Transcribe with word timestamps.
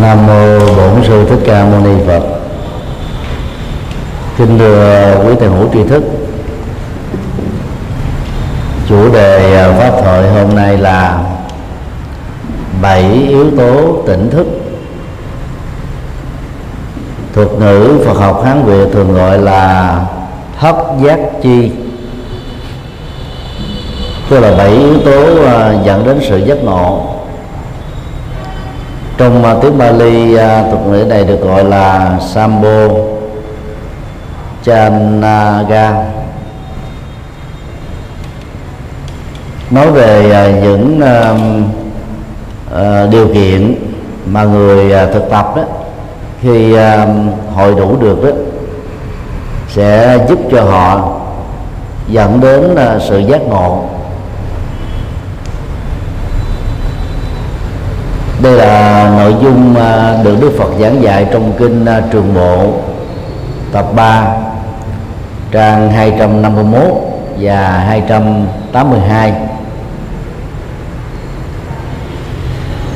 Nam 0.00 0.26
mô 0.26 0.58
Bổn 0.58 1.04
sư 1.04 1.26
Thích 1.28 1.38
Ca 1.46 1.64
Mâu 1.64 1.80
Ni 1.80 2.04
Phật. 2.06 2.22
Kính 4.38 4.58
thưa 4.58 5.14
quý 5.26 5.34
thầy 5.40 5.48
hữu 5.48 5.68
tri 5.72 5.84
thức. 5.84 6.02
Chủ 8.88 9.12
đề 9.12 9.56
à, 9.56 9.72
pháp 9.78 10.02
thoại 10.02 10.30
hôm 10.30 10.56
nay 10.56 10.78
là 10.78 11.18
bảy 12.82 13.02
yếu 13.28 13.50
tố 13.56 14.02
tỉnh 14.06 14.30
thức. 14.30 14.46
Thuật 17.34 17.48
ngữ 17.58 17.98
Phật 18.06 18.18
học 18.18 18.42
Hán 18.44 18.64
Việt 18.64 18.92
thường 18.92 19.14
gọi 19.14 19.38
là 19.38 19.96
thất 20.60 20.76
giác 21.04 21.18
chi 21.42 21.70
tức 24.28 24.40
là 24.40 24.56
bảy 24.56 24.70
yếu 24.70 25.00
tố 25.04 25.44
à, 25.46 25.74
dẫn 25.84 26.06
đến 26.06 26.20
sự 26.28 26.36
giác 26.36 26.64
ngộ 26.64 27.13
trong 29.18 29.42
uh, 29.42 29.62
tiếng 29.62 29.78
Bali 29.78 30.36
à, 30.36 30.60
uh, 30.60 30.70
thuật 30.70 30.86
ngữ 30.86 31.04
này 31.04 31.24
được 31.24 31.40
gọi 31.42 31.64
là 31.64 32.18
Sambo 32.20 32.88
Chanaga. 34.64 35.92
Nói 39.70 39.90
về 39.92 40.46
uh, 40.48 40.62
những 40.62 41.00
uh, 41.02 41.40
uh, 42.74 43.10
điều 43.10 43.26
kiện 43.34 43.74
mà 44.26 44.44
người 44.44 44.86
uh, 44.86 45.12
thực 45.12 45.30
tập 45.30 45.52
đó 45.56 45.62
khi 46.40 46.74
uh, 46.74 47.08
hội 47.54 47.74
đủ 47.74 47.96
được 48.00 48.24
đó 48.24 48.30
sẽ 49.68 50.18
giúp 50.28 50.38
cho 50.50 50.64
họ 50.64 51.10
dẫn 52.08 52.40
đến 52.40 52.72
uh, 52.72 53.02
sự 53.02 53.18
giác 53.18 53.42
ngộ. 53.42 53.84
Đây 58.44 58.52
là 58.52 59.10
nội 59.18 59.34
dung 59.42 59.76
à, 59.76 60.16
được 60.24 60.36
Đức 60.40 60.52
Phật 60.58 60.70
giảng 60.80 61.02
dạy 61.02 61.26
trong 61.32 61.52
kinh 61.58 61.84
à, 61.84 62.02
Trường 62.12 62.34
Bộ, 62.34 62.72
tập 63.72 63.86
3 63.96 64.36
trang 65.50 65.90
251 65.90 66.82
và 67.40 67.56
282 67.88 69.32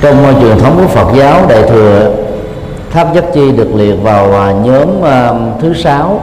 trong 0.01 0.25
à, 0.25 0.33
truyền 0.41 0.59
thống 0.59 0.77
của 0.81 0.89
Phật 0.89 1.15
giáo, 1.17 1.47
Đại 1.49 1.62
thừa 1.62 2.15
tháp 2.91 3.15
giác 3.15 3.25
chi 3.35 3.53
được 3.53 3.75
liệt 3.75 4.03
vào 4.03 4.55
nhóm 4.65 4.89
thứ 5.61 5.75
sáu. 5.75 6.21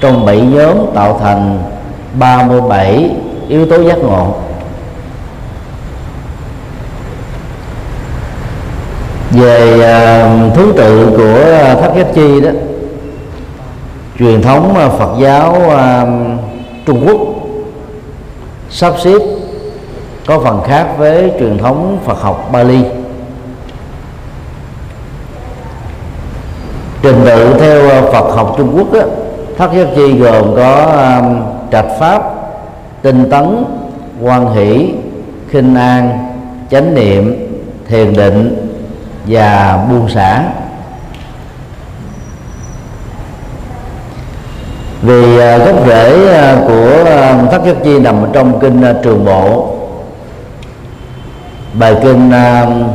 Trong 0.00 0.26
bảy 0.26 0.40
nhóm 0.40 0.76
tạo 0.94 1.18
thành 1.22 1.58
37 2.18 3.10
yếu 3.48 3.66
tố 3.66 3.82
giác 3.82 3.98
ngộ. 3.98 4.34
Về 9.30 9.80
à, 9.82 10.36
thứ 10.54 10.72
tự 10.76 11.10
của 11.16 11.52
à, 11.52 11.74
tháp 11.74 11.96
giác 11.96 12.06
chi 12.14 12.40
đó 12.40 12.50
truyền 14.18 14.42
thống 14.42 14.76
à, 14.76 14.88
Phật 14.88 15.16
giáo 15.20 15.62
Trung 16.86 17.06
Quốc 17.06 17.18
sắp 18.70 18.94
xếp 19.04 19.18
có 20.26 20.38
phần 20.38 20.60
khác 20.66 20.86
với 20.98 21.32
truyền 21.38 21.58
thống 21.58 21.98
Phật 22.04 22.20
học 22.20 22.48
Bali. 22.52 22.82
Trình 27.02 27.22
tự 27.24 27.54
theo 27.60 28.02
Phật 28.12 28.34
học 28.34 28.54
Trung 28.58 28.72
Quốc 28.76 28.92
đó, 28.92 29.00
thất 29.58 29.72
giác 29.72 29.86
chi 29.96 30.12
gồm 30.12 30.56
có 30.56 30.92
trạch 31.72 31.88
pháp 31.98 32.22
tinh 33.02 33.30
tấn 33.30 33.64
quan 34.22 34.54
hỷ 34.54 34.94
khinh 35.48 35.74
an 35.74 36.18
chánh 36.70 36.94
niệm 36.94 37.48
thiền 37.88 38.12
định 38.12 38.59
và 39.30 39.78
buông 39.90 40.08
xả 40.08 40.42
vì 45.02 45.38
ờ, 45.38 45.58
gốc 45.58 45.86
rễ 45.86 46.26
ờ, 46.26 46.56
của 46.68 47.04
pháp 47.04 47.48
thất 47.50 47.64
giác 47.64 47.76
chi 47.84 47.98
nằm 47.98 48.16
trong 48.32 48.60
kinh 48.60 48.82
trường 49.02 49.24
bộ. 49.24 49.76
Bài 51.72 51.96
kinh 52.02 52.30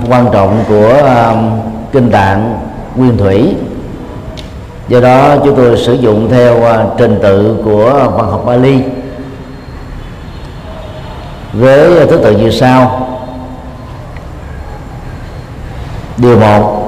quan 0.10 0.26
trọng 0.34 0.64
của 0.68 1.02
kinh 1.92 2.12
tạng 2.12 2.60
nguyên 2.96 3.18
thủy. 3.18 3.56
Do 4.88 5.00
đó 5.00 5.38
chúng 5.46 5.56
tôi 5.56 5.78
sử 5.78 5.94
dụng 5.94 6.30
theo 6.32 6.56
trình 6.98 7.20
tự 7.22 7.58
của 7.66 8.12
văn 8.16 8.32
học 8.32 8.44
Bali. 8.46 8.82
Với 11.54 12.08
thứ 12.08 12.18
tự 12.18 12.32
như 12.32 12.52
sau 12.52 13.05
điều 16.18 16.40
một. 16.40 16.82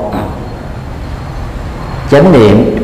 Chánh 2.11 2.31
niệm. 2.31 2.77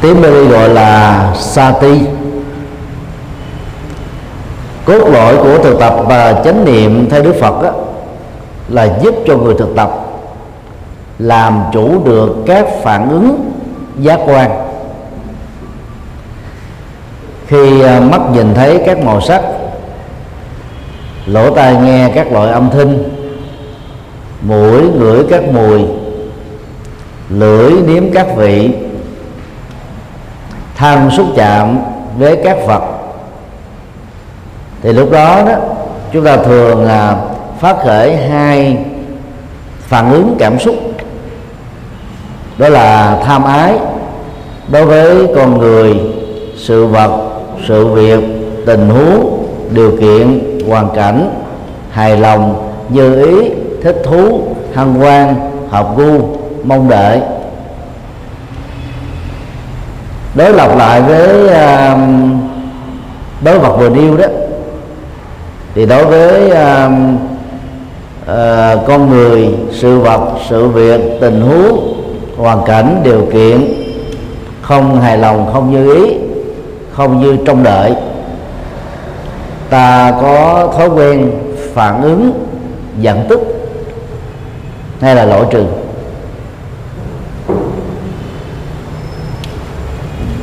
Tiếng 0.00 0.22
Bali 0.22 0.46
gọi 0.46 0.68
là 0.68 1.34
sati. 1.34 2.00
Cốt 4.84 5.08
lõi 5.08 5.36
của 5.36 5.58
thực 5.58 5.78
tập 5.80 5.94
và 6.06 6.42
chánh 6.44 6.64
niệm 6.64 7.10
theo 7.10 7.22
Đức 7.22 7.34
Phật 7.40 7.62
đó, 7.62 7.70
là 8.68 8.98
giúp 9.02 9.14
cho 9.26 9.36
người 9.36 9.54
thực 9.58 9.76
tập 9.76 9.90
làm 11.18 11.62
chủ 11.72 12.04
được 12.04 12.36
các 12.46 12.66
phản 12.82 13.08
ứng 13.08 13.52
giác 13.98 14.20
quan. 14.26 14.50
Khi 17.46 17.82
à, 17.82 18.00
mắt 18.00 18.20
nhìn 18.32 18.54
thấy 18.54 18.82
các 18.86 18.98
màu 18.98 19.20
sắc 19.20 19.42
lỗ 21.26 21.54
tai 21.54 21.76
nghe 21.76 22.10
các 22.14 22.32
loại 22.32 22.52
âm 22.52 22.70
thanh 22.70 23.21
mũi, 24.42 24.82
ngửi 24.98 25.24
các 25.30 25.44
mùi, 25.52 25.80
lưỡi 27.28 27.72
nếm 27.86 28.12
các 28.12 28.26
vị 28.36 28.70
thân 30.76 31.10
xúc 31.10 31.26
chạm 31.36 31.78
với 32.18 32.36
các 32.44 32.56
vật. 32.66 32.82
Thì 34.82 34.92
lúc 34.92 35.10
đó 35.10 35.42
đó, 35.46 35.54
chúng 36.12 36.24
ta 36.24 36.36
thường 36.36 36.82
là 36.84 37.24
phát 37.60 37.76
khởi 37.84 38.16
hai 38.16 38.78
phản 39.80 40.12
ứng 40.12 40.36
cảm 40.38 40.58
xúc. 40.58 40.74
Đó 42.58 42.68
là 42.68 43.20
tham 43.24 43.44
ái 43.44 43.78
đối 44.68 44.86
với 44.86 45.26
con 45.36 45.58
người, 45.58 46.00
sự 46.56 46.86
vật, 46.86 47.30
sự 47.68 47.86
việc, 47.86 48.20
tình 48.66 48.88
huống, 48.88 49.46
điều 49.70 49.96
kiện, 50.00 50.42
hoàn 50.68 50.90
cảnh, 50.94 51.30
hài 51.90 52.16
lòng, 52.16 52.70
như 52.88 53.26
ý 53.26 53.50
thích 53.82 54.02
thú 54.04 54.42
hân 54.74 54.94
hoan 54.94 55.34
hợp 55.70 55.96
gu 55.96 56.20
mong 56.64 56.88
đợi. 56.88 57.20
Đối 60.34 60.52
lập 60.52 60.76
lại 60.76 61.02
với 61.02 61.44
uh, 61.44 61.98
đối 63.44 63.58
vật 63.58 63.76
vừa 63.78 63.88
nêu 63.88 64.16
đó 64.16 64.26
thì 65.74 65.86
đối 65.86 66.04
với 66.04 66.46
uh, 66.46 66.92
uh, 68.22 68.86
con 68.86 69.10
người 69.10 69.48
sự 69.72 69.98
vật 69.98 70.20
sự 70.48 70.68
việc 70.68 71.00
tình 71.20 71.40
huống 71.40 72.02
hoàn 72.36 72.64
cảnh 72.64 73.00
điều 73.04 73.26
kiện 73.32 73.74
không 74.62 75.00
hài 75.00 75.18
lòng 75.18 75.50
không 75.52 75.72
như 75.72 75.94
ý 75.94 76.14
không 76.92 77.20
như 77.20 77.36
trông 77.46 77.62
đợi 77.62 77.94
ta 79.70 80.12
có 80.20 80.68
thói 80.76 80.88
quen 80.88 81.30
phản 81.74 82.02
ứng 82.02 82.32
giận 82.98 83.26
tức 83.28 83.51
hay 85.02 85.14
là 85.14 85.24
loại 85.24 85.42
trừ? 85.50 85.64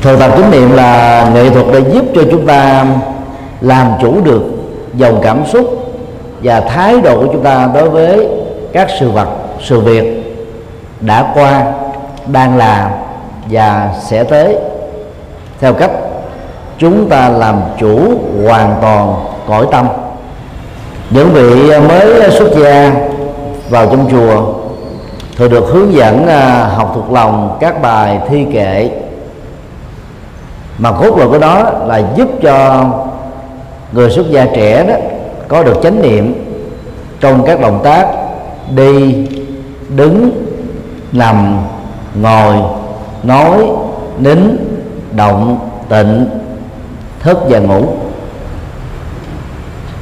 Thực 0.02 0.20
tập 0.20 0.32
chánh 0.38 0.52
niệm 0.52 0.72
là 0.72 1.32
nghệ 1.34 1.50
thuật 1.50 1.66
để 1.74 1.80
giúp 1.94 2.06
cho 2.16 2.22
chúng 2.32 2.46
ta 2.46 2.86
làm 3.62 3.92
chủ 4.02 4.22
được 4.22 4.42
dòng 4.94 5.20
cảm 5.24 5.46
xúc 5.46 5.94
và 6.44 6.62
thái 6.62 7.02
độ 7.02 7.20
của 7.20 7.28
chúng 7.34 7.44
ta 7.44 7.70
đối 7.74 7.90
với 7.90 8.28
các 8.74 8.88
sự 9.00 9.12
vật, 9.12 9.28
sự 9.62 9.80
việc 9.80 10.36
đã 11.02 11.32
qua, 11.34 11.64
đang 12.28 12.58
làm 12.58 12.92
và 13.52 13.90
sẽ 14.02 14.24
tới. 14.24 14.56
Theo 15.60 15.74
cách 15.74 15.92
chúng 16.78 17.10
ta 17.10 17.30
làm 17.30 17.62
chủ 17.80 18.00
hoàn 18.46 18.76
toàn 18.82 19.16
cõi 19.48 19.66
tâm. 19.72 19.88
Những 21.10 21.30
vị 21.34 21.72
mới 21.88 22.32
xuất 22.32 22.50
gia 22.58 22.92
vào 23.70 23.86
trong 23.86 24.10
chùa 24.12 24.59
thường 25.40 25.52
được 25.52 25.66
hướng 25.68 25.94
dẫn 25.94 26.28
à, 26.28 26.72
học 26.76 26.92
thuộc 26.96 27.12
lòng 27.12 27.58
các 27.60 27.82
bài 27.82 28.20
thi 28.30 28.46
kệ. 28.54 28.90
Mà 30.78 30.92
cốt 30.92 31.18
lõi 31.18 31.28
của 31.28 31.38
đó 31.40 31.72
là 31.86 32.02
giúp 32.16 32.30
cho 32.42 32.86
người 33.92 34.10
xuất 34.10 34.30
gia 34.30 34.46
trẻ 34.46 34.84
đó 34.84 34.94
có 35.48 35.64
được 35.64 35.80
chánh 35.84 36.02
niệm 36.02 36.34
trong 37.20 37.46
các 37.46 37.62
động 37.62 37.80
tác 37.84 38.08
đi, 38.76 39.28
đứng, 39.90 40.32
nằm, 41.12 41.58
ngồi, 42.16 42.56
nói, 43.24 43.58
nín, 44.18 44.58
động, 45.12 45.70
tịnh, 45.90 46.26
thức 47.20 47.38
và 47.50 47.60
ngủ. 47.60 47.84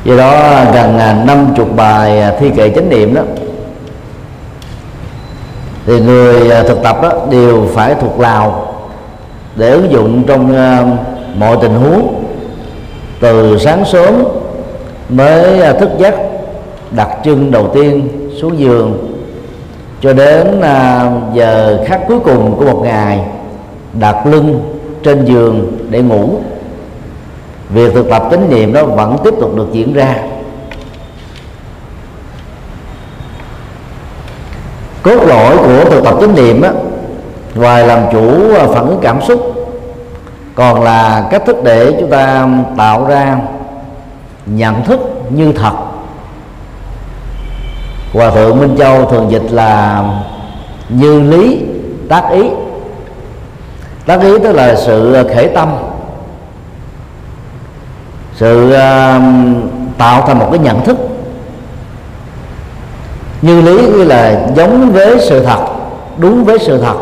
Do 0.06 0.18
đó 0.18 0.64
gần 0.74 1.00
à, 1.00 1.24
năm 1.26 1.54
chục 1.58 1.76
bài 1.76 2.22
à, 2.22 2.34
thi 2.40 2.50
kệ 2.50 2.70
chánh 2.70 2.90
niệm 2.90 3.14
đó 3.14 3.22
thì 5.88 6.00
người 6.00 6.52
à, 6.52 6.64
thực 6.64 6.84
tập 6.84 6.98
đó 7.02 7.12
đều 7.32 7.68
phải 7.74 7.96
thuộc 7.96 8.20
lào 8.20 8.74
để 9.56 9.72
ứng 9.72 9.92
dụng 9.92 10.24
trong 10.28 10.56
à, 10.56 10.86
mọi 11.38 11.58
tình 11.62 11.74
huống, 11.74 12.24
từ 13.20 13.58
sáng 13.58 13.86
sớm 13.86 14.24
mới 15.10 15.62
à, 15.62 15.74
thức 15.74 15.90
giấc, 15.98 16.16
đặt 16.92 17.10
chân 17.24 17.52
đầu 17.52 17.68
tiên 17.74 18.08
xuống 18.42 18.60
giường 18.60 19.14
cho 20.02 20.14
đến 20.14 20.62
giờ 21.34 21.84
khắc 21.88 22.02
cuối 22.08 22.20
cùng 22.20 22.56
của 22.58 22.66
một 22.66 22.82
ngày, 22.84 23.20
đặt 23.94 24.28
lưng 24.28 24.60
trên 25.04 25.26
giường 25.26 25.78
để 25.90 26.02
ngủ. 26.02 26.30
Việc 27.70 27.94
thực 27.94 28.10
tập 28.10 28.24
chánh 28.32 28.50
niệm 28.50 28.74
đó 28.74 28.86
vẫn 28.86 29.18
tiếp 29.24 29.34
tục 29.40 29.56
được 29.56 29.68
diễn 29.72 29.94
ra. 29.94 30.16
Cốt 35.08 35.26
lõi 35.28 35.58
của 35.58 35.90
thực 35.90 36.04
tập 36.04 36.16
chánh 36.22 36.36
niệm 36.36 36.62
á 36.62 36.72
ngoài 37.56 37.88
làm 37.88 38.00
chủ 38.12 38.56
à, 38.56 38.68
phản 38.68 38.88
ứng 38.88 39.00
cảm 39.02 39.22
xúc 39.22 39.54
còn 40.56 40.84
là 40.84 41.28
cách 41.32 41.44
thức 41.46 41.64
để 41.64 41.96
chúng 42.00 42.10
ta 42.10 42.48
tạo 42.78 43.06
ra 43.08 43.38
nhận 44.46 44.84
thức 44.84 45.00
như 45.30 45.52
thật. 45.54 45.74
Hòa 48.14 48.32
thượng 48.32 48.60
minh 48.60 48.76
châu 48.78 49.06
thường 49.06 49.32
dịch 49.32 49.52
là 49.52 50.04
như 50.90 51.20
lý 51.22 51.62
tác 52.10 52.30
ý. 52.32 52.50
Tác 54.06 54.22
ý 54.22 54.40
tức 54.44 54.52
là 54.52 54.76
sự 54.76 55.28
khởi 55.36 55.48
tâm 55.48 55.70
sự 58.36 58.68
uh, 58.68 59.22
tạo 59.98 60.24
thành 60.28 60.40
một 60.40 60.48
cái 60.52 60.60
nhận 60.60 60.86
thức 60.86 60.98
như 63.42 63.62
lý 63.62 63.88
như 63.88 64.04
là 64.04 64.48
giống 64.56 64.92
với 64.92 65.20
sự 65.20 65.46
thật, 65.46 65.60
đúng 66.18 66.44
với 66.44 66.60
sự 66.60 66.82
thật, 66.82 66.96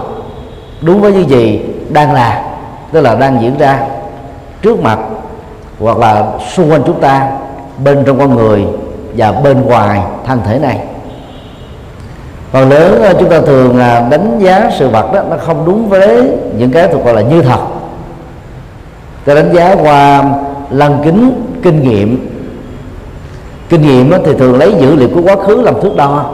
đúng 0.82 1.02
với 1.02 1.12
những 1.12 1.30
gì 1.30 1.62
đang 1.90 2.14
là, 2.14 2.44
tức 2.92 3.02
là 3.02 3.16
đang 3.16 3.42
diễn 3.42 3.58
ra 3.58 3.80
trước 4.62 4.80
mặt 4.80 5.00
hoặc 5.80 5.98
là 5.98 6.24
xung 6.56 6.72
quanh 6.72 6.82
chúng 6.86 7.02
ta, 7.02 7.30
bên 7.84 8.04
trong 8.06 8.20
con 8.20 8.36
người 8.36 8.66
và 9.18 9.32
bên 9.32 9.62
ngoài 9.62 10.02
thân 10.26 10.42
thể 10.46 10.60
này. 10.60 10.80
Còn 12.52 12.70
lớn 12.70 13.02
ờ, 13.04 13.14
chúng 13.20 13.30
ta 13.30 13.42
thường 13.42 13.80
à, 13.80 14.08
đánh 14.10 14.40
giá 14.40 14.70
sự 14.80 14.90
vật 14.90 15.14
đó 15.14 15.22
nó 15.30 15.38
không 15.38 15.66
đúng 15.66 15.90
với 15.90 16.32
những 16.58 16.72
cái 16.72 16.88
thuộc 16.88 17.06
gọi 17.06 17.14
là 17.14 17.22
như 17.22 17.42
thật. 17.42 17.60
Ta 19.26 19.34
đánh 19.34 19.54
giá 19.54 19.76
qua 19.84 20.24
lăng 20.70 21.02
kính 21.04 21.44
kinh 21.64 21.84
nghiệm 21.84 22.35
kinh 23.70 23.82
nghiệm 23.82 24.12
thì 24.26 24.34
thường 24.34 24.60
lấy 24.60 24.74
dữ 24.80 24.96
liệu 24.96 25.10
của 25.16 25.22
quá 25.22 25.36
khứ 25.36 25.62
làm 25.62 25.82
thước 25.82 25.96
đo. 25.96 26.26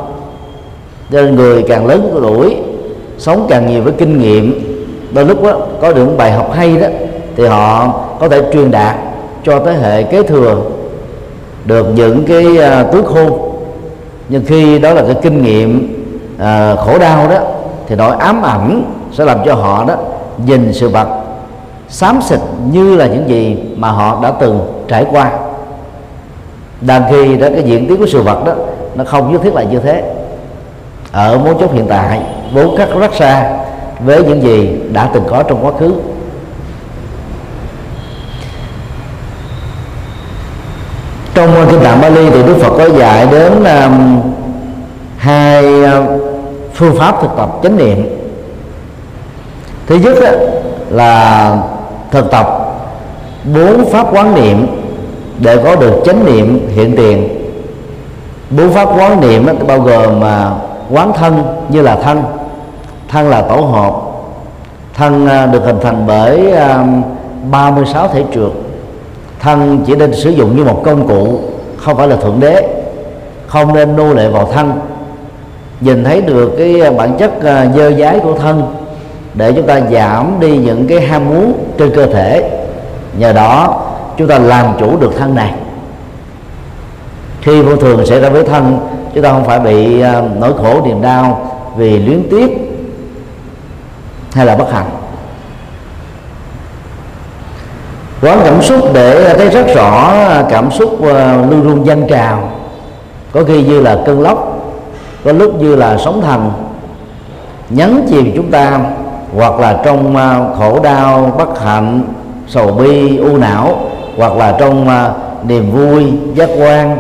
Cho 1.11 1.21
nên 1.21 1.35
người 1.35 1.63
càng 1.67 1.87
lớn 1.87 2.11
tuổi 2.21 2.55
sống 3.17 3.45
càng 3.49 3.67
nhiều 3.67 3.81
với 3.83 3.93
kinh 3.97 4.19
nghiệm. 4.19 4.71
Đôi 5.11 5.25
lúc 5.25 5.43
đó, 5.43 5.59
có 5.81 5.93
được 5.93 6.07
bài 6.17 6.31
học 6.31 6.51
hay 6.53 6.77
đó 6.77 6.87
thì 7.37 7.45
họ 7.45 7.93
có 8.19 8.29
thể 8.29 8.41
truyền 8.53 8.71
đạt 8.71 8.95
cho 9.43 9.59
thế 9.65 9.73
hệ 9.73 10.03
kế 10.03 10.23
thừa 10.23 10.61
được 11.65 11.87
những 11.95 12.25
cái 12.25 12.57
à, 12.57 12.81
uh, 12.81 12.91
túi 12.91 13.03
khôn 13.03 13.51
nhưng 14.29 14.45
khi 14.45 14.79
đó 14.79 14.93
là 14.93 15.01
cái 15.01 15.15
kinh 15.21 15.43
nghiệm 15.43 15.95
uh, 16.35 16.79
khổ 16.79 16.99
đau 16.99 17.29
đó 17.29 17.37
thì 17.87 17.95
nỗi 17.95 18.15
ám 18.19 18.41
ảnh 18.41 18.83
sẽ 19.11 19.25
làm 19.25 19.37
cho 19.45 19.53
họ 19.53 19.85
đó 19.87 19.95
nhìn 20.45 20.73
sự 20.73 20.89
vật 20.89 21.07
xám 21.89 22.21
xịt 22.21 22.39
như 22.71 22.95
là 22.95 23.07
những 23.07 23.29
gì 23.29 23.57
mà 23.75 23.91
họ 23.91 24.19
đã 24.23 24.31
từng 24.39 24.59
trải 24.87 25.05
qua 25.11 25.31
đang 26.81 27.03
khi 27.09 27.37
đó 27.37 27.47
cái 27.53 27.63
diễn 27.63 27.87
tiến 27.87 27.97
của 27.97 28.07
sự 28.07 28.21
vật 28.21 28.45
đó 28.45 28.53
nó 28.95 29.03
không 29.03 29.33
nhất 29.33 29.41
thiết 29.43 29.53
là 29.53 29.63
như 29.63 29.79
thế. 29.79 30.03
Ở 31.11 31.37
mối 31.37 31.55
chốt 31.59 31.73
hiện 31.73 31.85
tại 31.89 32.19
vốn 32.53 32.77
cắt 32.77 32.89
rất 32.99 33.13
xa 33.15 33.51
với 33.99 34.23
những 34.23 34.41
gì 34.41 34.69
đã 34.93 35.09
từng 35.13 35.23
có 35.29 35.43
trong 35.43 35.65
quá 35.65 35.71
khứ. 35.79 35.93
Trong 41.33 41.67
kinh 41.69 41.79
tạng 41.79 42.01
Bali 42.01 42.29
thì 42.29 42.43
Đức 42.43 42.57
Phật 42.61 42.73
có 42.77 42.89
dạy 42.97 43.27
đến 43.31 43.63
um, 43.63 44.21
hai 45.17 45.83
um, 45.83 46.05
phương 46.73 46.95
pháp 46.97 47.21
thực 47.21 47.31
tập 47.37 47.49
chánh 47.63 47.77
niệm. 47.77 48.09
Thứ 49.87 49.95
nhất 49.95 50.15
đó, 50.21 50.29
là 50.89 51.57
thực 52.11 52.31
tập 52.31 52.75
bốn 53.53 53.91
pháp 53.91 54.13
quán 54.13 54.35
niệm 54.35 54.80
để 55.41 55.57
có 55.63 55.75
được 55.75 56.01
chánh 56.05 56.25
niệm 56.25 56.69
hiện 56.75 56.95
tiền. 56.97 57.27
Bốn 58.49 58.69
pháp 58.69 58.89
quán 58.97 59.21
niệm 59.21 59.45
đó, 59.45 59.53
bao 59.67 59.79
gồm 59.79 60.19
mà 60.19 60.51
quán 60.91 61.13
thân 61.13 61.43
như 61.69 61.81
là 61.81 61.95
thân. 61.95 62.23
Thân 63.07 63.29
là 63.29 63.41
tổ 63.41 63.55
hợp. 63.55 63.93
Thân 64.93 65.27
à, 65.27 65.45
được 65.45 65.63
hình 65.65 65.77
thành 65.81 66.03
bởi 66.07 66.51
à, 66.51 66.85
36 67.51 68.07
thể 68.07 68.23
trượt 68.33 68.51
thân 69.39 69.83
chỉ 69.87 69.95
nên 69.95 70.13
sử 70.13 70.29
dụng 70.29 70.57
như 70.57 70.63
một 70.63 70.81
công 70.85 71.07
cụ 71.07 71.39
không 71.77 71.97
phải 71.97 72.07
là 72.07 72.15
thượng 72.15 72.39
đế. 72.39 72.67
Không 73.47 73.73
nên 73.73 73.95
nô 73.95 74.13
lệ 74.13 74.27
vào 74.27 74.49
thân. 74.53 74.71
Nhìn 75.81 76.03
thấy 76.03 76.21
được 76.21 76.51
cái 76.57 76.81
à, 76.81 76.91
bản 76.91 77.17
chất 77.17 77.31
dơ 77.75 77.91
dái 77.91 78.19
của 78.19 78.33
thân 78.33 78.75
để 79.33 79.53
chúng 79.53 79.67
ta 79.67 79.81
giảm 79.91 80.33
đi 80.39 80.57
những 80.57 80.87
cái 80.87 81.01
ham 81.01 81.29
muốn 81.29 81.53
trên 81.77 81.91
cơ 81.95 82.05
thể. 82.05 82.49
Nhờ 83.17 83.33
đó 83.33 83.81
chúng 84.21 84.29
ta 84.29 84.39
làm 84.39 84.65
chủ 84.79 84.97
được 84.97 85.17
thân 85.17 85.35
này. 85.35 85.53
Khi 87.41 87.61
vô 87.61 87.75
thường 87.75 88.05
xảy 88.05 88.19
ra 88.19 88.29
với 88.29 88.43
thân, 88.43 88.79
chúng 89.13 89.23
ta 89.23 89.31
không 89.31 89.45
phải 89.45 89.59
bị 89.59 90.01
à, 90.01 90.21
nỗi 90.39 90.53
khổ, 90.57 90.81
niềm 90.85 91.01
đau 91.01 91.51
vì 91.77 91.99
luyến 91.99 92.23
tiếc 92.29 92.49
hay 94.33 94.45
là 94.45 94.55
bất 94.55 94.73
hạnh. 94.73 94.89
Quán 98.21 98.39
cảm 98.43 98.61
xúc 98.61 98.79
để 98.93 99.33
thấy 99.37 99.49
rất 99.49 99.75
rõ 99.75 100.13
cảm 100.49 100.71
xúc 100.71 101.05
à, 101.05 101.35
luôn 101.49 101.63
luôn 101.63 101.85
dâng 101.85 102.07
trào, 102.09 102.49
có 103.31 103.43
khi 103.43 103.63
như 103.63 103.81
là 103.81 103.97
cơn 104.05 104.21
lốc, 104.21 104.59
có 105.25 105.31
lúc 105.31 105.61
như 105.61 105.75
là 105.75 105.97
sóng 105.97 106.21
thần, 106.21 106.51
nhấn 107.69 108.05
chìm 108.09 108.31
chúng 108.35 108.51
ta, 108.51 108.79
hoặc 109.35 109.59
là 109.59 109.81
trong 109.85 110.15
à, 110.15 110.39
khổ 110.57 110.79
đau, 110.83 111.35
bất 111.37 111.61
hạnh, 111.63 112.03
sầu 112.47 112.71
bi, 112.71 113.17
u 113.17 113.37
não 113.37 113.90
hoặc 114.17 114.33
là 114.33 114.57
trong 114.59 114.87
uh, 114.87 115.45
niềm 115.49 115.71
vui 115.71 116.13
giác 116.35 116.49
quan 116.57 116.97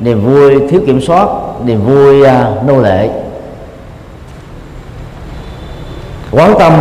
niềm 0.00 0.24
vui 0.24 0.68
thiếu 0.68 0.80
kiểm 0.86 1.00
soát 1.00 1.28
niềm 1.64 1.84
vui 1.84 2.22
uh, 2.22 2.28
nô 2.66 2.80
lệ. 2.80 3.10
Quán 6.30 6.54
tâm 6.58 6.72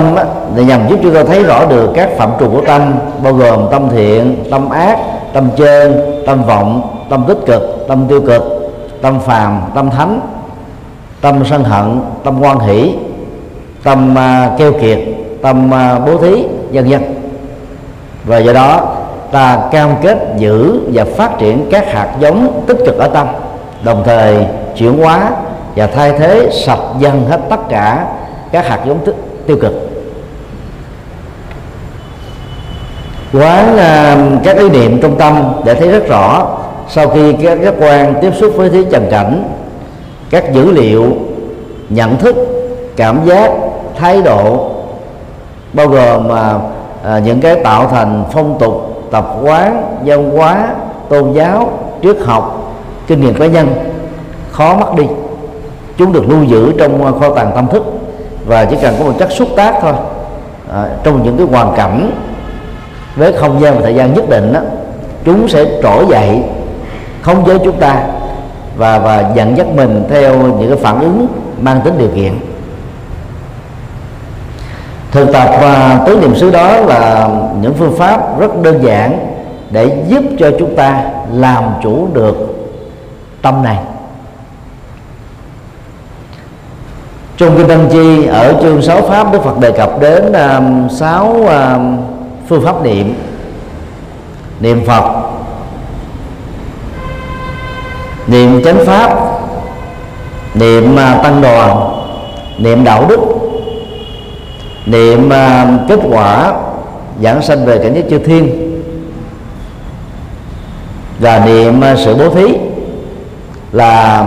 để 0.55 0.63
nhằm 0.63 0.89
giúp 0.89 0.99
chúng 1.03 1.13
ta 1.13 1.23
thấy 1.23 1.43
rõ 1.43 1.65
được 1.65 1.89
các 1.95 2.09
phạm 2.17 2.29
trù 2.39 2.49
của 2.49 2.61
tâm 2.67 2.93
bao 3.23 3.33
gồm 3.33 3.67
tâm 3.71 3.89
thiện 3.89 4.43
tâm 4.51 4.69
ác 4.69 4.99
tâm 5.33 5.49
trơn 5.57 6.01
tâm 6.25 6.43
vọng 6.43 6.97
tâm 7.09 7.23
tích 7.27 7.37
cực 7.45 7.85
tâm 7.87 8.05
tiêu 8.07 8.21
cực 8.21 8.43
tâm 9.01 9.19
phàm 9.19 9.61
tâm 9.75 9.89
thánh 9.89 10.19
tâm 11.21 11.43
sân 11.49 11.63
hận 11.63 12.01
tâm 12.23 12.41
quan 12.41 12.59
hỷ 12.59 12.93
tâm 13.83 14.15
uh, 14.15 14.59
keo 14.59 14.73
kiệt 14.73 14.99
tâm 15.41 15.69
uh, 15.69 16.05
bố 16.05 16.17
thí 16.17 16.45
dân 16.71 16.89
dân 16.89 17.01
và 18.25 18.37
do 18.37 18.53
đó 18.53 18.95
ta 19.31 19.59
cam 19.71 19.89
kết 20.01 20.17
giữ 20.37 20.79
và 20.93 21.05
phát 21.05 21.37
triển 21.39 21.67
các 21.71 21.93
hạt 21.93 22.09
giống 22.19 22.63
tích 22.67 22.77
cực 22.85 22.97
ở 22.97 23.07
tâm 23.07 23.27
đồng 23.83 24.03
thời 24.05 24.45
chuyển 24.77 24.97
hóa 24.97 25.29
và 25.75 25.87
thay 25.87 26.19
thế 26.19 26.49
sạch 26.65 26.79
dần 26.99 27.25
hết 27.29 27.39
tất 27.49 27.69
cả 27.69 28.07
các 28.51 28.67
hạt 28.67 28.79
giống 28.85 29.05
tích, 29.05 29.15
tiêu 29.47 29.57
cực. 29.61 29.73
Quán 33.33 33.73
uh, 33.73 34.43
các 34.43 34.57
ý 34.57 34.69
niệm 34.69 35.01
trong 35.01 35.17
tâm 35.17 35.53
để 35.65 35.73
thấy 35.73 35.91
rất 35.91 36.07
rõ 36.07 36.57
sau 36.89 37.09
khi 37.09 37.33
các 37.33 37.61
giác 37.61 37.73
quan 37.79 38.13
tiếp 38.21 38.31
xúc 38.35 38.53
với 38.55 38.69
thế 38.69 38.83
trần 38.91 39.07
cảnh 39.11 39.43
các 40.29 40.53
dữ 40.53 40.71
liệu 40.71 41.05
nhận 41.89 42.17
thức 42.17 42.35
cảm 42.95 43.25
giác 43.25 43.51
thái 43.99 44.21
độ 44.21 44.71
bao 45.73 45.87
gồm 45.87 46.27
mà 46.27 46.55
uh, 46.55 47.23
những 47.23 47.41
cái 47.41 47.55
tạo 47.55 47.87
thành 47.87 48.23
phong 48.31 48.57
tục 48.59 48.90
tập 49.11 49.25
quán 49.43 49.97
văn 50.05 50.37
hóa 50.37 50.67
tôn 51.09 51.33
giáo 51.33 51.79
triết 52.03 52.17
học 52.25 52.73
kinh 53.07 53.21
nghiệm 53.21 53.35
cá 53.35 53.45
nhân 53.45 53.67
khó 54.51 54.77
mất 54.77 54.95
đi. 54.97 55.03
Chúng 55.97 56.13
được 56.13 56.29
lưu 56.29 56.43
giữ 56.43 56.73
trong 56.79 57.19
kho 57.19 57.35
tàng 57.35 57.51
tâm 57.55 57.67
thức 57.67 57.83
và 58.45 58.65
chỉ 58.65 58.77
cần 58.81 58.95
có 58.99 59.05
một 59.05 59.13
chất 59.19 59.31
xúc 59.31 59.47
tác 59.55 59.75
thôi. 59.81 59.93
À, 60.73 60.85
trong 61.03 61.23
những 61.23 61.37
cái 61.37 61.47
hoàn 61.47 61.75
cảnh 61.77 62.11
với 63.15 63.33
không 63.33 63.61
gian 63.61 63.75
và 63.75 63.81
thời 63.81 63.95
gian 63.95 64.13
nhất 64.13 64.29
định 64.29 64.53
đó, 64.53 64.59
chúng 65.25 65.47
sẽ 65.47 65.65
trỗi 65.83 66.05
dậy 66.09 66.43
không 67.21 67.47
giới 67.47 67.59
chúng 67.59 67.79
ta 67.79 68.03
và 68.77 68.99
và 68.99 69.31
dẫn 69.35 69.57
dắt 69.57 69.67
mình 69.75 70.03
theo 70.09 70.37
những 70.37 70.69
cái 70.69 70.77
phản 70.77 70.99
ứng 70.99 71.27
mang 71.61 71.81
tính 71.81 71.93
điều 71.97 72.09
kiện 72.15 72.33
thực 75.11 75.31
tập 75.33 75.49
và 75.61 75.99
tứ 76.05 76.17
niệm 76.21 76.35
xứ 76.35 76.51
đó 76.51 76.77
là 76.77 77.29
những 77.61 77.73
phương 77.73 77.97
pháp 77.97 78.39
rất 78.39 78.61
đơn 78.61 78.83
giản 78.83 79.27
để 79.69 80.03
giúp 80.07 80.23
cho 80.39 80.51
chúng 80.59 80.75
ta 80.75 81.03
làm 81.33 81.63
chủ 81.83 82.07
được 82.13 82.35
tâm 83.41 83.63
này. 83.63 83.77
Trong 87.37 87.57
kinh 87.57 87.67
Tăng 87.67 87.89
Chi 87.91 88.25
ở 88.25 88.53
chương 88.61 88.81
6 88.81 89.01
pháp 89.01 89.33
Đức 89.33 89.43
Phật 89.43 89.59
đề 89.59 89.71
cập 89.71 89.99
đến 89.99 90.33
um, 90.33 90.89
6 90.89 91.33
um, 91.33 91.97
phương 92.49 92.65
pháp 92.65 92.83
niệm. 92.83 93.15
Niệm 94.59 94.85
Phật 94.85 95.31
niệm 98.27 98.63
chánh 98.63 98.85
pháp 98.85 99.17
niệm 100.53 100.93
uh, 100.93 101.23
tăng 101.23 101.41
đoàn 101.41 101.89
niệm 102.57 102.83
đạo 102.83 103.05
đức 103.09 103.19
niệm 104.85 105.27
uh, 105.27 105.89
kết 105.89 105.99
quả 106.11 106.53
giảng 107.23 107.41
sanh 107.41 107.65
về 107.65 107.77
cảnh 107.77 107.93
giới 107.93 108.03
chư 108.09 108.19
thiên. 108.19 108.71
Và 111.19 111.45
niệm 111.45 111.81
uh, 111.93 111.99
sự 111.99 112.15
bố 112.15 112.29
thí 112.29 112.57
là 113.71 114.25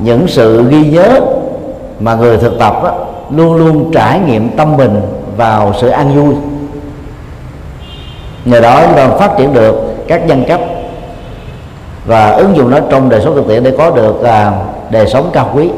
những 0.00 0.28
sự 0.28 0.68
ghi 0.68 0.86
nhớ 0.86 1.20
mà 2.00 2.14
người 2.14 2.38
thực 2.38 2.58
tập 2.58 2.82
á, 2.84 2.90
luôn 3.30 3.54
luôn 3.54 3.90
trải 3.92 4.20
nghiệm 4.20 4.48
tâm 4.56 4.76
mình 4.76 5.00
vào 5.36 5.72
sự 5.80 5.88
an 5.88 6.14
vui. 6.14 6.34
Nhờ 8.44 8.60
đó 8.60 8.82
chúng 8.86 8.96
ta 8.96 9.08
phát 9.08 9.30
triển 9.38 9.54
được 9.54 9.94
các 10.08 10.26
nhân 10.26 10.44
cách 10.48 10.60
và 12.06 12.30
ứng 12.30 12.56
dụng 12.56 12.70
nó 12.70 12.78
trong 12.90 13.08
đời 13.08 13.20
sống 13.24 13.34
thực 13.34 13.48
tiễn 13.48 13.62
để 13.62 13.72
có 13.78 13.90
được 13.90 14.22
à, 14.22 14.52
đời 14.90 15.06
sống 15.06 15.30
cao 15.32 15.50
quý. 15.54 15.70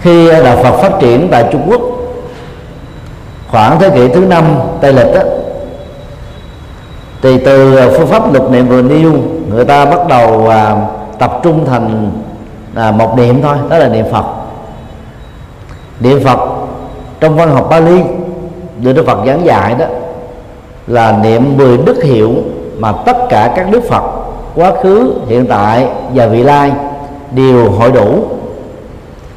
Khi 0.00 0.30
đạo 0.44 0.56
Phật 0.62 0.76
phát 0.76 0.92
triển 1.00 1.28
tại 1.30 1.44
Trung 1.52 1.62
Quốc 1.66 1.80
khoảng 3.48 3.80
thế 3.80 3.90
kỷ 3.90 4.08
thứ 4.08 4.20
năm 4.20 4.44
Tây 4.80 4.92
lịch 4.92 5.14
đó, 5.14 5.20
thì 7.22 7.38
từ 7.44 7.76
ờ, 7.76 7.90
phương 7.98 8.06
pháp 8.06 8.34
lục 8.34 8.50
niệm 8.50 8.68
vừa 8.68 8.82
nêu 8.82 9.12
người 9.54 9.64
ta 9.64 9.84
bắt 9.84 10.06
đầu 10.08 10.48
à, 10.48 10.76
tập 11.18 11.40
trung 11.42 11.64
thành 11.66 12.10
à, 12.74 12.90
một 12.90 13.14
niệm 13.16 13.42
thôi 13.42 13.56
đó 13.70 13.78
là 13.78 13.88
niệm 13.88 14.06
phật. 14.12 14.24
Niệm 16.00 16.20
phật 16.24 16.38
trong 17.20 17.36
văn 17.36 17.50
học 17.50 17.66
Bali 17.70 18.02
được 18.80 18.92
Đức 18.92 19.06
Phật 19.06 19.18
giảng 19.26 19.46
dạy 19.46 19.74
đó 19.78 19.86
là 20.86 21.18
niệm 21.22 21.56
10 21.56 21.76
đức 21.76 22.02
hiệu 22.02 22.34
mà 22.78 22.92
tất 22.92 23.16
cả 23.28 23.52
các 23.56 23.70
đức 23.70 23.80
Phật 23.88 24.02
quá 24.54 24.72
khứ 24.82 25.14
hiện 25.28 25.46
tại 25.46 25.86
và 26.14 26.26
vị 26.26 26.42
lai 26.42 26.72
đều 27.30 27.70
hội 27.70 27.92
đủ 27.92 28.24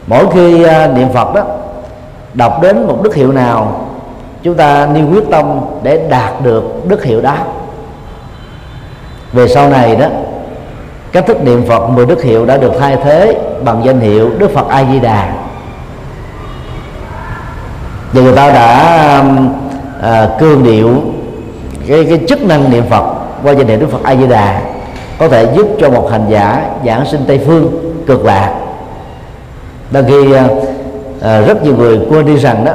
mỗi 0.08 0.26
khi 0.34 0.64
à, 0.64 0.88
niệm 0.88 1.08
Phật 1.14 1.34
đó 1.36 1.42
đọc 2.34 2.62
đến 2.62 2.88
một 2.88 3.00
đức 3.04 3.16
hiệu 3.16 3.32
nào 3.32 3.88
chúng 4.44 4.56
ta 4.56 4.88
nêu 4.94 5.06
quyết 5.12 5.24
tâm 5.32 5.60
để 5.84 6.08
đạt 6.10 6.34
được 6.44 6.64
đức 6.88 7.04
hiệu 7.04 7.22
đó. 7.22 7.36
Về 9.34 9.48
sau 9.48 9.70
này 9.70 9.96
đó 9.96 10.08
cách 11.12 11.26
thức 11.28 11.44
niệm 11.44 11.66
Phật 11.68 11.90
10 11.90 12.06
đức 12.06 12.24
hiệu 12.24 12.46
đã 12.46 12.58
được 12.58 12.72
thay 12.80 12.98
thế 13.04 13.38
bằng 13.64 13.82
danh 13.86 14.00
hiệu 14.00 14.32
Đức 14.38 14.52
Phật 14.54 14.68
A 14.70 14.84
Di 14.92 15.00
Đà 15.00 15.34
và 18.14 18.22
người 18.22 18.36
ta 18.36 18.52
đã 18.52 19.24
à, 20.02 20.30
cương 20.40 20.64
điệu 20.64 21.02
cái 21.88 22.06
cái 22.10 22.20
chức 22.30 22.44
năng 22.44 22.72
niệm 22.72 22.84
Phật 22.90 23.14
qua 23.44 23.52
danh 23.54 23.68
hiệu 23.68 23.80
Đức 23.80 23.92
Phật 23.92 24.04
A 24.04 24.16
Di 24.16 24.28
Đà 24.28 24.62
có 25.18 25.28
thể 25.28 25.48
giúp 25.56 25.68
cho 25.80 25.90
một 25.90 26.10
hành 26.12 26.26
giả 26.30 26.66
giảng 26.86 27.06
sinh 27.06 27.22
Tây 27.28 27.40
phương 27.46 27.94
cực 28.08 28.26
lạc 28.26 28.54
đôi 29.92 30.04
khi 30.04 30.34
à, 30.34 30.48
à, 31.22 31.42
rất 31.42 31.64
nhiều 31.64 31.76
người 31.78 32.00
quên 32.10 32.26
đi 32.26 32.38
rằng 32.38 32.66
đó 32.66 32.72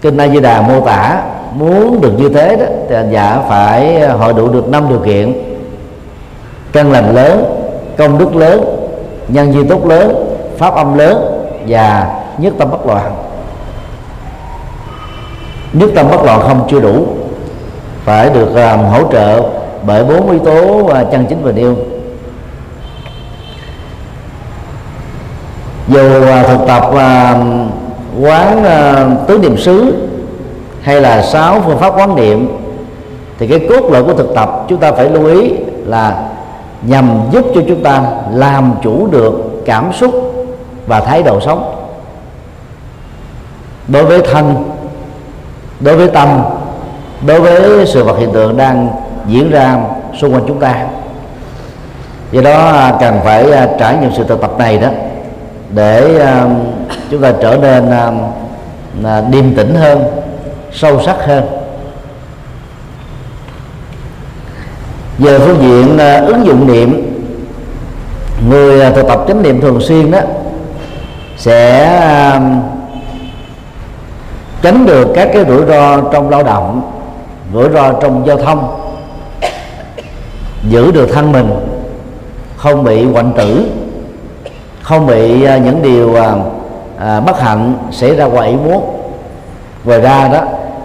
kinh 0.00 0.16
A 0.16 0.28
Di 0.28 0.40
Đà 0.40 0.60
mô 0.60 0.80
tả 0.80 1.22
muốn 1.54 2.00
được 2.00 2.12
như 2.18 2.28
thế 2.28 2.56
đó 2.56 2.64
thì 2.88 2.94
hành 2.94 3.10
giả 3.10 3.38
phải 3.48 4.02
à, 4.02 4.12
hội 4.12 4.32
đủ 4.32 4.48
được 4.48 4.68
năm 4.68 4.88
điều 4.88 4.98
kiện. 4.98 5.32
Căn 6.72 6.92
lành 6.92 7.14
lớn 7.14 7.44
công 7.96 8.18
đức 8.18 8.36
lớn 8.36 8.64
nhân 9.28 9.52
duy 9.52 9.64
tốt 9.64 9.86
lớn 9.86 10.36
pháp 10.58 10.74
âm 10.74 10.98
lớn 10.98 11.44
và 11.68 12.10
nhất 12.38 12.52
tâm 12.58 12.70
bất 12.70 12.86
loạn. 12.86 13.12
Nhất 15.72 15.90
tâm 15.94 16.06
bất 16.10 16.24
loạn 16.24 16.40
không 16.40 16.66
chưa 16.70 16.80
đủ 16.80 17.06
phải 18.04 18.30
được 18.30 18.54
làm 18.54 18.84
hỗ 18.84 19.12
trợ 19.12 19.42
bởi 19.86 20.04
bốn 20.04 20.30
yếu 20.30 20.38
tố 20.38 20.80
uh, 20.80 20.90
chân 21.12 21.26
chính 21.28 21.42
và 21.42 21.52
nêu. 21.52 21.76
Dù 25.90 26.26
à, 26.26 26.42
thực 26.42 26.66
tập 26.66 26.82
à, 26.96 27.36
quán 28.20 28.64
à, 28.64 29.06
tứ 29.26 29.38
niệm 29.38 29.58
xứ 29.58 29.94
hay 30.82 31.00
là 31.00 31.22
sáu 31.22 31.60
phương 31.60 31.78
pháp 31.78 31.98
quán 31.98 32.16
niệm, 32.16 32.48
thì 33.38 33.46
cái 33.46 33.60
cốt 33.68 33.90
lõi 33.90 34.04
của 34.04 34.14
thực 34.14 34.34
tập 34.34 34.64
chúng 34.68 34.78
ta 34.78 34.92
phải 34.92 35.10
lưu 35.10 35.26
ý 35.26 35.52
là 35.84 36.22
nhằm 36.82 37.20
giúp 37.30 37.44
cho 37.54 37.60
chúng 37.68 37.82
ta 37.82 38.02
làm 38.32 38.72
chủ 38.82 39.06
được 39.06 39.62
cảm 39.66 39.92
xúc 39.92 40.34
và 40.86 41.00
thái 41.00 41.22
độ 41.22 41.40
sống. 41.40 41.74
Đối 43.88 44.04
với 44.04 44.22
thân, 44.32 44.64
đối 45.80 45.96
với 45.96 46.08
tâm, 46.08 46.42
đối 47.26 47.40
với 47.40 47.86
sự 47.86 48.04
vật 48.04 48.18
hiện 48.18 48.32
tượng 48.32 48.56
đang 48.56 48.88
diễn 49.26 49.50
ra 49.50 49.76
xung 50.20 50.34
quanh 50.34 50.44
chúng 50.48 50.60
ta. 50.60 50.86
Do 52.32 52.42
đó 52.42 52.88
cần 53.00 53.20
phải 53.24 53.46
trải 53.78 53.96
nghiệm 53.96 54.10
sự 54.16 54.24
thực 54.24 54.40
tập 54.40 54.58
này 54.58 54.78
đó 54.78 54.88
để 55.74 56.18
um, 56.18 56.54
chúng 57.10 57.22
ta 57.22 57.32
trở 57.42 57.56
nên 57.56 57.90
um, 57.90 58.18
à, 59.06 59.20
điềm 59.30 59.54
tĩnh 59.54 59.74
hơn 59.74 60.02
sâu 60.72 61.02
sắc 61.06 61.16
hơn. 61.26 61.44
Về 65.18 65.38
phương 65.38 65.58
diện 65.60 65.94
uh, 65.94 66.28
ứng 66.28 66.46
dụng 66.46 66.66
niệm 66.66 67.16
người 68.48 68.88
uh, 68.88 68.94
thực 68.94 69.08
tập 69.08 69.24
chánh 69.28 69.42
niệm 69.42 69.60
thường 69.60 69.80
xuyên 69.80 70.10
đó 70.10 70.20
sẽ 71.36 71.90
uh, 72.36 72.42
tránh 74.62 74.86
được 74.86 75.08
các 75.14 75.28
cái 75.34 75.44
rủi 75.48 75.66
ro 75.66 76.00
trong 76.12 76.30
lao 76.30 76.42
động 76.42 76.92
rủi 77.54 77.68
ro 77.70 77.92
trong 77.92 78.26
giao 78.26 78.36
thông 78.36 78.80
giữ 80.68 80.92
được 80.92 81.06
thân 81.12 81.32
mình 81.32 81.50
không 82.56 82.84
bị 82.84 83.04
hoạn 83.04 83.32
tử 83.36 83.66
không 84.90 85.06
bị 85.06 85.44
à, 85.44 85.58
những 85.58 85.82
điều 85.82 86.14
à, 86.14 86.34
à, 86.98 87.20
bất 87.20 87.40
hạnh 87.40 87.74
xảy 87.90 88.16
ra 88.16 88.24
ngoài 88.24 88.48
ý 88.48 88.56
muốn. 88.56 88.96
Ngoài 89.84 90.00
ra 90.00 90.28
đó 90.28 90.40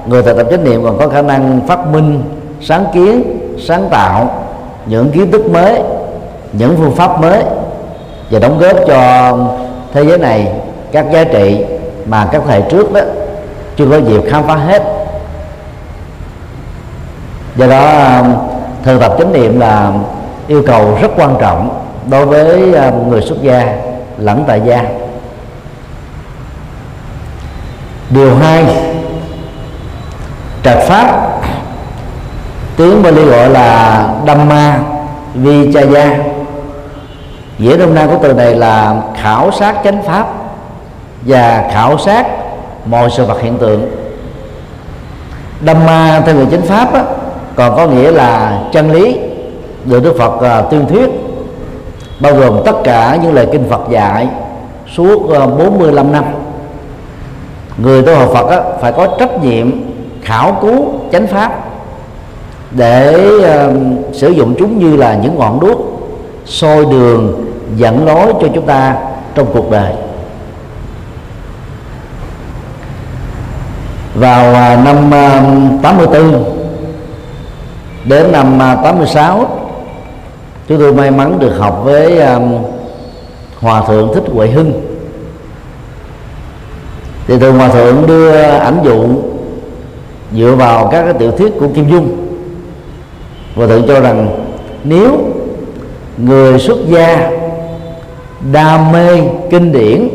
người 0.05 0.24
thực 0.24 0.38
tập 0.38 0.47
chánh 0.51 0.63
niệm 0.63 0.83
còn 0.83 0.97
có 0.97 1.07
khả 1.07 1.21
năng 1.21 1.62
phát 1.67 1.88
minh 1.88 2.24
sáng 2.62 2.85
kiến 2.93 3.24
sáng 3.67 3.88
tạo 3.91 4.43
những 4.85 5.12
kiến 5.12 5.31
thức 5.31 5.45
mới 5.51 5.81
những 6.53 6.75
phương 6.77 6.95
pháp 6.95 7.21
mới 7.21 7.43
và 8.31 8.39
đóng 8.39 8.59
góp 8.59 8.75
cho 8.88 9.38
thế 9.93 10.05
giới 10.05 10.17
này 10.17 10.51
các 10.91 11.05
giá 11.12 11.24
trị 11.24 11.65
mà 12.05 12.29
các 12.31 12.41
thầy 12.47 12.62
trước 12.69 12.93
đó 12.93 13.01
chưa 13.75 13.85
có 13.91 13.97
dịp 13.97 14.21
khám 14.29 14.43
phá 14.47 14.55
hết. 14.55 14.83
Do 17.55 17.67
đó 17.67 17.85
à, 17.85 18.24
thực 18.83 19.00
tập 19.00 19.15
chánh 19.19 19.33
niệm 19.33 19.59
là 19.59 19.91
yêu 20.47 20.63
cầu 20.67 20.97
rất 21.01 21.12
quan 21.17 21.35
trọng 21.39 21.81
đối 22.09 22.25
với 22.25 22.74
người 23.09 23.21
xuất 23.21 23.41
gia 23.41 23.95
lẫn 24.17 24.43
tại 24.48 24.62
gia. 24.65 24.84
Điều 28.10 28.36
hai 28.36 28.65
trạch 30.63 30.79
pháp. 30.88 31.31
Tiếng 32.77 33.03
Bali 33.03 33.25
gọi 33.25 33.50
là 33.50 34.07
Dhamma 34.27 34.79
Vichaya 35.34 36.17
nghĩa 37.57 37.77
đông 37.77 37.95
nam 37.95 38.10
của 38.10 38.17
từ 38.24 38.34
này 38.34 38.55
là 38.55 38.95
khảo 39.22 39.51
sát 39.51 39.75
chánh 39.84 40.03
pháp 40.03 40.27
và 41.22 41.69
khảo 41.74 41.98
sát 41.98 42.27
mọi 42.86 43.10
sự 43.10 43.25
vật 43.25 43.41
hiện 43.41 43.57
tượng. 43.57 43.91
Dhamma 45.65 46.22
theo 46.25 46.36
người 46.36 46.48
chánh 46.51 46.62
pháp 46.62 46.93
á, 46.93 47.03
còn 47.55 47.75
có 47.75 47.88
nghĩa 47.88 48.12
là 48.12 48.60
chân 48.74 48.91
lý 48.91 49.17
được 49.86 50.03
Đức 50.03 50.15
Phật 50.19 50.36
uh, 50.36 50.72
tuyên 50.72 50.86
thuyết 50.88 51.10
bao 52.19 52.36
gồm 52.36 52.62
tất 52.65 52.75
cả 52.84 53.17
những 53.24 53.34
lời 53.34 53.48
kinh 53.51 53.69
Phật 53.69 53.81
dạy 53.89 54.27
suốt 54.95 55.29
ờ, 55.29 55.48
45 55.48 56.12
năm. 56.12 56.24
Người 57.77 58.01
tu 58.01 58.15
học 58.15 58.29
Phật 58.34 58.50
á, 58.50 58.62
phải 58.81 58.91
có 58.91 59.07
trách 59.19 59.43
nhiệm 59.43 59.72
khảo 60.24 60.57
cứu 60.62 60.86
chánh 61.12 61.27
pháp 61.27 61.65
để 62.72 63.29
uh, 63.38 64.15
sử 64.15 64.29
dụng 64.29 64.55
chúng 64.60 64.79
như 64.79 64.95
là 64.95 65.15
những 65.15 65.39
ngọn 65.39 65.60
đuốc 65.60 65.77
soi 66.45 66.86
đường 66.86 67.45
dẫn 67.75 68.05
lối 68.05 68.34
cho 68.41 68.48
chúng 68.55 68.65
ta 68.65 68.95
trong 69.36 69.48
cuộc 69.53 69.72
đời. 69.72 69.93
Vào 74.15 74.50
uh, 74.50 74.86
năm 74.86 75.07
uh, 75.07 75.84
84 75.84 76.43
đến 78.05 78.31
năm 78.31 78.55
uh, 78.55 78.84
86 78.84 79.64
chúng 80.67 80.79
tôi 80.79 80.93
may 80.93 81.12
mắn 81.12 81.39
được 81.39 81.57
học 81.57 81.81
với 81.84 82.19
um, 82.19 82.57
hòa 83.60 83.84
thượng 83.88 84.12
thích 84.15 84.24
huệ 84.34 84.48
hưng. 84.48 84.74
Thì 87.27 87.39
thường 87.39 87.57
hòa 87.57 87.69
thượng 87.69 88.07
đưa 88.07 88.31
ảnh 88.41 88.79
dụ 88.84 89.05
dựa 90.34 90.55
vào 90.55 90.88
các 90.91 91.03
cái 91.03 91.13
tiểu 91.13 91.31
thuyết 91.31 91.53
của 91.60 91.67
kim 91.75 91.89
dung. 91.89 92.27
Và 93.55 93.67
thượng 93.67 93.88
cho 93.88 94.00
rằng 94.00 94.45
nếu 94.84 95.19
người 96.17 96.60
xuất 96.60 96.77
gia 96.89 97.31
đam 98.51 98.91
mê 98.91 99.22
kinh 99.51 99.72
điển 99.72 100.10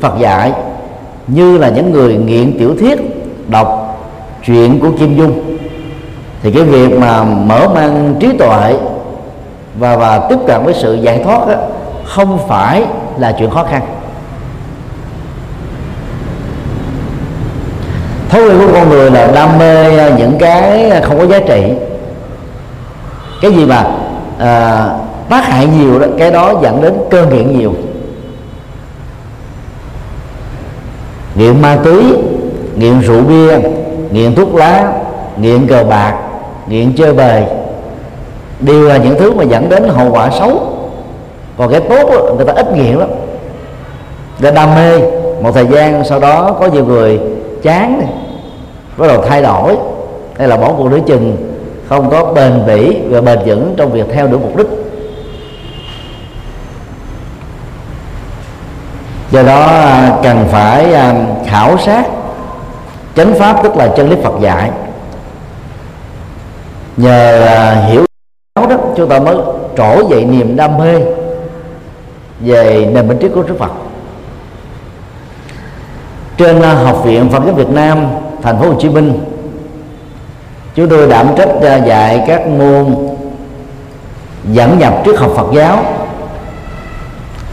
Phật 0.00 0.18
dạy 0.18 0.52
như 1.26 1.58
là 1.58 1.68
những 1.68 1.92
người 1.92 2.14
nghiện 2.14 2.58
tiểu 2.58 2.74
thuyết 2.80 2.98
đọc 3.48 3.98
chuyện 4.44 4.80
của 4.80 4.90
Kim 4.98 5.16
Dung 5.16 5.56
thì 6.42 6.52
cái 6.52 6.62
việc 6.62 6.98
mà 6.98 7.24
mở 7.24 7.68
mang 7.74 8.14
trí 8.20 8.28
tuệ 8.38 8.74
và 9.78 9.96
và 9.96 10.18
tiếp 10.28 10.38
cận 10.46 10.64
với 10.64 10.74
sự 10.74 10.94
giải 10.94 11.20
thoát 11.24 11.48
đó, 11.48 11.54
không 12.04 12.38
phải 12.48 12.84
là 13.18 13.32
chuyện 13.38 13.50
khó 13.50 13.64
khăn. 13.64 13.82
Thói 18.28 18.42
quen 18.42 18.58
của 18.58 18.72
con 18.72 18.88
người 18.88 19.10
là 19.10 19.26
đam 19.26 19.58
mê 19.58 19.98
à, 19.98 20.10
những 20.18 20.38
cái 20.38 20.90
không 21.02 21.18
có 21.18 21.26
giá 21.26 21.38
trị. 21.38 21.72
Cái 23.40 23.52
gì 23.52 23.66
mà 23.66 23.86
à, 24.38 24.88
tác 25.28 25.46
hại 25.46 25.66
nhiều 25.66 25.98
đó 25.98 26.06
cái 26.18 26.30
đó 26.30 26.54
dẫn 26.62 26.82
đến 26.82 26.94
cơn 27.10 27.28
nghiện 27.30 27.58
nhiều. 27.58 27.74
Nghiện 31.34 31.62
ma 31.62 31.78
túy 31.84 32.02
nghiện 32.76 33.00
rượu 33.00 33.22
bia 33.22 33.58
nghiện 34.10 34.34
thuốc 34.34 34.54
lá 34.54 34.92
nghiện 35.36 35.66
cờ 35.66 35.84
bạc 35.84 36.14
nghiện 36.66 36.92
chơi 36.96 37.12
bời 37.12 37.44
đều 38.62 38.88
là 38.88 38.96
những 38.96 39.18
thứ 39.18 39.32
mà 39.32 39.44
dẫn 39.44 39.68
đến 39.68 39.88
hậu 39.88 40.10
quả 40.12 40.30
xấu. 40.30 40.60
Còn 41.58 41.70
cái 41.70 41.80
tốt 41.80 42.10
đó, 42.10 42.34
người 42.36 42.46
ta 42.46 42.52
ít 42.52 42.76
nghiện 42.76 42.96
lắm. 42.96 43.08
Người 44.38 44.52
đam 44.52 44.74
mê 44.74 44.98
một 45.42 45.52
thời 45.54 45.66
gian 45.66 46.04
sau 46.04 46.20
đó 46.20 46.56
có 46.60 46.66
nhiều 46.66 46.84
người 46.84 47.20
chán 47.62 47.98
này 47.98 48.08
bắt 48.96 49.06
đầu 49.06 49.22
thay 49.28 49.42
đổi. 49.42 49.76
Hay 50.38 50.48
là 50.48 50.56
bỏ 50.56 50.72
cuộc 50.72 50.90
nửa 50.90 50.98
chừng 51.06 51.36
không 51.88 52.10
có 52.10 52.24
bền 52.24 52.66
bỉ 52.66 52.98
và 53.08 53.20
bền 53.20 53.38
vững 53.46 53.74
trong 53.76 53.92
việc 53.92 54.06
theo 54.12 54.26
đuổi 54.26 54.40
mục 54.40 54.56
đích. 54.56 54.66
Do 59.30 59.42
đó 59.42 59.66
à, 59.66 60.18
cần 60.22 60.44
phải 60.50 60.94
à, 60.94 61.14
khảo 61.46 61.78
sát 61.78 62.04
chánh 63.16 63.34
pháp 63.34 63.62
tức 63.62 63.76
là 63.76 63.88
chân 63.96 64.10
lý 64.10 64.16
Phật 64.22 64.40
dạy. 64.40 64.70
Nhờ 66.96 67.46
à, 67.46 67.74
hiểu 67.88 68.04
chúng 68.96 69.08
ta 69.08 69.18
mới 69.18 69.36
trỗi 69.76 70.04
dậy 70.10 70.24
niềm 70.24 70.56
đam 70.56 70.78
mê 70.78 71.00
về 72.40 72.90
nền 72.92 73.08
minh 73.08 73.18
triết 73.20 73.30
của 73.34 73.42
Đức 73.42 73.54
Phật. 73.58 73.72
Trên 76.36 76.62
à, 76.62 76.74
học 76.74 77.04
viện 77.04 77.28
Phật 77.32 77.42
giáo 77.44 77.54
Việt 77.54 77.68
Nam, 77.68 78.06
thành 78.42 78.58
phố 78.58 78.68
Hồ 78.68 78.74
Chí 78.80 78.88
Minh, 78.88 79.24
chúng 80.74 80.88
tôi 80.88 81.08
đảm 81.08 81.26
trách 81.36 81.48
à, 81.62 81.76
dạy 81.76 82.24
các 82.26 82.46
môn 82.46 82.96
dẫn 84.52 84.78
nhập 84.78 84.94
triết 85.04 85.16
học 85.16 85.32
Phật 85.36 85.46
giáo 85.54 85.84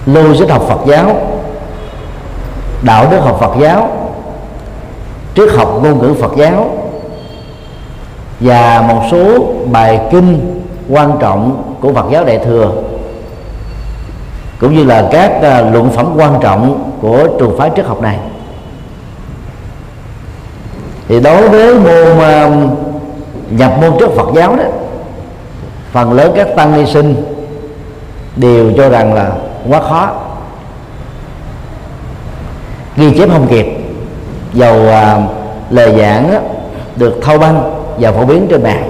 logic 0.05 0.49
học 0.49 0.65
Phật 0.67 0.79
giáo, 0.87 1.21
đạo 2.83 3.07
đức 3.11 3.19
học 3.19 3.37
Phật 3.39 3.61
giáo, 3.61 3.89
triết 5.35 5.49
học 5.55 5.79
ngôn 5.83 5.99
ngữ 5.99 6.13
Phật 6.13 6.31
giáo 6.37 6.71
và 8.39 8.81
một 8.87 9.01
số 9.11 9.45
bài 9.71 9.99
kinh 10.11 10.58
quan 10.89 11.17
trọng 11.19 11.73
của 11.81 11.93
Phật 11.93 12.05
giáo 12.11 12.25
Đại 12.25 12.39
thừa 12.45 12.71
cũng 14.59 14.75
như 14.75 14.83
là 14.83 15.09
các 15.11 15.31
uh, 15.37 15.73
luận 15.73 15.89
phẩm 15.91 16.13
quan 16.17 16.39
trọng 16.41 16.91
của 17.01 17.27
trường 17.39 17.57
phái 17.57 17.71
triết 17.75 17.85
học 17.85 18.01
này. 18.01 18.17
Thì 21.07 21.19
đối 21.19 21.49
với 21.49 21.75
môn 21.75 22.17
uh, 22.17 22.69
nhập 23.51 23.73
môn 23.81 23.91
trước 23.99 24.09
Phật 24.15 24.27
giáo 24.35 24.55
đó 24.55 24.63
phần 25.91 26.13
lớn 26.13 26.31
các 26.35 26.47
tăng 26.55 26.75
ni 26.75 26.85
sinh 26.85 27.15
đều 28.35 28.71
cho 28.77 28.89
rằng 28.89 29.13
là 29.13 29.31
quá 29.69 29.81
khó. 29.81 30.11
Ghi 32.97 33.17
chép 33.17 33.29
không 33.31 33.47
kịp 33.47 33.67
dầu 34.53 34.87
à, 34.87 35.17
lời 35.69 35.95
giảng 35.99 36.31
á, 36.31 36.39
được 36.95 37.19
thâu 37.21 37.37
băng 37.37 37.83
và 37.99 38.11
phổ 38.11 38.25
biến 38.25 38.47
trên 38.49 38.63
mạng 38.63 38.88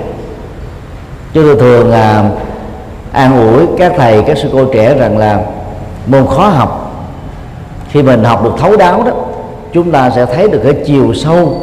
chúng 1.34 1.44
tôi 1.44 1.56
thường 1.56 1.90
là 1.90 2.30
an 3.12 3.54
ủi 3.54 3.68
các 3.78 3.94
thầy 3.98 4.22
các 4.22 4.38
sư 4.38 4.50
cô 4.54 4.66
trẻ 4.66 4.96
rằng 4.96 5.18
là 5.18 5.40
môn 6.08 6.28
khó 6.28 6.48
học 6.48 6.92
khi 7.90 8.04
mình 8.04 8.24
học 8.24 8.44
được 8.44 8.54
thấu 8.58 8.78
đáo 8.78 9.04
đó 9.04 9.12
chúng 9.74 9.92
ta 9.92 10.10
sẽ 10.10 10.26
thấy 10.26 10.48
được 10.48 10.62
cái 10.64 10.74
chiều 10.86 11.14
sâu 11.14 11.62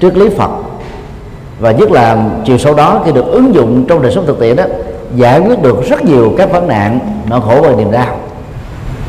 trước 0.00 0.16
lý 0.16 0.28
Phật. 0.28 0.50
Và 1.60 1.70
nhất 1.70 1.90
là 1.90 2.24
chiều 2.44 2.58
sâu 2.58 2.74
đó 2.74 3.02
khi 3.04 3.12
được 3.12 3.26
ứng 3.26 3.54
dụng 3.54 3.84
trong 3.88 4.02
đời 4.02 4.12
sống 4.12 4.26
thực 4.26 4.40
tiễn 4.40 4.56
đó 4.56 4.64
giải 5.14 5.40
quyết 5.40 5.62
được 5.62 5.88
rất 5.88 6.04
nhiều 6.04 6.32
các 6.38 6.52
vấn 6.52 6.68
nạn 6.68 6.98
nỗi 7.30 7.40
khổ 7.40 7.60
và 7.62 7.72
niềm 7.76 7.90
đau. 7.90 8.16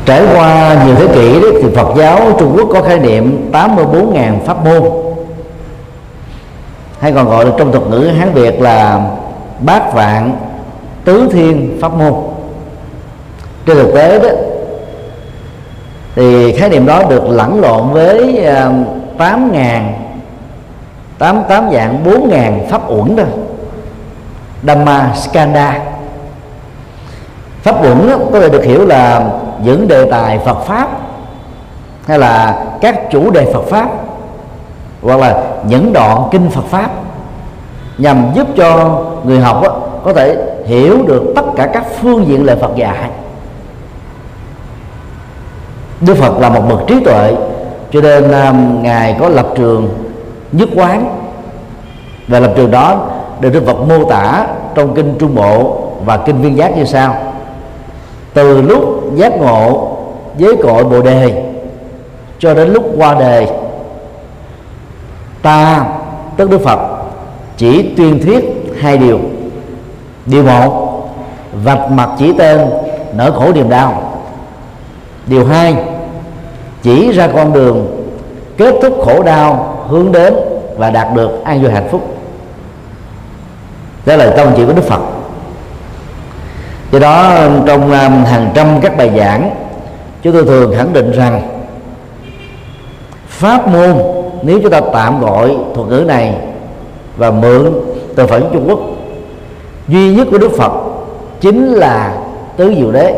Trải 0.06 0.22
qua 0.34 0.76
nhiều 0.86 0.94
thế 0.94 1.06
kỷ 1.14 1.40
đó, 1.40 1.48
thì 1.62 1.68
Phật 1.76 1.94
giáo 1.96 2.20
Trung 2.38 2.52
Quốc 2.56 2.68
có 2.72 2.82
khái 2.82 2.98
niệm 2.98 3.50
84.000 3.52 4.40
pháp 4.46 4.64
môn 4.64 4.82
hay 7.00 7.12
còn 7.12 7.28
gọi 7.28 7.44
là 7.44 7.50
trong 7.58 7.72
thuật 7.72 7.84
ngữ 7.90 8.10
Hán 8.18 8.32
Việt 8.32 8.60
là 8.60 9.10
bát 9.64 9.92
vạn 9.92 10.36
tứ 11.04 11.28
thiên 11.32 11.78
pháp 11.80 11.94
môn. 11.94 12.14
Trên 13.66 13.76
thực 13.76 13.94
tế 13.94 14.18
đó, 14.18 14.28
thì 16.14 16.52
khái 16.52 16.68
niệm 16.70 16.86
đó 16.86 17.02
được 17.08 17.28
lẫn 17.28 17.60
lộn 17.60 17.90
với 17.90 18.44
ờ, 18.44 18.72
tám 19.18 19.52
ngàn, 19.52 19.94
tám 21.18 21.42
tám 21.48 21.70
dạng 21.72 22.04
bốn 22.04 22.30
ngàn 22.30 22.66
pháp 22.70 22.90
uẩn 22.90 23.16
đó. 23.16 23.24
Dhamma 24.62 25.14
Skanda 25.14 25.80
pháp 27.62 27.82
uẩn 27.82 28.10
có 28.32 28.40
thể 28.40 28.48
được 28.48 28.64
hiểu 28.64 28.86
là 28.86 29.30
những 29.64 29.88
đề 29.88 30.10
tài 30.10 30.38
Phật 30.38 30.64
pháp 30.66 30.88
hay 32.06 32.18
là 32.18 32.64
các 32.80 33.10
chủ 33.10 33.30
đề 33.30 33.52
Phật 33.52 33.62
pháp 33.62 33.88
hoặc 35.02 35.20
là 35.20 35.42
những 35.66 35.92
đoạn 35.92 36.28
kinh 36.30 36.50
Phật 36.50 36.64
pháp 36.70 36.90
nhằm 37.98 38.30
giúp 38.34 38.46
cho 38.56 39.00
người 39.24 39.40
học 39.40 39.62
đó, 39.62 39.80
có 40.04 40.12
thể 40.12 40.36
hiểu 40.66 41.02
được 41.06 41.22
tất 41.36 41.44
cả 41.56 41.70
các 41.72 41.84
phương 42.00 42.26
diện 42.26 42.44
lời 42.44 42.56
Phật 42.56 42.76
dạy 42.76 42.96
à 42.96 43.10
Đức 46.00 46.14
Phật 46.16 46.38
là 46.38 46.48
một 46.48 46.62
bậc 46.68 46.80
trí 46.86 47.04
tuệ 47.04 47.34
cho 47.92 48.00
nên 48.00 48.32
um, 48.32 48.82
ngài 48.82 49.16
có 49.20 49.28
lập 49.28 49.46
trường 49.56 49.88
nhất 50.52 50.68
quán. 50.76 51.18
Và 52.28 52.40
lập 52.40 52.52
trường 52.56 52.70
đó 52.70 53.10
được 53.40 53.50
Đức 53.50 53.66
Phật 53.66 53.80
mô 53.88 54.04
tả 54.04 54.46
trong 54.74 54.94
kinh 54.94 55.14
Trung 55.18 55.34
Bộ 55.34 55.82
và 56.04 56.16
kinh 56.16 56.42
Viên 56.42 56.56
Giác 56.56 56.76
như 56.76 56.84
sau. 56.84 57.16
Từ 58.34 58.62
lúc 58.62 59.02
giác 59.14 59.32
ngộ 59.40 59.96
với 60.38 60.56
cội 60.62 60.84
bồ 60.84 61.02
đề 61.02 61.42
cho 62.38 62.54
đến 62.54 62.72
lúc 62.72 62.84
qua 62.96 63.14
đề 63.14 63.48
ta 65.42 65.84
tức 66.36 66.50
Đức 66.50 66.60
Phật 66.64 66.91
chỉ 67.62 67.82
tuyên 67.96 68.22
thuyết 68.22 68.44
hai 68.80 68.98
điều. 68.98 69.20
Điều 70.26 70.42
một, 70.42 71.02
vạch 71.64 71.90
mặt 71.90 72.10
chỉ 72.18 72.32
tên 72.38 72.60
nỗi 73.16 73.32
khổ 73.32 73.52
niềm 73.52 73.68
đau. 73.68 74.20
Điều 75.26 75.46
hai, 75.46 75.76
chỉ 76.82 77.12
ra 77.12 77.28
con 77.34 77.52
đường, 77.52 78.04
kết 78.56 78.74
thúc 78.82 78.98
khổ 79.04 79.22
đau, 79.22 79.76
hướng 79.88 80.12
đến 80.12 80.34
và 80.76 80.90
đạt 80.90 81.14
được 81.14 81.44
an 81.44 81.62
vui 81.62 81.70
hạnh 81.70 81.88
phúc. 81.90 82.16
Đó 84.06 84.16
là 84.16 84.30
tông 84.36 84.52
chỉ 84.56 84.64
của 84.66 84.72
đức 84.72 84.84
phật. 84.84 85.00
Do 86.92 86.98
đó, 86.98 87.34
trong 87.66 87.82
um, 87.82 88.24
hàng 88.24 88.50
trăm 88.54 88.80
các 88.80 88.96
bài 88.96 89.10
giảng, 89.18 89.50
chúng 90.22 90.32
tôi 90.32 90.44
thường 90.44 90.74
khẳng 90.76 90.92
định 90.92 91.12
rằng, 91.12 91.42
pháp 93.28 93.68
môn, 93.68 94.02
nếu 94.42 94.60
chúng 94.62 94.70
ta 94.70 94.80
tạm 94.92 95.20
gọi 95.20 95.56
thuật 95.74 95.88
ngữ 95.88 96.04
này 96.06 96.34
và 97.16 97.30
mượn 97.30 97.72
từ 98.16 98.26
phật 98.26 98.40
trung 98.52 98.64
quốc. 98.68 98.78
Duy 99.88 100.14
nhất 100.14 100.28
của 100.30 100.38
đức 100.38 100.50
phật 100.58 100.72
chính 101.40 101.72
là 101.72 102.14
tứ 102.56 102.74
diệu 102.78 102.92
đế. 102.92 103.14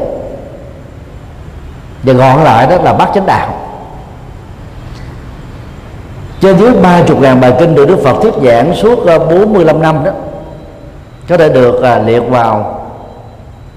Và 2.02 2.12
gọn 2.12 2.44
lại 2.44 2.66
đó 2.66 2.76
là 2.82 2.92
bát 2.92 3.10
chánh 3.14 3.26
đạo. 3.26 3.64
Trên 6.40 6.58
dưới 6.58 6.70
ba 6.82 7.02
chục 7.06 7.20
ngàn 7.20 7.40
bài 7.40 7.52
kinh 7.58 7.74
được 7.74 7.88
Đức 7.88 7.98
Phật 8.04 8.16
thuyết 8.22 8.34
giảng 8.42 8.74
suốt 8.74 9.06
ờ, 9.06 9.18
45 9.18 9.82
năm 9.82 10.04
đó, 10.04 10.10
có 11.28 11.36
thể 11.36 11.48
được 11.48 11.82
ờ, 11.82 12.02
liệt 12.02 12.22
vào 12.28 12.80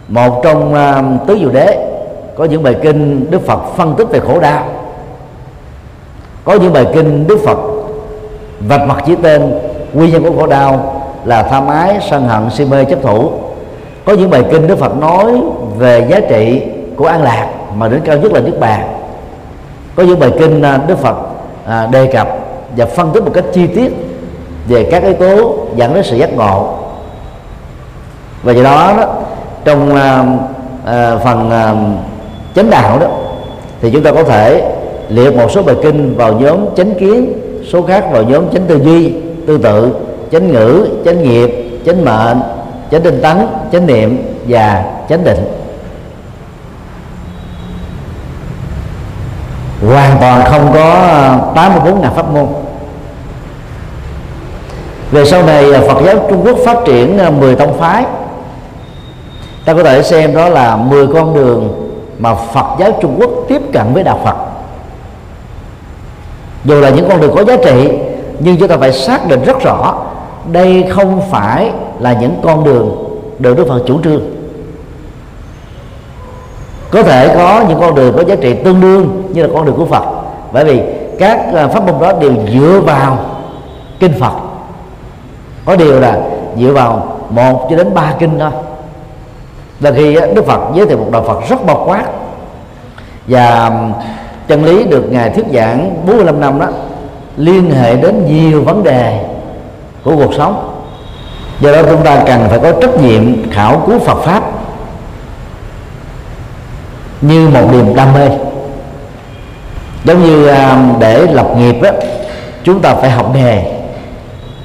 một 0.07 0.41
trong 0.43 0.73
ờ, 0.73 1.03
tứ 1.27 1.37
diệu 1.39 1.49
đế. 1.49 1.93
Có 2.37 2.45
những 2.45 2.63
bài 2.63 2.75
kinh 2.81 3.31
Đức 3.31 3.45
Phật 3.47 3.59
phân 3.77 3.95
tích 3.95 4.07
về 4.09 4.19
khổ 4.19 4.39
đau. 4.39 4.65
Có 6.43 6.53
những 6.53 6.73
bài 6.73 6.85
kinh 6.93 7.27
Đức 7.27 7.39
Phật 7.45 7.57
vạch 8.59 8.87
mặt 8.87 9.03
chỉ 9.05 9.15
tên 9.15 9.59
nguyên 9.93 10.11
nhân 10.11 10.23
của 10.23 10.41
khổ 10.41 10.47
đau 10.47 11.01
là 11.25 11.43
tham 11.43 11.67
ái 11.67 11.99
sân 12.09 12.27
hận 12.27 12.49
si 12.49 12.65
mê 12.65 12.85
chấp 12.85 12.99
thủ. 13.03 13.31
Có 14.05 14.13
những 14.13 14.29
bài 14.29 14.43
kinh 14.51 14.67
Đức 14.67 14.79
Phật 14.79 14.97
nói 14.97 15.41
về 15.77 16.07
giá 16.09 16.19
trị 16.19 16.61
của 16.95 17.05
an 17.05 17.23
lạc 17.23 17.47
mà 17.75 17.87
đến 17.87 18.01
cao 18.05 18.17
nhất 18.17 18.31
là 18.31 18.39
nước 18.39 18.57
bàn. 18.59 18.87
Có 19.95 20.03
những 20.03 20.19
bài 20.19 20.31
kinh 20.39 20.61
à, 20.61 20.79
Đức 20.87 20.97
Phật 20.97 21.17
à, 21.65 21.87
đề 21.91 22.05
cập 22.05 22.27
và 22.77 22.85
phân 22.85 23.11
tích 23.13 23.23
một 23.23 23.31
cách 23.33 23.45
chi 23.53 23.67
tiết 23.67 23.91
về 24.67 24.83
các 24.91 25.03
yếu 25.03 25.13
tố 25.13 25.55
dẫn 25.75 25.93
đến 25.93 26.03
sự 26.03 26.17
giác 26.17 26.33
ngộ. 26.33 26.73
Và 28.43 28.53
do 28.53 28.63
đó, 28.63 28.93
đó 28.97 29.05
trong 29.65 29.89
uh, 29.89 29.97
uh, 30.83 31.21
phần 31.23 31.47
uh, 31.47 32.55
chánh 32.55 32.69
đạo 32.69 32.99
đó 32.99 33.07
thì 33.81 33.91
chúng 33.91 34.03
ta 34.03 34.11
có 34.11 34.23
thể 34.23 34.71
liệt 35.09 35.35
một 35.35 35.51
số 35.51 35.63
bài 35.63 35.75
kinh 35.83 36.15
vào 36.17 36.33
nhóm 36.33 36.57
chánh 36.75 36.93
kiến 36.99 37.33
số 37.71 37.81
khác 37.81 38.05
vào 38.11 38.23
nhóm 38.23 38.43
chánh 38.53 38.65
tư 38.67 38.79
duy 38.83 39.13
tư 39.47 39.57
tự, 39.57 39.95
chánh 40.31 40.51
ngữ, 40.51 40.87
chánh 41.05 41.23
nghiệp, 41.23 41.79
chánh 41.85 42.05
mệnh, 42.05 42.41
chánh 42.91 43.01
tinh 43.01 43.21
tấn, 43.21 43.47
chánh 43.71 43.87
niệm 43.87 44.37
và 44.47 44.83
chánh 45.09 45.23
định. 45.23 45.45
Hoàn 49.87 50.17
toàn 50.19 50.45
không 50.45 50.71
có 50.73 50.93
ờ, 51.11 51.39
84 51.55 52.01
ngàn 52.01 52.13
pháp 52.15 52.31
môn. 52.33 52.45
Về 55.11 55.25
sau 55.25 55.43
này 55.43 55.73
ờ, 55.73 55.87
Phật 55.87 56.01
giáo 56.05 56.15
Trung 56.29 56.41
Quốc 56.45 56.57
phát 56.65 56.77
triển 56.85 57.17
ờ, 57.17 57.31
10 57.31 57.55
tông 57.55 57.79
phái. 57.79 58.05
Ta 59.65 59.73
có 59.73 59.83
thể 59.83 60.03
xem 60.03 60.35
đó 60.35 60.49
là 60.49 60.75
10 60.75 61.07
con 61.07 61.33
đường 61.35 61.89
mà 62.19 62.35
Phật 62.35 62.65
giáo 62.79 62.91
Trung 63.01 63.15
Quốc 63.19 63.31
tiếp 63.47 63.61
cận 63.73 63.93
với 63.93 64.03
đạo 64.03 64.19
Phật. 64.23 64.35
Dù 66.63 66.81
là 66.81 66.89
những 66.89 67.09
con 67.09 67.21
đường 67.21 67.35
có 67.35 67.43
giá 67.43 67.57
trị 67.65 67.89
nhưng 68.39 68.57
chúng 68.57 68.67
ta 68.67 68.77
phải 68.77 68.91
xác 68.91 69.27
định 69.27 69.43
rất 69.43 69.63
rõ, 69.63 69.95
đây 70.51 70.85
không 70.89 71.21
phải 71.31 71.71
là 71.99 72.13
những 72.13 72.35
con 72.43 72.63
đường 72.63 72.95
được 73.39 73.57
Đức 73.57 73.67
Phật 73.67 73.83
chủ 73.85 74.01
trương. 74.03 74.21
Có 76.91 77.03
thể 77.03 77.35
có 77.35 77.63
những 77.69 77.79
con 77.79 77.95
đường 77.95 78.13
có 78.17 78.23
giá 78.27 78.35
trị 78.35 78.53
tương 78.53 78.81
đương 78.81 79.23
như 79.33 79.41
là 79.41 79.49
con 79.53 79.65
đường 79.65 79.75
của 79.77 79.85
Phật. 79.85 80.03
Bởi 80.51 80.65
vì 80.65 80.81
các 81.19 81.53
à, 81.55 81.67
pháp 81.67 81.85
môn 81.85 82.01
đó 82.01 82.13
đều 82.21 82.33
dựa 82.53 82.81
vào 82.85 83.17
kinh 83.99 84.13
Phật. 84.19 84.33
Có 85.65 85.75
điều 85.75 85.99
là 85.99 86.19
dựa 86.59 86.71
vào 86.71 87.17
một 87.29 87.67
cho 87.69 87.75
đến 87.75 87.93
ba 87.93 88.13
kinh 88.19 88.39
thôi. 88.39 88.51
Là 89.79 89.91
khi 89.91 90.15
à, 90.15 90.27
Đức 90.35 90.45
Phật 90.45 90.59
giới 90.75 90.85
thiệu 90.85 90.97
một 90.97 91.09
đạo 91.11 91.23
Phật 91.23 91.49
rất 91.49 91.65
bao 91.65 91.83
quát, 91.85 92.05
và 93.27 93.71
chân 94.47 94.65
lý 94.65 94.83
được 94.83 95.11
ngài 95.11 95.29
thuyết 95.29 95.45
giảng 95.53 95.95
45 96.05 96.39
năm 96.39 96.59
đó 96.59 96.67
liên 97.37 97.71
hệ 97.71 97.95
đến 97.95 98.25
nhiều 98.25 98.63
vấn 98.63 98.83
đề 98.83 99.19
của 100.03 100.15
cuộc 100.15 100.33
sống. 100.33 100.73
Do 101.59 101.71
đó 101.71 101.81
chúng 101.89 102.03
ta 102.03 102.23
cần 102.27 102.47
phải 102.49 102.59
có 102.59 102.71
trách 102.81 103.01
nhiệm 103.01 103.51
khảo 103.51 103.83
cứu 103.87 103.99
Phật 103.99 104.17
pháp 104.21 104.43
như 107.21 107.49
một 107.49 107.71
niềm 107.71 107.95
đam 107.95 108.13
mê. 108.13 108.29
Giống 110.03 110.23
như 110.23 110.47
à, 110.47 110.83
để 110.99 111.27
lập 111.31 111.47
nghiệp 111.57 111.81
đó 111.81 111.89
chúng 112.63 112.81
ta 112.81 112.95
phải 112.95 113.09
học 113.09 113.31
nghề. 113.35 113.63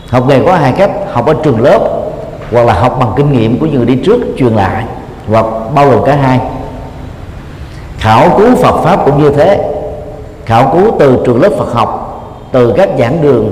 Học 0.09 0.27
nghề 0.29 0.45
có 0.47 0.55
hai 0.55 0.73
cách, 0.73 0.91
học 1.13 1.27
ở 1.27 1.35
trường 1.43 1.61
lớp 1.61 1.81
hoặc 2.53 2.67
là 2.67 2.75
học 2.75 2.97
bằng 3.01 3.13
kinh 3.17 3.33
nghiệm 3.33 3.59
của 3.59 3.67
những 3.67 3.77
người 3.77 3.87
đi 3.87 4.03
trước 4.07 4.21
truyền 4.39 4.53
lại 4.53 4.85
hoặc 5.29 5.47
bao 5.75 5.91
gồm 5.91 6.05
cả 6.05 6.17
hai. 6.23 6.41
Khảo 7.99 8.39
cứu 8.39 8.57
Phật 8.57 8.83
pháp 8.83 9.05
cũng 9.05 9.23
như 9.23 9.31
thế. 9.31 9.73
Khảo 10.47 10.71
cứu 10.75 10.97
từ 10.99 11.23
trường 11.27 11.43
lớp 11.43 11.51
Phật 11.59 11.73
học 11.73 12.02
từ 12.53 12.73
các 12.77 12.89
giảng 12.99 13.23
đường, 13.23 13.51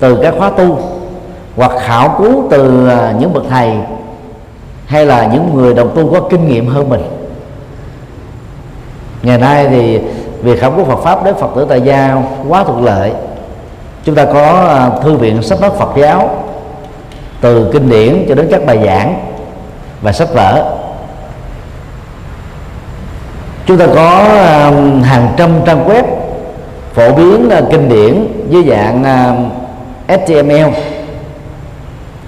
từ 0.00 0.18
các 0.22 0.34
khóa 0.38 0.50
tu, 0.50 0.78
hoặc 1.56 1.72
khảo 1.80 2.14
cứu 2.18 2.44
từ 2.50 2.88
à, 2.88 3.14
những 3.18 3.32
bậc 3.32 3.44
thầy, 3.50 3.72
hay 4.86 5.06
là 5.06 5.26
những 5.26 5.54
người 5.54 5.74
đồng 5.74 5.90
tu 5.94 6.12
có 6.12 6.20
kinh 6.20 6.48
nghiệm 6.48 6.66
hơn 6.66 6.88
mình. 6.88 7.02
Ngày 9.22 9.38
nay 9.38 9.66
thì 9.70 10.00
việc 10.42 10.60
khảo 10.60 10.70
cứu 10.70 10.84
Phật 10.84 11.02
pháp 11.02 11.24
đến 11.24 11.34
Phật 11.34 11.50
tử 11.56 11.66
tại 11.68 11.80
gia 11.80 12.22
quá 12.48 12.64
thuận 12.64 12.84
lợi. 12.84 13.12
Chúng 14.04 14.14
ta 14.14 14.24
có 14.24 14.66
à, 14.68 14.90
thư 15.02 15.16
viện 15.16 15.42
sách 15.42 15.60
nói 15.60 15.70
Phật 15.78 15.90
giáo 15.96 16.44
từ 17.40 17.70
kinh 17.72 17.90
điển 17.90 18.24
cho 18.28 18.34
đến 18.34 18.48
các 18.50 18.66
bài 18.66 18.78
giảng 18.84 19.14
và 20.02 20.12
sách 20.12 20.28
vở. 20.34 20.76
Chúng 23.66 23.78
ta 23.78 23.86
có 23.94 24.10
à, 24.28 24.72
hàng 25.04 25.34
trăm 25.36 25.50
trang 25.66 25.88
web 25.88 26.04
phổ 26.94 27.12
biến 27.12 27.50
à, 27.50 27.60
kinh 27.70 27.88
điển 27.88 28.26
dưới 28.48 28.64
dạng 28.68 29.04
à, 29.04 29.34
HTML 30.08 30.68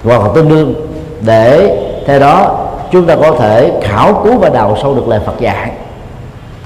hoặc 0.03 0.21
là 0.21 0.29
tương 0.35 0.49
đương. 0.49 0.73
Để 1.21 1.77
theo 2.05 2.19
đó, 2.19 2.57
chúng 2.91 3.05
ta 3.05 3.15
có 3.15 3.31
thể 3.39 3.71
khảo 3.81 4.21
cứu 4.23 4.37
và 4.37 4.49
đào 4.49 4.77
sâu 4.81 4.95
được 4.95 5.07
lời 5.07 5.19
Phật 5.25 5.39
dạy. 5.39 5.71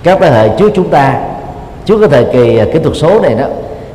Các 0.04 0.18
thế 0.22 0.30
hệ 0.30 0.50
trước 0.58 0.72
chúng 0.76 0.90
ta, 0.90 1.16
trước 1.86 2.00
cái 2.00 2.10
thời 2.10 2.34
kỳ 2.34 2.58
à, 2.58 2.66
kỹ 2.74 2.80
thuật 2.80 2.96
số 2.96 3.20
này 3.20 3.36
đó, 3.36 3.46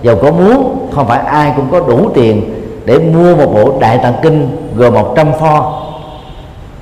dầu 0.02 0.16
có 0.22 0.30
muốn, 0.30 0.88
không 0.92 1.06
phải 1.06 1.18
ai 1.18 1.52
cũng 1.56 1.66
có 1.70 1.80
đủ 1.80 2.10
tiền 2.14 2.54
để 2.84 2.98
mua 2.98 3.36
một 3.36 3.54
bộ 3.54 3.78
đại 3.80 3.98
tạng 3.98 4.14
kinh 4.22 4.56
gồm 4.76 4.94
100 4.94 5.32
pho. 5.40 5.82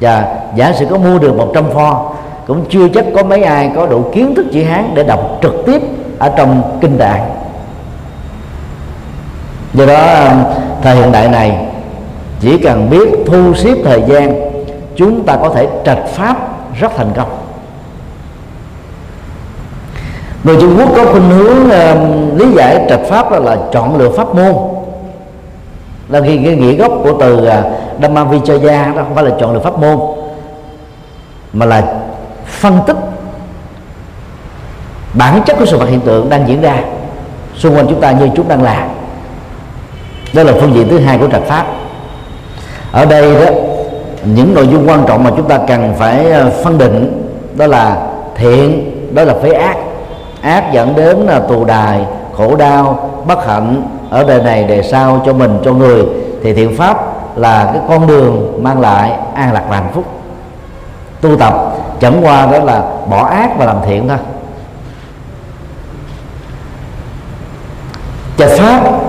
Và 0.00 0.36
giả 0.56 0.72
sử 0.72 0.86
có 0.90 0.98
mua 0.98 1.18
được 1.18 1.36
100 1.36 1.70
pho, 1.70 2.12
cũng 2.46 2.64
chưa 2.68 2.88
chắc 2.88 3.04
có 3.14 3.22
mấy 3.22 3.42
ai 3.42 3.70
có 3.76 3.86
đủ 3.86 4.04
kiến 4.12 4.34
thức 4.34 4.46
chữ 4.52 4.62
hán 4.62 4.90
để 4.94 5.02
đọc 5.02 5.38
trực 5.42 5.54
tiếp 5.66 5.82
trong 6.28 6.78
kinh 6.80 6.98
tạng 6.98 7.30
do 9.74 9.86
đó 9.86 10.28
um, 10.28 10.44
thời 10.82 10.96
hiện 10.96 11.12
đại 11.12 11.28
này 11.28 11.66
chỉ 12.40 12.58
cần 12.58 12.90
biết 12.90 13.08
thu 13.26 13.54
xếp 13.54 13.74
thời 13.84 14.02
gian 14.06 14.50
chúng 14.96 15.24
ta 15.24 15.36
có 15.36 15.48
thể 15.48 15.68
trạch 15.84 16.08
pháp 16.08 16.36
rất 16.80 16.92
thành 16.96 17.12
công. 17.16 17.28
Người 20.44 20.56
Trung 20.60 20.76
Quốc 20.78 20.88
có 20.96 21.12
khuynh 21.12 21.30
hướng 21.30 21.66
uh, 21.66 22.38
lý 22.40 22.52
giải 22.56 22.86
trạch 22.88 23.00
pháp 23.08 23.32
là, 23.32 23.38
là 23.38 23.56
chọn 23.72 23.98
lựa 23.98 24.10
pháp 24.10 24.34
môn. 24.34 24.54
Là 26.08 26.20
khi 26.20 26.40
cái 26.44 26.56
nghĩa 26.56 26.74
gốc 26.74 26.92
của 27.04 27.12
từ 27.20 27.48
uh, 27.48 27.52
Dhamma 28.02 28.24
Vichaya 28.24 28.92
đó 28.96 29.02
không 29.02 29.14
phải 29.14 29.24
là 29.24 29.30
chọn 29.40 29.52
lựa 29.54 29.60
pháp 29.60 29.78
môn 29.78 29.98
mà 31.52 31.66
là 31.66 31.94
phân 32.46 32.78
tích 32.86 32.96
bản 35.14 35.42
chất 35.46 35.56
của 35.58 35.66
sự 35.66 35.78
vật 35.78 35.88
hiện 35.88 36.00
tượng 36.00 36.28
đang 36.28 36.48
diễn 36.48 36.60
ra 36.60 36.76
xung 37.56 37.76
quanh 37.76 37.86
chúng 37.88 38.00
ta 38.00 38.12
như 38.12 38.28
chúng 38.36 38.48
đang 38.48 38.62
làm 38.62 38.88
đó 40.32 40.42
là 40.42 40.52
phương 40.60 40.74
diện 40.74 40.88
thứ 40.88 40.98
hai 40.98 41.18
của 41.18 41.28
trạch 41.28 41.42
pháp. 41.46 41.66
Ở 42.92 43.04
đây 43.04 43.34
đó, 43.34 43.52
những 44.24 44.54
nội 44.54 44.68
dung 44.68 44.88
quan 44.88 45.04
trọng 45.06 45.24
mà 45.24 45.30
chúng 45.36 45.48
ta 45.48 45.58
cần 45.68 45.94
phải 45.98 46.30
ờ, 46.30 46.50
phân 46.64 46.78
định 46.78 47.28
đó 47.56 47.66
là 47.66 47.96
thiện, 48.36 48.90
đó 49.14 49.24
là 49.24 49.34
phế 49.42 49.50
ác. 49.50 49.76
Ác 50.42 50.72
dẫn 50.72 50.94
đến 50.96 51.16
là 51.16 51.40
tù 51.40 51.64
đài, 51.64 52.00
khổ 52.36 52.56
đau, 52.56 53.10
bất 53.26 53.46
hạnh. 53.46 53.82
Ở 54.10 54.24
đời 54.24 54.42
này 54.42 54.64
đề 54.64 54.82
sau, 54.82 55.22
cho 55.26 55.32
mình, 55.32 55.58
cho 55.64 55.72
người. 55.72 56.04
Thì 56.42 56.52
thiện 56.52 56.76
pháp 56.76 56.98
là 57.36 57.70
cái 57.72 57.82
con 57.88 58.06
đường 58.06 58.58
mang 58.62 58.80
lại 58.80 59.12
an 59.34 59.52
lạc 59.52 59.62
và 59.68 59.76
hạnh 59.76 59.90
phúc. 59.94 60.04
Tu 61.20 61.36
tập, 61.36 61.54
chẳng 62.00 62.20
qua 62.22 62.46
đó 62.46 62.58
là 62.58 62.82
bỏ 63.10 63.24
ác 63.24 63.58
và 63.58 63.64
làm 63.64 63.76
thiện 63.86 64.08
thôi. 64.08 64.18
Chạch 68.40 68.58
pháp 68.58 69.00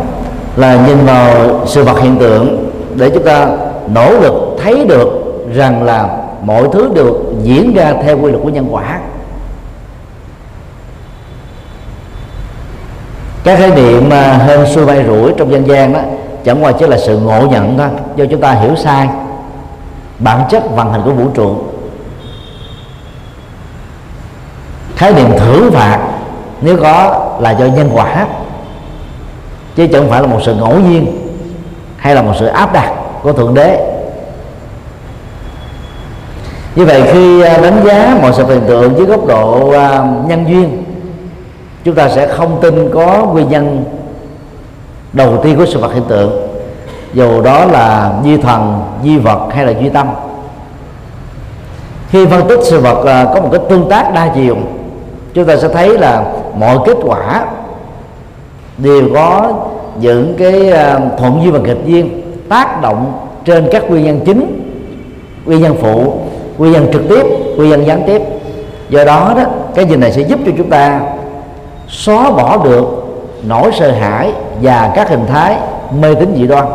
là 0.56 0.88
nhìn 0.88 1.06
vào 1.06 1.32
sự 1.65 1.84
vật 1.84 2.00
hiện 2.00 2.17
tượng 2.17 2.72
để 2.96 3.10
chúng 3.10 3.24
ta 3.24 3.48
nỗ 3.88 4.20
lực 4.20 4.34
thấy 4.63 4.86
được 4.86 5.10
rằng 5.54 5.84
là 5.84 6.10
mọi 6.44 6.67
thứ 6.74 6.91
được 6.94 7.15
diễn 7.44 7.74
ra 7.74 7.94
theo 8.04 8.20
quy 8.20 8.32
luật 8.32 8.44
của 8.44 8.50
nhân 8.50 8.67
quả. 8.72 9.00
Các 13.44 13.60
khái 13.60 13.70
niệm 13.70 14.10
mà 14.10 14.34
hơn 14.34 14.67
xuôi 14.67 14.86
bay 14.86 15.04
rủi 15.08 15.34
trong 15.38 15.52
dân 15.52 15.67
gian 15.67 15.94
đó, 15.94 16.00
chẳng 16.44 16.63
qua 16.63 16.72
chỉ 16.72 16.88
là 16.88 16.98
sự 16.98 17.20
ngộ 17.20 17.48
nhận 17.48 17.78
thôi, 17.78 17.88
do 18.15 18.26
chúng 18.32 18.41
ta 18.41 18.52
hiểu 18.52 18.76
sai 18.76 19.10
bản 20.20 20.41
chất 20.50 20.63
vận 20.76 20.91
hành 20.91 21.02
của 21.06 21.12
vũ 21.12 21.28
trụ. 21.34 21.56
Khái 24.96 25.13
niệm 25.13 25.30
thưởng 25.38 25.72
phạt, 25.72 26.00
nếu 26.62 26.78
có 26.82 27.28
là 27.39 27.52
do 27.52 27.65
nhân 27.65 27.89
quả 27.94 28.26
chứ 29.82 29.88
chẳng 29.94 30.10
phải 30.10 30.22
là 30.22 30.28
một 30.28 30.39
sự 30.46 30.56
ngẫu 30.56 30.80
nhiên 30.80 31.08
hay 31.98 32.15
là 32.15 32.22
một 32.22 32.34
sự 32.39 32.46
áp 32.46 32.74
đặt 32.74 32.91
của 33.24 33.34
thượng 33.34 33.54
đế. 33.54 33.80
Như 36.76 36.86
vậy 36.86 37.04
khi 37.12 37.41
à, 37.41 37.58
đánh 37.58 37.82
giá 37.86 38.17
mọi 38.22 38.34
sự 38.34 38.46
hiện 38.46 38.62
tượng 38.67 38.98
dưới 38.98 39.06
góc 39.06 39.28
độ 39.28 39.72
à, 39.72 40.04
nhân 40.28 40.46
duyên, 40.48 40.84
chúng 41.84 41.96
ta 41.96 42.10
sẽ 42.10 42.28
không 42.28 42.58
tin 42.62 42.89
có 42.94 43.26
nguyên 43.32 43.50
nhân 43.50 43.84
đầu 45.13 45.38
tiên 45.44 45.58
của 45.58 45.65
sự 45.65 45.80
vật 45.80 45.94
hiện 45.94 46.04
tượng, 46.08 46.48
dù 47.13 47.41
đó 47.41 47.65
là 47.65 48.13
duy 48.24 48.38
thần, 48.38 48.82
duy 49.04 49.17
vật 49.17 49.48
hay 49.54 49.65
là 49.65 49.74
duy 49.80 49.89
tâm. 49.89 50.08
Khi 52.10 52.26
phân 52.26 52.48
tích 52.48 52.60
sự 52.63 52.80
vật 52.80 53.06
à, 53.06 53.26
có 53.34 53.41
một 53.41 53.50
cái 53.52 53.62
tương 53.70 53.89
tác 53.89 54.13
đa 54.13 54.32
chiều, 54.36 54.58
chúng 55.34 55.46
ta 55.46 55.58
sẽ 55.58 55.67
thấy 55.67 55.98
là 55.98 56.24
mọi 56.58 56.78
kết 56.86 56.98
quả 57.04 57.46
đều 58.78 59.10
có 59.14 59.54
những 60.00 60.36
cái 60.38 60.72
à, 60.72 61.00
thuận 61.18 61.42
duyên 61.44 61.54
và 61.54 61.60
nghịch 61.60 61.86
duyên 61.86 62.22
tác 62.50 62.82
động 62.82 63.14
trên 63.46 63.68
các 63.72 63.90
nguyên 63.90 64.06
nhân 64.06 64.20
chính, 64.26 64.72
nguyên 65.46 65.62
nhân 65.62 65.76
phụ, 65.82 66.14
nguyên 66.58 66.74
nhân 66.74 66.88
trực 66.94 67.02
tiếp, 67.10 67.26
nguyên 67.56 67.70
nhân 67.70 67.86
gián 67.86 68.04
tiếp. 68.08 68.22
Do 68.90 69.04
đó 69.04 69.34
đó, 69.38 69.44
cái 69.76 69.86
gì 69.86 69.96
này 69.96 70.12
sẽ 70.12 70.22
giúp 70.22 70.40
cho 70.46 70.52
chúng 70.58 70.70
ta 70.70 71.02
xóa 71.88 72.32
bỏ 72.32 72.64
được 72.64 72.86
nỗi 73.44 73.72
sợ 73.80 73.92
hãi 73.92 74.32
và 74.62 74.92
các 74.96 75.10
hình 75.10 75.26
thái 75.28 75.58
mê 76.00 76.16
tín 76.16 76.36
dị 76.38 76.48
đoan. 76.48 76.66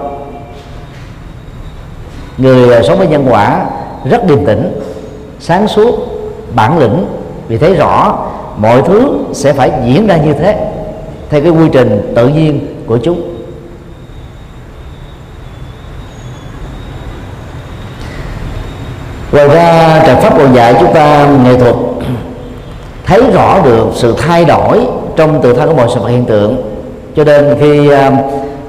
Người 2.38 2.74
à, 2.74 2.82
sống 2.82 2.98
với 2.98 3.06
nhân 3.06 3.26
quả 3.30 3.66
rất 4.10 4.24
điềm 4.26 4.44
tĩnh, 4.44 4.80
sáng 5.40 5.68
suốt, 5.68 5.94
bản 6.54 6.78
lĩnh, 6.78 7.06
vì 7.48 7.58
thấy 7.58 7.74
rõ 7.74 8.18
mọi 8.56 8.82
thứ 8.82 9.18
sẽ 9.32 9.52
phải 9.52 9.72
diễn 9.84 10.06
ra 10.06 10.16
như 10.16 10.32
thế 10.32 10.75
theo 11.30 11.40
cái 11.40 11.50
quy 11.50 11.68
trình 11.72 12.12
tự 12.16 12.28
nhiên 12.28 12.66
của 12.86 12.98
chúng. 12.98 13.32
Ngoài 19.32 19.48
ra 19.48 20.02
trạch 20.06 20.18
pháp 20.18 20.38
còn 20.38 20.54
dạy 20.54 20.74
chúng 20.80 20.94
ta, 20.94 21.28
nghệ 21.44 21.58
thuật, 21.58 21.74
thấy 23.06 23.22
rõ 23.32 23.60
được 23.64 23.86
sự 23.94 24.14
thay 24.18 24.44
đổi 24.44 24.80
trong 25.16 25.42
tự 25.42 25.52
thân 25.52 25.68
của 25.68 25.74
mọi 25.74 25.88
sự 25.94 26.00
vật 26.00 26.08
hiện 26.08 26.24
tượng. 26.24 26.56
Cho 27.16 27.24
nên 27.24 27.56
khi 27.60 27.90
à, 27.90 28.12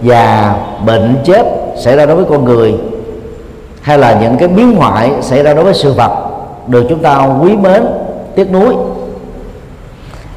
già, 0.04 0.56
bệnh, 0.86 1.16
chết 1.26 1.46
xảy 1.84 1.96
ra 1.96 2.06
đối 2.06 2.16
với 2.16 2.26
con 2.30 2.46
người, 2.46 2.76
hay 3.82 3.98
là 3.98 4.20
những 4.22 4.38
cái 4.38 4.48
biến 4.48 4.76
hoại 4.76 5.12
xảy 5.22 5.44
ra 5.44 5.54
đối 5.54 5.64
với 5.64 5.74
sự 5.74 5.94
vật, 5.94 6.12
được 6.68 6.86
chúng 6.90 7.00
ta 7.00 7.30
quý 7.42 7.56
mến, 7.56 7.84
tiếc 8.36 8.52
nuối 8.52 8.76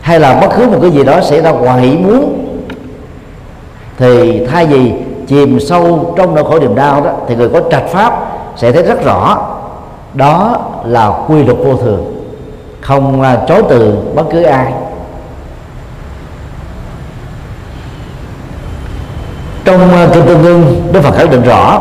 hay 0.00 0.20
là 0.20 0.40
bất 0.40 0.48
cứ 0.56 0.66
một 0.68 0.78
cái 0.82 0.90
gì 0.90 1.04
đó 1.04 1.20
xảy 1.20 1.40
ra 1.40 1.50
ngoài 1.50 1.82
ý 1.82 1.96
muốn, 1.96 2.46
thì 3.98 4.46
thay 4.46 4.66
vì 4.66 4.92
chìm 5.26 5.60
sâu 5.60 6.14
trong 6.16 6.34
nỗi 6.34 6.44
khổ 6.44 6.58
niềm 6.58 6.74
đau 6.74 7.00
đó, 7.00 7.10
thì 7.28 7.36
người 7.36 7.48
có 7.48 7.60
trạch 7.70 7.88
pháp 7.88 8.26
sẽ 8.56 8.72
thấy 8.72 8.82
rất 8.82 9.04
rõ, 9.04 9.38
đó 10.14 10.58
là 10.84 11.12
quy 11.28 11.44
luật 11.44 11.58
vô 11.58 11.76
thường, 11.76 12.24
không 12.80 13.24
chối 13.48 13.62
từ 13.68 13.98
bất 14.14 14.24
cứ 14.30 14.42
ai. 14.42 14.72
Trong 19.64 19.80
kinh 20.14 20.26
tương 20.26 20.44
ưng 20.44 20.82
đức 20.92 21.00
phật 21.00 21.14
khẳng 21.16 21.30
định 21.30 21.42
rõ, 21.42 21.80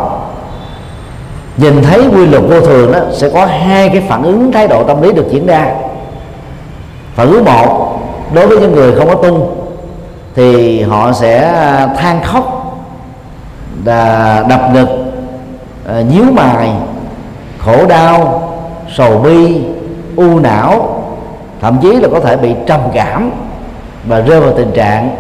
nhìn 1.58 1.84
thấy 1.84 2.10
quy 2.16 2.26
luật 2.26 2.44
vô 2.44 2.62
thường 2.62 2.92
đó, 2.92 3.00
sẽ 3.14 3.30
có 3.30 3.46
hai 3.46 3.90
cái 3.90 4.04
phản 4.10 4.24
ứng 4.24 4.52
thái 4.52 4.68
độ 4.68 4.84
tâm 4.84 5.02
lý 5.02 5.12
được 5.12 5.26
diễn 5.32 5.46
ra. 5.46 5.72
Phản 7.16 7.32
ứng 7.32 7.46
một 7.46 7.89
đối 8.34 8.48
với 8.48 8.60
những 8.60 8.72
người 8.72 8.96
không 8.96 9.08
có 9.08 9.16
tu 9.16 9.52
thì 10.36 10.82
họ 10.82 11.12
sẽ 11.14 11.44
à, 11.44 11.88
than 11.98 12.24
khóc 12.24 12.76
và 13.84 14.44
đập 14.50 14.62
ngực 14.74 14.88
à, 15.88 16.02
nhíu 16.02 16.24
mày, 16.24 16.72
khổ 17.58 17.86
đau, 17.86 18.44
sầu 18.96 19.20
bi, 19.20 19.62
u 20.16 20.40
não, 20.40 21.02
thậm 21.62 21.78
chí 21.82 21.92
là 21.92 22.08
có 22.12 22.20
thể 22.20 22.38
bị 22.38 22.56
trầm 22.68 22.80
cảm 22.94 23.32
và 24.06 24.20
rơi 24.20 24.40
vào 24.40 24.54
tình 24.58 24.72
trạng 24.72 25.16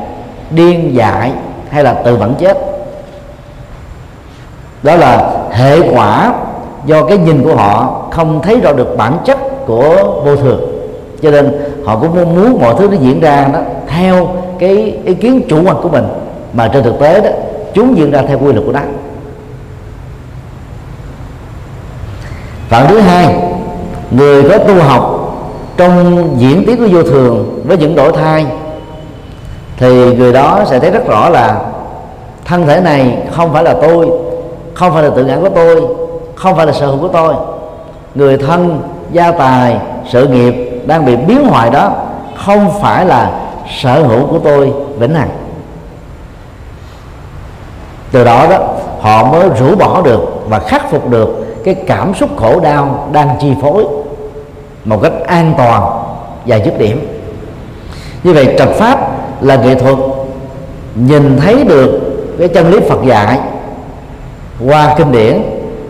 điên 0.49 0.95
dại 0.95 1.31
hay 1.69 1.83
là 1.83 1.93
tự 1.93 2.15
vẫn 2.15 2.35
chết. 2.39 2.57
Đó 4.83 4.95
là 4.95 5.31
hệ 5.51 5.79
quả 5.93 6.33
do 6.85 7.03
cái 7.03 7.17
nhìn 7.17 7.43
của 7.43 7.55
họ 7.55 8.01
không 8.11 8.41
thấy 8.41 8.59
rõ 8.59 8.73
được 8.73 8.97
bản 8.97 9.17
chất 9.25 9.37
của 9.65 10.21
vô 10.25 10.35
thường. 10.35 10.61
Cho 11.21 11.31
nên 11.31 11.51
họ 11.89 11.99
cũng 11.99 12.15
mong 12.15 12.35
muốn 12.35 12.61
mọi 12.61 12.75
thứ 12.77 12.87
nó 12.87 12.97
diễn 13.01 13.19
ra 13.19 13.47
đó 13.53 13.59
theo 13.87 14.27
cái 14.59 14.97
ý 15.05 15.13
kiến 15.13 15.41
chủ 15.49 15.63
quan 15.65 15.75
của 15.81 15.89
mình. 15.89 16.03
Mà 16.53 16.67
trên 16.67 16.83
thực 16.83 16.99
tế 16.99 17.21
đó, 17.21 17.29
chúng 17.73 17.97
diễn 17.97 18.11
ra 18.11 18.21
theo 18.27 18.39
quy 18.39 18.53
luật 18.53 18.65
của 18.65 18.71
đất 18.71 18.83
phần 22.69 22.87
thứ 22.87 22.99
hai, 22.99 23.35
người 24.11 24.49
có 24.49 24.57
tu 24.57 24.73
học 24.73 25.35
trong 25.77 26.29
diễn 26.37 26.63
tiến 26.67 26.77
của 26.77 26.87
vô 26.91 27.03
thường 27.03 27.61
với 27.67 27.77
những 27.77 27.95
đổi 27.95 28.11
thay, 28.11 28.45
thì 29.77 30.15
người 30.15 30.33
đó 30.33 30.63
sẽ 30.69 30.79
thấy 30.79 30.91
rất 30.91 31.07
rõ 31.07 31.29
là 31.29 31.61
thân 32.45 32.67
thể 32.67 32.81
này 32.81 33.17
không 33.31 33.53
phải 33.53 33.63
là 33.63 33.73
tôi, 33.81 34.09
không 34.73 34.93
phải 34.93 35.03
là 35.03 35.09
tự 35.15 35.25
ngã 35.25 35.37
của 35.41 35.49
tôi, 35.49 35.81
không 36.35 36.55
phải 36.55 36.65
là 36.65 36.73
sở 36.73 36.87
hữu 36.87 36.97
của 36.97 37.07
tôi. 37.07 37.33
Người 38.15 38.37
thân, 38.37 38.81
gia 39.11 39.31
tài, 39.31 39.77
sự 40.09 40.27
nghiệp 40.27 40.68
đang 40.85 41.05
bị 41.05 41.15
biến 41.15 41.45
hoại 41.45 41.69
đó, 41.69 41.91
không 42.35 42.81
phải 42.81 43.05
là 43.05 43.31
sở 43.81 44.03
hữu 44.03 44.27
của 44.27 44.39
tôi, 44.39 44.73
vĩnh 44.99 45.15
hằng. 45.15 45.29
Từ 48.11 48.23
đó 48.23 48.47
đó, 48.49 48.57
họ 48.99 49.31
mới 49.31 49.49
rũ 49.59 49.75
bỏ 49.75 50.01
được 50.01 50.43
và 50.49 50.59
khắc 50.59 50.91
phục 50.91 51.09
được 51.09 51.45
cái 51.65 51.75
cảm 51.87 52.13
xúc 52.13 52.29
khổ 52.37 52.59
đau 52.59 53.09
đang 53.11 53.29
chi 53.39 53.53
phối 53.61 53.85
một 54.85 54.99
cách 55.03 55.13
an 55.27 55.53
toàn 55.57 55.83
và 56.45 56.59
dứt 56.59 56.79
điểm. 56.79 57.07
Như 58.23 58.33
vậy 58.33 58.55
trật 58.57 58.69
pháp 58.69 59.09
là 59.41 59.55
nghệ 59.55 59.75
thuật 59.75 59.95
nhìn 60.95 61.37
thấy 61.37 61.63
được 61.63 61.99
cái 62.39 62.47
chân 62.47 62.71
lý 62.71 62.79
Phật 62.89 63.05
dạy 63.05 63.39
qua 64.67 64.95
kinh 64.97 65.11
điển 65.11 65.41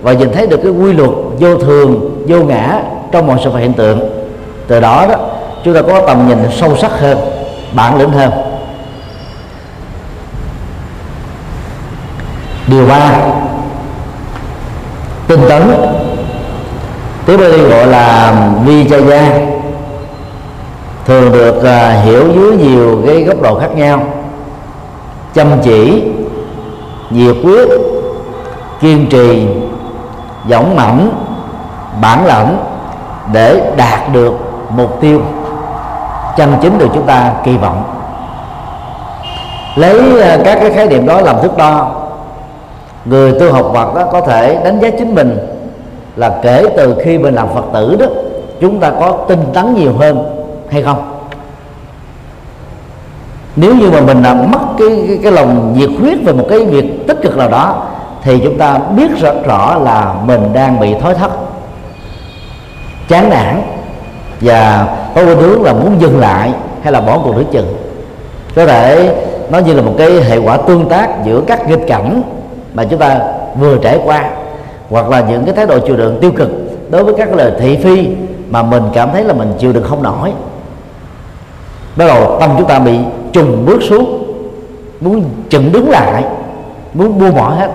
và 0.01 0.13
nhìn 0.13 0.31
thấy 0.31 0.47
được 0.47 0.59
cái 0.63 0.71
quy 0.71 0.93
luật 0.93 1.09
vô 1.39 1.57
thường, 1.57 2.23
vô 2.27 2.37
ngã 2.43 2.81
trong 3.11 3.27
mọi 3.27 3.37
sự 3.43 3.49
vật 3.49 3.59
hiện 3.59 3.73
tượng 3.73 4.18
từ 4.69 4.79
đó 4.79 5.05
đó 5.09 5.15
chúng 5.63 5.73
ta 5.73 5.81
có 5.81 6.01
tầm 6.07 6.27
nhìn 6.27 6.51
sâu 6.51 6.77
sắc 6.77 6.91
hơn 6.91 7.17
bản 7.73 7.99
lĩnh 7.99 8.11
hơn. 8.11 8.31
Điều 12.67 12.87
ba 12.87 13.11
tinh 15.27 15.41
tấn. 15.49 15.61
Tiếng 17.25 17.39
Bali 17.39 17.61
gọi 17.61 17.87
là 17.87 18.33
Vijaya 18.65 19.23
thường 21.05 21.31
được 21.31 21.57
uh, 21.57 22.05
hiểu 22.05 22.27
dưới 22.35 22.57
nhiều 22.57 23.01
cái 23.07 23.23
góc 23.23 23.41
độ 23.41 23.59
khác 23.59 23.75
nhau. 23.75 24.03
Chăm 25.33 25.47
chỉ 25.63 26.03
nhiệt 27.09 27.35
quyết 27.43 27.67
kiên 28.81 29.07
trì 29.09 29.47
dũng 30.49 30.75
mãnh 30.75 31.11
bản 32.01 32.25
lãnh 32.25 32.57
để 33.33 33.71
đạt 33.77 34.13
được 34.13 34.48
mục 34.69 35.01
tiêu 35.01 35.21
chân 36.37 36.53
chính 36.61 36.77
được 36.77 36.87
chúng 36.93 37.05
ta 37.05 37.33
kỳ 37.43 37.57
vọng. 37.57 37.83
Lấy 39.75 40.21
ờ, 40.21 40.41
các 40.45 40.57
cái 40.61 40.71
khái 40.71 40.87
niệm 40.87 41.05
đó 41.05 41.21
làm 41.21 41.35
thước 41.41 41.57
đo 41.57 41.91
người 43.05 43.39
tu 43.39 43.53
học 43.53 43.71
Phật 43.73 43.95
đó 43.95 44.05
có 44.11 44.21
thể 44.21 44.61
đánh 44.63 44.79
giá 44.79 44.89
chính 44.99 45.15
mình 45.15 45.37
là 46.15 46.39
kể 46.41 46.65
từ 46.77 46.95
khi 47.03 47.17
mình 47.17 47.35
làm 47.35 47.47
Phật 47.53 47.63
tử 47.73 47.95
đó 47.99 48.05
chúng 48.61 48.79
ta 48.79 48.91
có 48.99 49.17
tinh 49.27 49.43
tấn 49.53 49.75
nhiều 49.75 49.93
hơn 49.99 50.23
hay 50.71 50.83
không? 50.83 51.19
Nếu 53.55 53.75
như 53.75 53.91
mà 53.91 54.01
mình 54.01 54.23
đã 54.23 54.33
mất 54.33 54.59
cái, 54.77 55.03
cái 55.07 55.19
cái 55.23 55.31
lòng 55.31 55.73
nhiệt 55.77 55.89
huyết 55.99 56.17
về 56.25 56.33
một 56.33 56.45
cái 56.49 56.65
việc 56.65 57.07
tích 57.07 57.17
cực 57.21 57.37
nào 57.37 57.49
đó 57.49 57.83
thì 58.23 58.39
chúng 58.43 58.57
ta 58.57 58.77
biết 58.77 59.11
rất 59.21 59.35
rõ 59.45 59.75
là 59.75 60.13
mình 60.25 60.53
đang 60.53 60.79
bị 60.79 60.95
thối 61.01 61.13
thất 61.13 61.31
chán 63.07 63.29
nản 63.29 63.61
và 64.41 64.87
có 65.15 65.23
khuynh 65.23 65.39
hướng 65.39 65.63
là 65.63 65.73
muốn 65.73 66.01
dừng 66.01 66.19
lại 66.19 66.51
hay 66.81 66.93
là 66.93 67.01
bỏ 67.01 67.19
cuộc 67.23 67.35
nửa 67.35 67.43
chừng. 67.51 67.77
Có 68.55 68.65
thể 68.65 69.15
nó 69.49 69.59
như 69.59 69.73
là 69.73 69.81
một 69.81 69.93
cái 69.97 70.11
hệ 70.11 70.37
quả 70.37 70.57
tương 70.57 70.89
tác 70.89 71.25
giữa 71.25 71.41
các 71.47 71.69
nghịch 71.69 71.87
cảnh 71.87 72.21
mà 72.73 72.83
chúng 72.85 72.99
ta 72.99 73.19
vừa 73.59 73.77
trải 73.77 73.99
qua, 74.05 74.29
hoặc 74.89 75.09
là 75.09 75.21
những 75.21 75.45
cái 75.45 75.53
thái 75.55 75.65
độ 75.65 75.79
chịu 75.79 75.97
đựng 75.97 76.17
tiêu 76.21 76.31
cực 76.31 76.49
đối 76.89 77.03
với 77.03 77.13
các 77.17 77.33
lời 77.33 77.51
thị 77.59 77.77
phi 77.83 78.07
mà 78.49 78.63
mình 78.63 78.83
cảm 78.93 79.09
thấy 79.13 79.23
là 79.23 79.33
mình 79.33 79.53
chịu 79.59 79.73
đựng 79.73 79.83
không 79.83 80.03
nổi. 80.03 80.31
Bắt 81.95 82.05
đầu 82.07 82.37
tâm 82.39 82.49
chúng 82.57 82.67
ta 82.67 82.79
bị 82.79 82.99
trùng 83.33 83.65
bước 83.65 83.79
xuống, 83.89 84.33
muốn 85.01 85.23
chừng 85.49 85.71
đứng 85.71 85.89
lại, 85.89 86.23
muốn 86.93 87.19
buông 87.19 87.35
bỏ 87.35 87.49
hết. 87.49 87.69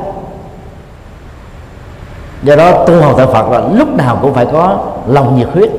Do 2.42 2.56
đó 2.56 2.72
tu 2.72 3.00
học 3.00 3.14
tại 3.16 3.26
phật 3.26 3.50
là 3.50 3.62
lúc 3.74 3.88
nào 3.96 4.18
cũng 4.22 4.34
phải 4.34 4.46
có 4.46 4.78
lòng 5.06 5.38
nhiệt 5.38 5.48
huyết. 5.52 5.70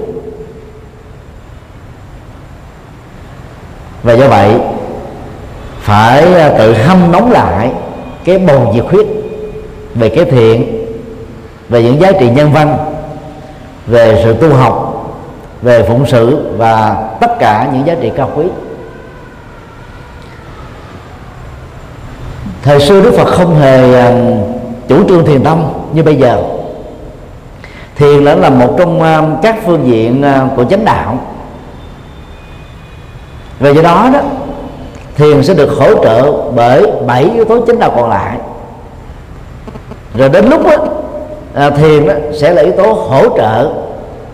Và 4.05 4.13
do 4.13 4.27
vậy, 4.27 4.55
phải 5.79 6.33
à, 6.33 6.49
tự 6.57 6.73
hâm 6.73 7.11
nóng 7.11 7.31
lại 7.31 7.71
cái 8.23 8.37
bầu 8.37 8.71
nhiệt 8.73 8.85
huyết 8.91 9.05
về 9.95 10.09
cái 10.09 10.25
thiện, 10.25 10.85
về 11.69 11.83
những 11.83 12.01
giá 12.01 12.11
trị 12.19 12.29
nhân 12.29 12.51
văn, 12.51 12.77
về 13.87 14.21
sự 14.23 14.33
tu 14.33 14.53
học, 14.53 15.05
về 15.61 15.83
phụng 15.83 16.05
sự 16.05 16.51
và 16.57 17.03
tất 17.21 17.39
cả 17.39 17.69
những 17.73 17.87
giá 17.87 17.95
trị 18.01 18.11
cao 18.17 18.31
quý. 18.35 18.45
Thời 22.63 22.79
xưa 22.79 23.01
đức 23.01 23.13
phật 23.17 23.27
không 23.27 23.55
hề 23.55 23.99
à, 23.99 24.11
chủ 24.87 25.07
trương 25.09 25.25
thiền 25.25 25.43
tâm 25.43 25.63
như 25.93 26.03
bây 26.03 26.15
giờ. 26.15 26.43
Thiền 27.95 28.23
là 28.23 28.35
là 28.35 28.49
một 28.49 28.75
trong 28.77 29.01
à, 29.01 29.21
các 29.43 29.55
phương 29.65 29.87
diện 29.87 30.23
của 30.55 30.65
chánh 30.65 30.85
đạo 30.85 31.19
và 33.59 33.69
do 33.69 33.81
đó 33.81 34.09
đó 34.13 34.19
thiền 35.15 35.43
sẽ 35.43 35.53
được 35.53 35.69
hỗ 35.79 36.03
trợ 36.03 36.31
bởi 36.55 36.91
bảy 37.07 37.23
yếu 37.23 37.45
tố 37.45 37.65
chánh 37.67 37.79
đạo 37.79 37.91
còn 37.95 38.09
lại. 38.09 38.37
Rồi 40.17 40.29
đến 40.29 40.49
lúc 40.49 40.61
đó, 40.63 40.77
à, 41.53 41.69
thiền 41.69 42.07
đó 42.07 42.13
sẽ 42.33 42.53
là 42.53 42.61
yếu 42.61 42.71
tố 42.71 42.93
hỗ 42.93 43.37
trợ 43.37 43.69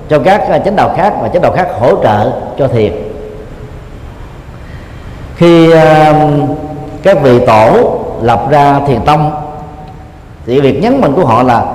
cho 0.09 0.19
các 0.19 0.49
à, 0.49 0.59
chánh 0.59 0.75
đạo 0.75 0.93
khác 0.97 1.13
và 1.21 1.27
chánh 1.27 1.41
đạo 1.41 1.51
khác 1.51 1.67
hỗ 1.79 2.03
trợ 2.03 2.31
cho 2.59 2.67
thiền. 2.67 2.93
Khi 5.35 5.71
à, 5.71 6.13
các 7.03 7.21
vị 7.21 7.39
tổ 7.47 7.99
lập 8.21 8.47
ra 8.49 8.79
thiền 8.87 9.01
tông 9.01 9.31
thì 10.45 10.61
việc 10.61 10.81
nhấn 10.81 11.01
mạnh 11.01 11.13
của 11.15 11.25
họ 11.25 11.43
là 11.43 11.65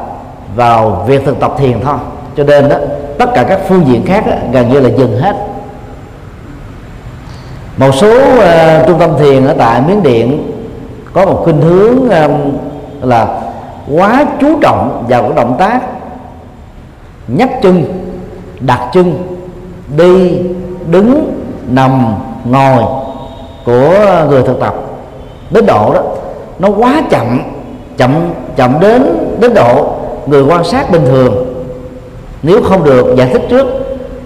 vào 0.57 1.05
việc 1.07 1.23
thực 1.25 1.41
tập 1.41 1.55
thiền 1.59 1.81
thôi. 1.85 1.97
Cho 2.37 2.45
nên 2.45 2.69
đó 2.69 2.77
tất 3.19 3.31
cả 3.35 3.43
các 3.43 3.61
phương 3.69 3.87
diện 3.87 4.07
khác 4.07 4.27
đó, 4.27 4.33
gần 4.53 4.73
như 4.73 4.81
là 4.81 4.89
dừng 4.89 5.19
hết 5.19 5.37
một 7.77 7.95
số 7.95 8.09
uh, 8.09 8.87
trung 8.87 8.99
tâm 8.99 9.11
thiền 9.19 9.47
ở 9.47 9.55
tại 9.59 9.81
miến 9.89 10.03
điện 10.03 10.53
có 11.13 11.27
một 11.27 11.41
khuynh 11.45 11.63
hướng 11.63 12.11
um, 12.11 12.33
là 13.03 13.41
quá 13.95 14.25
chú 14.41 14.59
trọng 14.61 15.05
vào 15.09 15.23
các 15.23 15.35
động 15.35 15.57
tác 15.59 15.81
nhấc 17.29 17.49
chân 17.63 17.85
đặt 18.61 18.91
chân 18.93 19.15
đi 19.97 20.39
đứng 20.91 21.33
nằm 21.69 22.15
ngồi 22.45 22.83
của 23.65 24.25
người 24.29 24.43
thực 24.43 24.61
tập. 24.61 24.75
Đến 25.51 25.67
độ 25.67 25.95
đó 25.95 26.03
nó 26.59 26.69
quá 26.69 27.03
chậm 27.11 27.41
chậm 27.97 28.31
chậm 28.57 28.81
đến 28.81 29.03
đến 29.41 29.55
độ 29.55 29.95
người 30.27 30.43
quan 30.43 30.65
sát 30.65 30.91
bình 30.91 31.05
thường. 31.07 31.55
Nếu 32.43 32.63
không 32.63 32.85
được 32.85 33.15
giải 33.17 33.29
thích 33.33 33.43
trước 33.51 33.67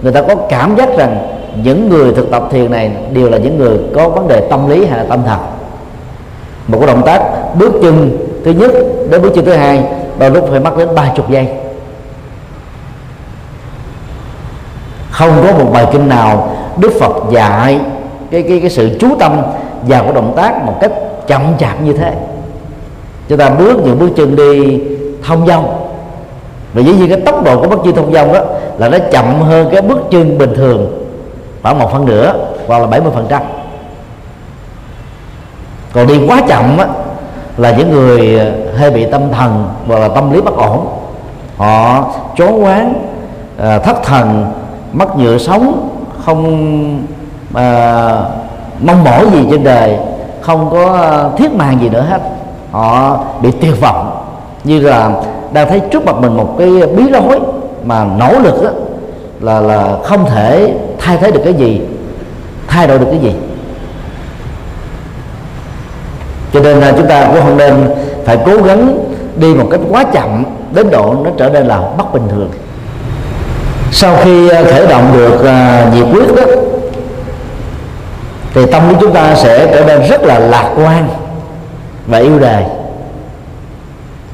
người 0.03 0.13
ta 0.13 0.23
có 0.23 0.35
cảm 0.35 0.77
giác 0.77 0.89
rằng 0.99 1.40
những 1.63 1.89
người 1.89 2.13
thực 2.13 2.31
tập 2.31 2.49
thiền 2.51 2.71
này 2.71 2.93
đều 3.13 3.31
là 3.31 3.39
những 3.39 3.59
người 3.59 3.79
có 3.95 4.09
vấn 4.09 4.29
đề 4.29 4.41
tâm 4.51 4.69
lý 4.69 4.87
hay 4.87 4.99
là 4.99 5.05
tâm 5.09 5.23
thần. 5.27 5.39
Một 6.67 6.79
cái 6.79 6.87
động 6.87 7.03
tác 7.07 7.23
bước 7.59 7.73
chân 7.83 8.19
thứ 8.45 8.51
nhất 8.51 8.73
đến 9.11 9.23
bước 9.23 9.33
chân 9.35 9.45
thứ 9.45 9.53
hai, 9.53 9.85
đôi 10.19 10.31
lúc 10.31 10.49
phải 10.51 10.61
mất 10.61 10.77
đến 10.79 10.89
ba 10.95 11.13
chục 11.17 11.31
giây. 11.31 11.49
Không 15.11 15.43
có 15.47 15.65
một 15.65 15.71
bài 15.73 15.87
kinh 15.93 16.09
nào 16.09 16.57
đức 16.79 16.93
phật 17.01 17.13
dạy 17.31 17.81
cái 18.31 18.43
cái 18.43 18.61
cái 18.61 18.71
sự 18.71 18.97
chú 19.01 19.09
tâm 19.21 19.43
vào 19.83 20.05
cái 20.05 20.13
động 20.13 20.33
tác 20.37 20.65
một 20.65 20.75
cách 20.81 20.93
chậm 21.27 21.43
chạp 21.59 21.83
như 21.83 21.93
thế. 21.93 22.13
Chúng 23.29 23.39
ta 23.39 23.51
bước 23.51 23.79
những 23.85 23.99
bước 23.99 24.11
chân 24.17 24.37
đi 24.37 24.81
thông 25.27 25.47
dong. 25.47 25.87
Và 26.75 26.83
dĩ 26.83 26.93
nhiên 26.93 27.09
cái 27.09 27.21
tốc 27.21 27.45
độ 27.45 27.61
của 27.61 27.69
bước 27.69 27.81
chân 27.85 27.95
thông 27.95 28.13
dong 28.13 28.33
đó 28.33 28.41
là 28.79 28.89
nó 28.89 28.99
chậm 29.13 29.43
hơn 29.43 29.69
cái 29.73 29.83
bước 29.83 29.99
chân 30.11 30.39
bình 30.39 30.53
thường 30.57 31.00
khoảng 31.63 31.79
một 31.79 31.93
phần 31.93 32.07
nửa 32.07 32.35
hoặc 32.67 32.79
là 32.79 32.87
70 32.87 33.13
phần 33.15 33.27
trăm. 33.29 33.43
Còn 35.93 36.07
đi 36.07 36.27
quá 36.27 36.43
chậm 36.49 36.79
á, 36.79 36.87
là 37.57 37.71
những 37.71 37.91
người 37.91 38.39
ờ, 38.39 38.53
hơi 38.77 38.91
bị 38.91 39.07
tâm 39.11 39.23
thần 39.33 39.69
hoặc 39.87 39.99
là 39.99 40.09
tâm 40.09 40.33
lý 40.33 40.41
bất 40.41 40.57
ổn 40.57 40.87
họ 41.57 42.05
trốn 42.37 42.65
quán 42.65 42.93
ờ, 43.59 43.79
thất 43.79 44.03
thần 44.03 44.47
mất 44.93 45.17
nhựa 45.17 45.39
sống 45.39 45.89
không 46.25 47.07
à, 47.55 48.11
mong 48.81 49.05
mỏi 49.05 49.27
gì 49.33 49.47
trên 49.51 49.65
đời 49.65 49.97
không 50.41 50.71
có 50.71 51.09
thiết 51.37 51.53
màng 51.53 51.81
gì 51.81 51.89
nữa 51.89 52.07
hết. 52.11 52.21
Họ 52.71 53.19
bị 53.43 53.51
tuyệt 53.51 53.81
vọng 53.81 54.11
như 54.65 54.81
là 54.81 55.11
đang 55.53 55.69
thấy 55.69 55.81
trước 55.81 56.05
mặt 56.05 56.17
mình 56.17 56.37
một 56.37 56.55
cái 56.59 56.69
bí 56.97 57.03
rối 57.13 57.41
mà 57.85 58.05
nỗ 58.19 58.39
lực 58.39 58.63
đó, 58.63 58.71
là 59.41 59.61
là 59.61 59.97
không 60.05 60.27
thể 60.27 60.75
thay 61.01 61.17
thế 61.17 61.31
được 61.31 61.41
cái 61.45 61.55
gì? 61.55 61.81
Thay 62.67 62.87
đổi 62.87 62.99
được 62.99 63.07
cái 63.11 63.19
gì? 63.19 63.33
Cho 66.53 66.61
nên 66.61 66.81
là 66.81 66.93
chúng 66.97 67.09
ta 67.09 67.27
cũng 67.27 67.43
không 67.43 67.57
nên 67.57 67.91
phải 68.25 68.39
cố 68.47 68.63
gắng 68.63 68.99
đi 69.37 69.55
một 69.55 69.69
cách 69.71 69.81
quá 69.91 70.05
chậm 70.13 70.45
đến 70.75 70.91
độ 70.91 71.15
nó 71.25 71.31
trở 71.39 71.49
nên 71.49 71.67
là 71.67 71.81
bất 71.99 72.13
bình 72.15 72.29
thường. 72.31 72.51
Sau 73.93 74.17
khi 74.25 74.49
ờ, 74.49 74.65
khởi 74.65 74.87
động 74.87 75.13
được 75.17 75.45
ờ, 75.45 75.87
nhiệt 75.95 76.07
quyết 76.13 76.37
đó, 76.37 76.43
thì 78.55 78.67
tâm 78.73 78.83
của 78.89 78.97
chúng 79.01 79.13
ta 79.13 79.35
sẽ 79.35 79.71
trở 79.73 79.85
nên 79.85 80.11
rất 80.11 80.23
là 80.23 80.39
lạc 80.39 80.71
quan 80.77 81.09
và 82.07 82.19
yêu 82.19 82.39
đời 82.39 82.65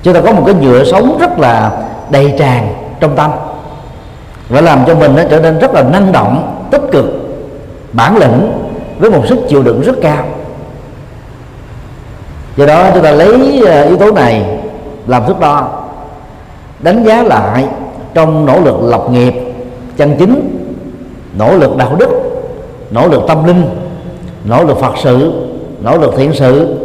chúng 0.02 0.14
ta 0.14 0.20
có 0.20 0.32
một 0.32 0.42
cái 0.46 0.54
nhựa 0.54 0.84
sống 0.84 1.18
rất 1.20 1.38
là 1.38 1.70
đầy 2.10 2.34
tràn 2.38 2.74
trong 3.00 3.16
tâm, 3.16 3.30
và 4.48 4.60
làm 4.60 4.84
cho 4.86 4.94
mình 4.94 5.16
nó 5.16 5.22
trở 5.30 5.40
nên 5.40 5.58
rất 5.58 5.74
là 5.74 5.82
năng 5.82 6.12
động 6.12 6.55
tích 6.70 6.82
cực, 6.92 7.04
bản 7.92 8.16
lĩnh 8.16 8.52
với 8.98 9.10
một 9.10 9.26
sức 9.26 9.38
chịu 9.48 9.62
đựng 9.62 9.80
rất 9.80 9.96
cao. 10.02 10.24
Do 12.56 12.66
đó 12.66 12.90
chúng 12.94 13.02
ta 13.02 13.10
lấy 13.10 13.62
ờ, 13.66 13.82
yếu 13.82 13.96
tố 13.96 14.12
này 14.12 14.44
làm 15.06 15.26
thước 15.26 15.40
đo, 15.40 15.68
đánh 16.78 17.04
giá 17.04 17.22
lại 17.22 17.64
trong 18.14 18.46
nỗ 18.46 18.60
lực 18.60 18.76
lập 18.82 19.02
nghiệp, 19.10 19.34
chân 19.96 20.16
chính, 20.18 20.58
nỗ 21.38 21.56
lực 21.56 21.76
đạo 21.76 21.96
đức, 21.98 22.08
nỗ 22.90 23.08
lực 23.08 23.22
tâm 23.28 23.44
linh, 23.44 23.64
nỗ 24.44 24.64
lực 24.64 24.78
phật 24.78 24.92
sự, 25.02 25.32
nỗ 25.80 25.98
lực 25.98 26.14
thiện 26.16 26.32
sự. 26.34 26.76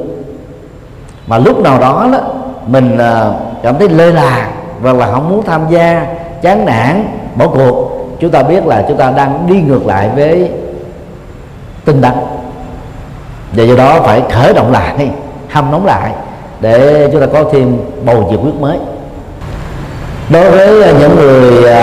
Mà 1.28 1.38
lúc 1.38 1.60
nào 1.60 1.80
đó 1.80 2.10
đó, 2.12 2.20
mình 2.68 2.98
ờ, 2.98 3.36
cảm 3.64 3.78
thấy 3.80 3.90
lơ 3.90 4.12
là 4.12 4.52
và 4.82 4.94
là 4.94 5.12
không 5.12 5.30
muốn 5.30 5.44
tham 5.46 5.62
gia, 5.70 6.06
chán 6.42 6.66
nản, 6.66 7.06
bỏ 7.36 7.48
cuộc 7.48 7.91
chúng 8.22 8.32
ta 8.32 8.44
biết 8.44 8.66
là 8.66 8.86
chúng 8.88 8.98
ta 8.98 9.12
đang 9.12 9.48
đi 9.48 9.62
ngược 9.62 9.86
lại 9.86 10.10
với 10.16 10.52
tinh 11.86 12.02
tấn 12.02 12.12
và 13.54 13.64
do 13.64 13.76
đó 13.76 14.00
phải 14.02 14.22
khởi 14.32 14.54
động 14.54 14.72
lại, 14.72 15.10
hâm 15.50 15.72
nóng 15.72 15.86
lại 15.86 16.12
để 16.60 17.10
chúng 17.12 17.22
ta 17.22 17.28
có 17.34 17.44
thêm 17.52 17.78
bầu 18.06 18.28
nhiệt 18.32 18.40
huyết 18.40 18.54
mới. 18.56 18.78
Đối 20.30 20.52
với 20.52 20.94
những 21.00 21.16
người 21.16 21.74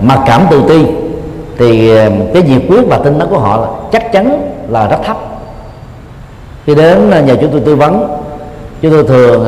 mặc 0.00 0.18
cảm 0.26 0.42
tự 0.50 0.62
ti, 0.68 0.86
thì 1.58 1.96
cái 2.34 2.42
nhiệt 2.42 2.62
huyết 2.68 2.84
và 2.88 2.98
tinh 2.98 3.18
tấn 3.18 3.28
của 3.28 3.38
họ 3.38 3.68
chắc 3.92 4.12
chắn 4.12 4.52
là 4.68 4.86
rất 4.88 4.98
thấp. 5.04 5.16
Khi 6.66 6.74
đến 6.74 7.10
nhà 7.10 7.34
chúng 7.40 7.50
tôi 7.50 7.60
tư 7.60 7.76
vấn, 7.76 8.18
chúng 8.82 8.92
tôi 8.92 9.04
thường 9.04 9.46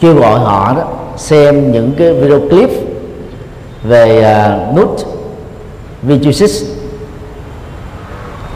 kêu 0.00 0.14
gọi 0.14 0.38
họ 0.38 0.74
đó 0.76 0.82
xem 1.16 1.72
những 1.72 1.92
cái 1.98 2.12
video 2.12 2.40
clip 2.40 2.70
về 3.82 4.22
à, 4.22 4.58
uh, 4.70 4.76
nút 4.76 4.96
Vujicic 6.02 6.64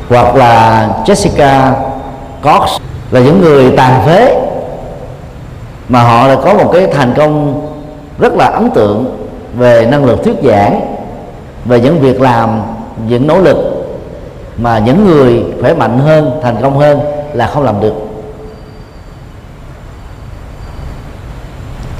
hoặc 0.09 0.37
là 0.37 0.89
Jessica 1.07 1.73
Cox 2.43 2.71
là 3.11 3.21
những 3.21 3.41
người 3.41 3.73
tàn 3.77 4.07
phế 4.07 4.37
mà 5.89 6.03
họ 6.03 6.29
đã 6.29 6.37
có 6.45 6.55
một 6.55 6.71
cái 6.73 6.87
thành 6.87 7.15
công 7.17 7.67
rất 8.19 8.35
là 8.35 8.47
ấn 8.47 8.71
tượng 8.71 9.17
về 9.59 9.87
năng 9.91 10.05
lực 10.05 10.25
thuyết 10.25 10.37
giảng 10.45 10.81
về 11.65 11.81
những 11.81 12.01
việc 12.01 12.21
làm 12.21 12.63
những 13.09 13.27
nỗ 13.27 13.41
lực 13.41 13.57
mà 14.57 14.79
những 14.79 15.05
người 15.05 15.45
khỏe 15.61 15.75
mạnh 15.75 15.99
hơn 15.99 16.41
thành 16.43 16.57
công 16.63 16.79
hơn 16.79 17.01
là 17.33 17.47
không 17.47 17.63
làm 17.63 17.81
được. 17.81 17.95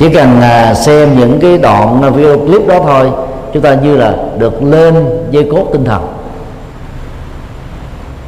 Chỉ 0.03 0.09
cần 0.09 0.41
à, 0.41 0.75
xem 0.75 1.19
những 1.19 1.41
cái 1.41 1.59
đoạn 1.59 2.03
à, 2.03 2.11
video 2.11 2.39
clip 2.39 2.67
đó 2.67 2.79
thôi, 2.83 3.11
chúng 3.53 3.63
ta 3.63 3.75
như 3.75 3.97
là 3.97 4.15
được 4.39 4.63
lên 4.63 4.95
dây 5.31 5.49
cốt 5.53 5.67
tinh 5.73 5.85
thần. 5.85 6.03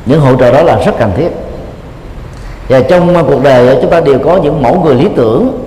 Những 0.07 0.21
hỗ 0.21 0.37
trợ 0.37 0.53
đó 0.53 0.63
là 0.63 0.77
rất 0.85 0.93
cần 0.99 1.11
thiết. 1.17 1.29
Và 2.69 2.81
trong 2.81 3.17
à, 3.17 3.23
cuộc 3.29 3.43
đời 3.43 3.79
chúng 3.83 3.91
ta 3.91 4.01
đều 4.01 4.19
có 4.19 4.37
những 4.37 4.63
mẫu 4.63 4.81
người 4.81 4.95
lý 4.95 5.09
tưởng 5.17 5.59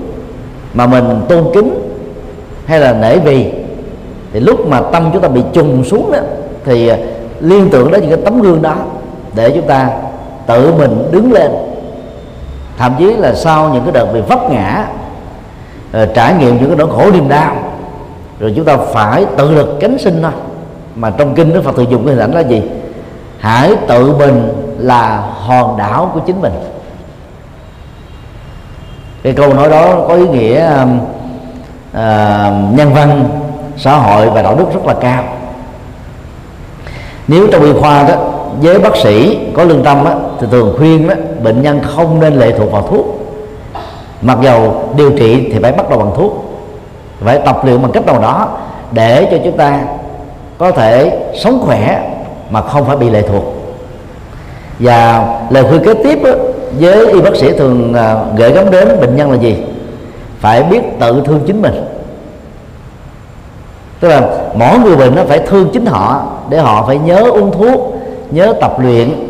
mà 0.74 0.88
mình 0.88 1.22
tôn 1.30 1.44
kính 1.54 1.98
hay 2.66 2.80
là 2.80 2.94
nể 2.94 3.20
vì. 3.20 3.52
Thì 4.34 4.40
lúc 4.40 4.68
mà 4.68 4.82
tâm 4.82 5.10
chúng 5.14 5.22
ta 5.22 5.28
bị 5.28 5.42
trùng 5.54 5.84
xuống 5.84 6.12
đó, 6.12 6.20
thì 6.66 6.92
liên 7.40 7.70
tưởng 7.70 7.92
đến 7.92 8.02
những 8.02 8.12
cái 8.12 8.22
tấm 8.26 8.42
gương 8.42 8.62
đó 8.62 8.76
để 9.34 9.50
chúng 9.50 9.68
ta 9.68 9.90
tự 10.48 10.74
mình 10.78 11.08
đứng 11.12 11.32
lên. 11.32 11.52
Thậm 12.78 12.96
chí 13.00 13.16
là 13.16 13.34
sau 13.36 13.70
những 13.74 13.84
cái 13.84 13.92
đợt 13.92 14.14
bị 14.14 14.22
vấp 14.22 14.52
ngã 14.52 14.88
Ờ, 15.92 16.06
trải 16.06 16.34
nghiệm 16.34 16.58
những 16.58 16.68
cái 16.68 16.78
nỗi 16.78 16.88
khổ 16.96 17.12
niềm 17.12 17.30
đau. 17.30 17.56
Rồi 18.40 18.54
chúng 18.56 18.66
ta 18.66 18.78
phải 18.78 19.26
tự 19.38 19.52
lực 19.52 19.78
cánh 19.80 19.98
sinh 19.98 20.20
thôi. 20.22 20.32
Mà 20.96 21.10
trong 21.10 21.36
kinh 21.36 21.54
đức 21.54 21.64
phật 21.64 21.76
thường 21.76 21.92
dùng 21.92 22.06
cái 22.06 22.16
hình 22.16 22.24
ảnh 22.24 22.34
là 22.34 22.42
gì? 22.42 22.62
Hãy 23.40 23.76
tự 23.88 24.14
mình 24.14 24.50
là 24.78 25.24
hòn 25.46 25.78
đảo 25.78 26.12
của 26.14 26.20
chính 26.20 26.42
mình. 26.42 26.54
Cái 29.24 29.34
câu 29.34 29.54
nói 29.54 29.70
đó 29.70 30.06
có 30.08 30.16
ý 30.16 30.28
nghĩa 30.28 30.72
uh, 31.92 31.98
nhân 32.74 32.94
văn 32.94 33.30
xã 33.78 33.96
hội 33.96 34.30
và 34.30 34.42
đạo 34.42 34.56
đức 34.56 34.66
rất 34.74 34.86
là 34.86 34.94
cao. 35.02 35.24
Nếu 37.28 37.48
trong 37.52 37.64
y 37.64 37.74
khoa 37.74 38.04
đó 38.04 38.16
với 38.62 38.80
bác 38.80 38.98
sĩ 38.98 39.40
có 39.54 39.64
lương 39.64 39.84
tâm 39.84 40.06
á, 40.06 40.16
thì 40.40 40.48
thường 40.52 40.76
khuyên 40.78 41.08
đó, 41.08 41.16
bệnh 41.44 41.62
nhân 41.62 41.80
không 41.96 42.20
nên 42.20 42.34
lệ 42.34 42.54
thuộc 42.58 42.72
vào 42.72 42.82
thuốc 42.82 43.17
mặc 44.22 44.38
dầu 44.42 44.90
điều 44.96 45.12
trị 45.12 45.50
thì 45.54 45.60
phải 45.62 45.72
bắt 45.72 45.90
đầu 45.90 46.00
bằng 46.00 46.12
thuốc 46.16 46.48
phải 47.20 47.40
tập 47.46 47.66
luyện 47.66 47.82
bằng 47.82 47.92
cách 47.92 48.06
nào 48.06 48.20
đó 48.22 48.58
để 48.92 49.28
cho 49.32 49.38
chúng 49.44 49.58
ta 49.58 49.80
có 50.58 50.72
thể 50.72 51.20
sống 51.36 51.62
khỏe 51.66 52.10
mà 52.50 52.62
không 52.62 52.86
phải 52.86 52.98
bị 52.98 53.10
lệ 53.10 53.22
thuộc. 53.22 53.44
Và 54.80 55.28
lời 55.50 55.64
khuyên 55.64 55.86
kế 55.86 55.94
tiếp 55.94 56.20
đó, 56.24 56.32
với 56.80 57.12
y 57.12 57.22
bác 57.22 57.36
sĩ 57.36 57.52
thường 57.58 57.94
à, 57.94 58.16
gửi 58.36 58.52
gắm 58.52 58.72
đến 58.72 58.88
bệnh 59.02 59.16
nhân 59.16 59.32
là 59.32 59.38
gì? 59.38 59.58
Phải 60.40 60.64
biết 60.64 60.82
tự 61.00 61.22
thương 61.26 61.40
chính 61.48 61.62
mình. 61.62 61.86
Tức 64.00 64.08
là 64.08 64.22
mỗi 64.56 64.80
người 64.80 64.96
bệnh 64.96 65.16
nó 65.16 65.24
phải 65.24 65.40
thương 65.40 65.70
chính 65.74 65.86
họ 65.86 66.26
để 66.50 66.58
họ 66.58 66.84
phải 66.88 66.98
nhớ 66.98 67.24
uống 67.32 67.52
thuốc 67.52 67.94
nhớ 68.32 68.54
tập 68.62 68.80
luyện 68.80 69.30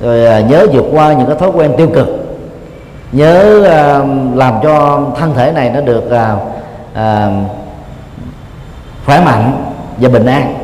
rồi 0.00 0.26
à, 0.26 0.40
nhớ 0.40 0.66
vượt 0.72 0.84
qua 0.92 1.12
những 1.12 1.26
cái 1.26 1.36
thói 1.36 1.50
quen 1.54 1.72
tiêu 1.76 1.88
cực 1.94 2.08
nhớ 3.12 3.58
uh, 3.60 4.36
làm 4.36 4.54
cho 4.62 5.00
thân 5.18 5.34
thể 5.34 5.52
này 5.52 5.70
nó 5.70 5.80
được 5.80 6.04
uh, 6.06 6.38
uh, 6.92 7.50
khỏe 9.06 9.20
mạnh 9.20 9.64
và 9.96 10.08
bình 10.08 10.26
an. 10.26 10.54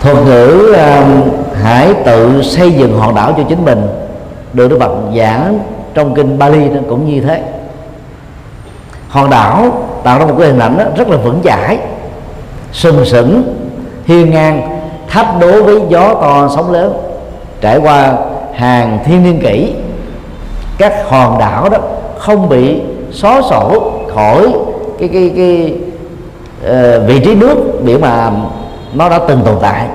Thuật 0.00 0.16
ngữ 0.16 0.74
uh, 0.74 1.56
hãy 1.62 1.94
tự 2.04 2.42
xây 2.42 2.72
dựng 2.72 2.98
hòn 2.98 3.14
đảo 3.14 3.32
cho 3.36 3.42
chính 3.48 3.64
mình 3.64 3.86
được 4.52 4.68
Đức 4.68 4.78
Phật 4.80 4.92
giảng 5.16 5.58
trong 5.94 6.14
kinh 6.14 6.38
Bali 6.38 6.68
nó 6.68 6.80
cũng 6.88 7.14
như 7.14 7.20
thế. 7.20 7.42
Hòn 9.08 9.30
đảo 9.30 9.84
tạo 10.04 10.18
ra 10.18 10.24
một 10.26 10.34
cái 10.38 10.48
hình 10.48 10.58
ảnh 10.58 10.78
đó, 10.78 10.84
rất 10.96 11.08
là 11.08 11.16
vững 11.16 11.40
chãi 11.44 11.78
sừng 12.72 13.04
sững 13.04 13.56
hiên 14.04 14.30
ngang 14.30 14.80
thách 15.08 15.26
đố 15.40 15.62
với 15.62 15.80
gió 15.88 16.14
to 16.14 16.48
sóng 16.54 16.72
lớn 16.72 17.09
trải 17.60 17.78
qua 17.78 18.12
hàng 18.54 18.98
thiên 19.04 19.22
niên 19.22 19.40
kỷ 19.40 19.74
các 20.78 21.08
hòn 21.08 21.38
đảo 21.38 21.68
đó 21.68 21.78
không 22.18 22.48
bị 22.48 22.80
xóa 23.12 23.42
sổ 23.50 23.92
khỏi 24.14 24.52
cái 24.98 25.08
cái 25.08 25.32
cái 25.36 25.74
uh, 26.66 27.06
vị 27.06 27.20
trí 27.24 27.34
nước 27.34 27.56
biển 27.84 28.00
mà 28.00 28.30
nó 28.94 29.08
đã 29.08 29.20
từng 29.28 29.42
tồn 29.44 29.56
tại. 29.62 29.86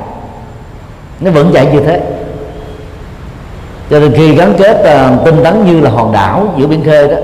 Nó 1.19 1.31
vẫn 1.31 1.51
vậy 1.53 1.67
như 1.73 1.79
thế. 1.79 2.01
Cho 3.89 3.99
nên 3.99 4.13
khi 4.15 4.35
gắn 4.35 4.53
kết 4.57 4.77
ờ, 4.83 5.11
uh, 5.13 5.25
tinh 5.25 5.43
tấn 5.43 5.65
như 5.65 5.81
là 5.81 5.89
hòn 5.89 6.11
đảo 6.11 6.47
giữa 6.57 6.67
biển 6.67 6.83
khơi 6.85 7.07
đó 7.07 7.15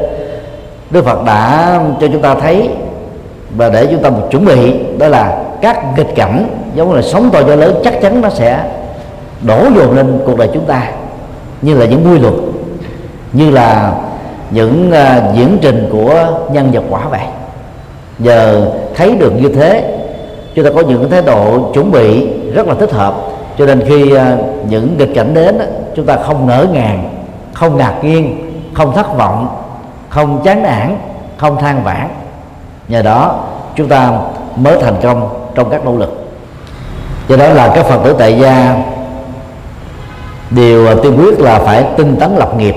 Đức 0.91 1.05
Phật 1.05 1.25
đã 1.25 1.79
cho 2.01 2.07
chúng 2.07 2.21
ta 2.21 2.35
thấy 2.35 2.69
và 3.57 3.69
để 3.69 3.87
chúng 3.91 4.03
ta 4.03 4.09
một 4.09 4.27
chuẩn 4.31 4.45
bị 4.45 4.73
đó 4.97 5.07
là 5.07 5.37
các 5.61 5.97
nghịch 5.97 6.15
cảnh 6.15 6.45
giống 6.75 6.93
là 6.93 7.01
sóng 7.01 7.29
to 7.33 7.39
gió 7.43 7.55
lớn 7.55 7.81
chắc 7.83 8.01
chắn 8.01 8.21
nó 8.21 8.29
sẽ 8.29 8.63
đổ 9.41 9.65
dồn 9.75 9.95
lên 9.95 10.21
cuộc 10.25 10.37
đời 10.37 10.49
chúng 10.53 10.65
ta 10.65 10.91
như 11.61 11.77
là 11.77 11.85
những 11.85 12.11
quy 12.11 12.19
luật 12.19 12.33
như 13.33 13.51
là 13.51 13.93
những 14.51 14.91
uh, 14.91 15.35
diễn 15.35 15.57
trình 15.61 15.89
của 15.91 16.27
nhân 16.51 16.71
vật 16.71 16.83
quả 16.89 17.01
vậy 17.09 17.21
giờ 18.19 18.69
thấy 18.95 19.15
được 19.15 19.33
như 19.41 19.49
thế 19.49 19.97
chúng 20.55 20.65
ta 20.65 20.71
có 20.75 20.81
những 20.81 21.09
thái 21.09 21.21
độ 21.21 21.71
chuẩn 21.73 21.91
bị 21.91 22.27
rất 22.53 22.67
là 22.67 22.73
thích 22.73 22.91
hợp. 22.91 23.15
Cho 23.57 23.65
nên 23.65 23.83
khi 23.87 24.13
uh, 24.13 24.21
những 24.69 24.97
nghịch 24.97 25.15
cảnh 25.15 25.33
đến 25.33 25.59
chúng 25.95 26.05
ta 26.05 26.17
không 26.25 26.47
nở 26.47 26.67
ngàn 26.73 27.09
không 27.53 27.77
ngạc 27.77 28.03
nhiên 28.03 28.51
không 28.73 28.95
thất 28.95 29.17
vọng 29.17 29.47
không 30.09 30.41
chán 30.43 30.63
nản 30.63 30.97
không 31.37 31.57
than 31.57 31.83
vãn. 31.83 32.07
Nhờ 32.87 33.01
đó 33.01 33.43
chúng 33.75 33.87
ta 33.87 34.11
mới 34.55 34.77
thành 34.81 34.95
công 35.01 35.29
trong 35.55 35.69
các 35.69 35.85
nỗ 35.85 35.97
lực. 35.97 36.27
Do 37.27 37.37
đó 37.37 37.49
là 37.49 37.71
các 37.75 37.85
phật 37.85 37.99
tử 38.03 38.15
tại 38.19 38.39
gia 38.39 38.75
điều 40.51 40.87
à, 40.87 40.95
tiên 41.03 41.17
quyết 41.17 41.39
là 41.39 41.59
phải 41.59 41.85
tinh 41.97 42.15
tấn 42.19 42.35
lập 42.35 42.57
nghiệp. 42.57 42.75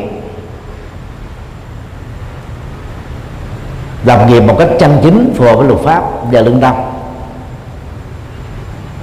Lập 4.04 4.26
nghiệp 4.28 4.40
một 4.40 4.56
cách 4.58 4.68
chân 4.78 4.98
chính 5.02 5.34
phù 5.36 5.44
hợp 5.44 5.56
với 5.56 5.68
luật 5.68 5.80
pháp 5.80 6.02
và 6.32 6.40
lương 6.40 6.60
tâm. 6.60 6.74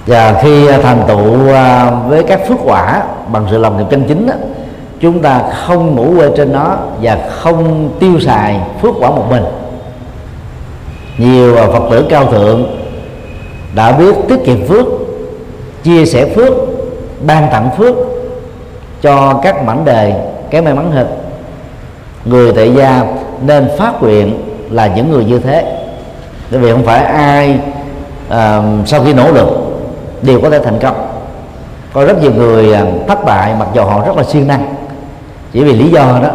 Và 0.06 0.40
khi 0.44 0.68
à, 0.68 0.80
thành 0.84 1.04
tựu 1.08 1.54
à, 1.54 1.92
với 1.92 2.24
các 2.24 2.40
phước 2.48 2.58
quả 2.64 3.04
bằng 3.28 3.48
sự 3.52 3.58
làm 3.58 3.78
nghiệp 3.78 3.86
chân 3.90 4.04
chính 4.08 4.28
đó, 4.28 4.34
chúng 5.00 5.22
ta 5.22 5.42
không 5.66 5.96
ngủ 5.96 6.14
quê 6.18 6.30
trên 6.38 6.52
nó 6.54 6.78
và 7.02 7.18
không 7.30 7.90
tiêu 8.00 8.20
xài 8.20 8.60
phước 8.82 8.96
quả 9.00 9.10
một 9.10 9.26
mình. 9.30 9.44
Nhiều 11.18 11.56
phật 11.56 11.84
tử 11.92 12.06
cao 12.10 12.32
thượng 12.32 12.78
đã 13.76 13.92
biết 13.92 14.16
tiết 14.28 14.38
kiệm 14.46 14.68
phước 14.68 14.86
chia 15.84 16.06
sẻ 16.06 16.26
phước 16.36 16.54
ban 17.26 17.48
tặng 17.52 17.70
phước 17.78 17.96
cho 19.02 19.40
các 19.44 19.64
mảnh 19.64 19.86
đề 19.86 20.14
cái 20.50 20.62
may 20.62 20.74
mắn 20.74 20.92
hơn. 20.92 21.08
Người 22.26 22.54
tại 22.54 22.74
gia 22.74 23.04
nên 23.42 23.70
phát 23.78 24.02
nguyện 24.02 24.42
là 24.70 24.88
những 24.88 25.12
người 25.12 25.26
như 25.26 25.40
thế. 25.40 25.78
Bởi 26.52 26.60
vì 26.60 26.72
không 26.72 26.86
phải 26.86 27.04
ai 27.04 27.60
uh, 28.28 28.88
sau 28.88 29.04
khi 29.04 29.14
nỗ 29.14 29.32
lực 29.32 29.48
đều 30.22 30.42
có 30.42 30.50
thể 30.50 30.60
thành 30.60 30.80
công. 30.80 31.08
Có 31.94 32.06
rất 32.06 32.22
nhiều 32.22 32.32
người 32.34 32.74
à, 32.74 32.86
thất 33.08 33.26
bại 33.26 33.54
mặc 33.60 33.68
dù 33.74 33.84
họ 33.84 34.06
rất 34.06 34.18
là 34.18 34.24
siêng 34.24 34.48
năng. 34.48 34.76
Chỉ 35.54 35.64
vì 35.64 35.74
lý 35.74 35.90
do 35.90 36.20
đó 36.24 36.30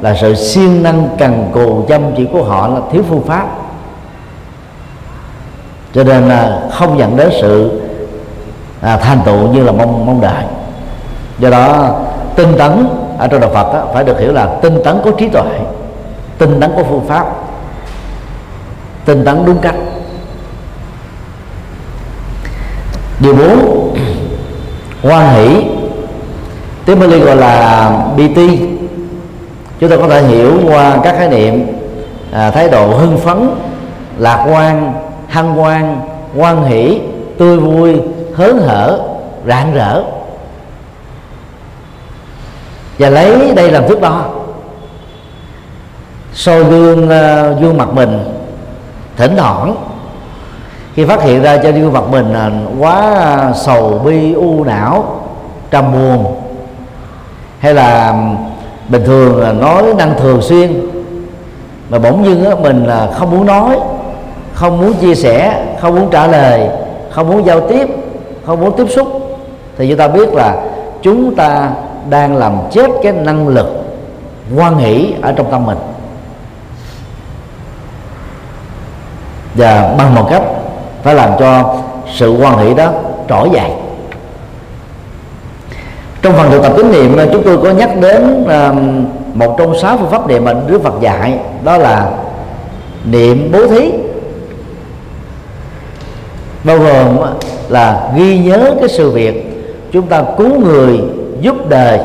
là 0.00 0.16
sự 0.20 0.34
siêng 0.34 0.82
năng 0.82 1.08
cần 1.18 1.50
cù 1.52 1.84
chăm 1.88 2.02
chỉ 2.16 2.26
của 2.32 2.44
họ 2.44 2.68
là 2.68 2.80
thiếu 2.92 3.02
phương 3.08 3.22
pháp. 3.22 3.46
Cho 5.94 6.04
nên 6.04 6.28
là 6.28 6.60
không 6.70 6.98
dẫn 6.98 7.16
đến 7.16 7.30
sự 7.40 7.80
à, 8.80 8.96
thành 8.96 9.20
tựu 9.24 9.48
như 9.48 9.62
là 9.62 9.72
mong 9.72 10.06
mong 10.06 10.20
đợi. 10.20 10.44
Do 11.38 11.50
đó 11.50 11.90
tinh 12.36 12.54
tấn. 12.58 12.86
Ở 13.18 13.28
trong 13.28 13.40
đạo 13.40 13.50
Phật 13.54 13.72
đó, 13.72 13.84
phải 13.94 14.04
được 14.04 14.20
hiểu 14.20 14.32
là 14.32 14.46
tinh 14.62 14.78
tấn 14.84 15.00
có 15.04 15.10
trí 15.18 15.28
tuệ 15.28 15.58
tinh 16.38 16.60
tấn 16.60 16.72
có 16.76 16.82
phương 16.82 17.04
pháp 17.08 17.26
tinh 19.04 19.24
tấn 19.24 19.44
đúng 19.46 19.58
cách. 19.58 19.74
Điều 23.20 23.34
bốn 23.34 23.94
hoan 25.02 25.34
hỷ. 25.34 25.64
Tiếng 26.84 27.00
Bali 27.00 27.18
gọi 27.18 27.36
là 27.36 27.90
BT 28.16 28.38
chúng 29.80 29.90
ta 29.90 29.96
có 29.96 30.08
thể 30.08 30.22
hiểu 30.22 30.52
qua 30.68 30.96
các 31.04 31.14
khái 31.18 31.28
niệm 31.28 31.66
à, 32.32 32.50
thái 32.50 32.68
độ 32.68 32.86
hưng 32.86 33.18
phấn 33.18 33.50
lạc 34.18 34.46
quan 34.52 34.94
hăng 35.28 35.54
hoan 35.54 36.00
hoan 36.36 36.64
hỷ 36.64 37.00
tươi 37.38 37.56
vui 37.56 38.00
hớn 38.34 38.58
hở 38.58 39.00
rạng 39.46 39.74
rỡ 39.74 40.02
và 43.02 43.10
lấy 43.10 43.52
đây 43.56 43.70
làm 43.70 43.88
thước 43.88 44.00
đo. 44.00 44.24
Soi 46.32 46.64
gương 46.64 47.04
uh, 47.04 47.60
gương 47.60 47.76
mặt 47.78 47.88
mình 47.94 48.18
thỉnh 49.16 49.34
thoảng 49.36 49.74
khi 50.94 51.04
phát 51.04 51.22
hiện 51.22 51.42
ra 51.42 51.56
cho 51.56 51.70
gương 51.70 51.92
mặt 51.92 52.04
mình 52.10 52.32
ờ, 52.32 52.50
quá 52.78 53.52
sầu 53.54 54.00
bi 54.04 54.32
u 54.32 54.64
não 54.64 55.20
trầm 55.70 55.92
buồn 55.92 56.34
hay 57.58 57.74
là 57.74 58.14
bình 58.88 59.02
thường 59.04 59.40
ờ, 59.40 59.52
nói 59.52 59.82
năng 59.98 60.14
thường 60.18 60.42
xuyên 60.42 60.90
mà 61.88 61.98
bỗng 61.98 62.24
dưng 62.24 62.62
mình 62.62 62.84
là 62.86 63.08
không 63.14 63.30
muốn 63.30 63.46
nói 63.46 63.78
không 64.54 64.80
muốn 64.80 64.94
chia 64.94 65.14
sẻ 65.14 65.64
không 65.80 65.94
muốn 65.94 66.08
trả 66.10 66.26
lời 66.26 66.68
không 67.10 67.28
muốn 67.28 67.46
giao 67.46 67.60
tiếp 67.68 67.88
không 68.46 68.60
muốn 68.60 68.76
tiếp 68.76 68.86
xúc 68.90 69.08
thì 69.78 69.88
chúng 69.88 69.98
ta 69.98 70.08
biết 70.08 70.28
là 70.34 70.56
chúng 71.02 71.34
ta 71.34 71.70
đang 72.10 72.36
làm 72.36 72.58
chết 72.70 72.90
cái 73.02 73.12
năng 73.12 73.48
lực 73.48 73.66
quan 74.56 74.78
hỷ 74.78 75.14
ở 75.22 75.32
trong 75.32 75.50
tâm 75.50 75.66
mình. 75.66 75.78
Và 79.54 79.94
bằng 79.98 80.14
một 80.14 80.26
cách 80.30 80.42
phải 81.02 81.14
làm 81.14 81.30
cho 81.38 81.76
sự 82.14 82.36
quan 82.40 82.58
hỷ 82.58 82.74
đó 82.74 82.92
trỗi 83.28 83.50
dậy. 83.52 83.70
Trong 86.22 86.32
phần 86.32 86.50
thực 86.50 86.62
tập 86.62 86.72
tín 86.76 86.92
niệm 86.92 87.16
ờ, 87.16 87.28
chúng 87.32 87.42
tôi 87.42 87.58
có 87.58 87.70
nhắc 87.70 87.90
đến 88.00 88.46
một 89.34 89.54
trong 89.58 89.78
sáu 89.78 89.96
phương 89.96 90.10
pháp 90.10 90.28
niệm 90.28 90.44
mà 90.44 90.54
Đức 90.66 90.82
Phật 90.82 90.94
dạy, 91.00 91.38
đó 91.64 91.78
là 91.78 92.10
niệm 93.04 93.52
bố 93.52 93.66
thí. 93.66 93.92
Bao 96.64 96.78
gồm 96.78 97.18
ờ, 97.18 97.34
là 97.68 98.10
ghi 98.16 98.38
nhớ 98.38 98.74
cái 98.80 98.88
sự 98.88 99.10
việc 99.10 99.64
chúng 99.92 100.06
ta 100.06 100.22
cứu 100.38 100.60
người 100.60 101.00
giúp 101.42 101.68
đời. 101.68 101.98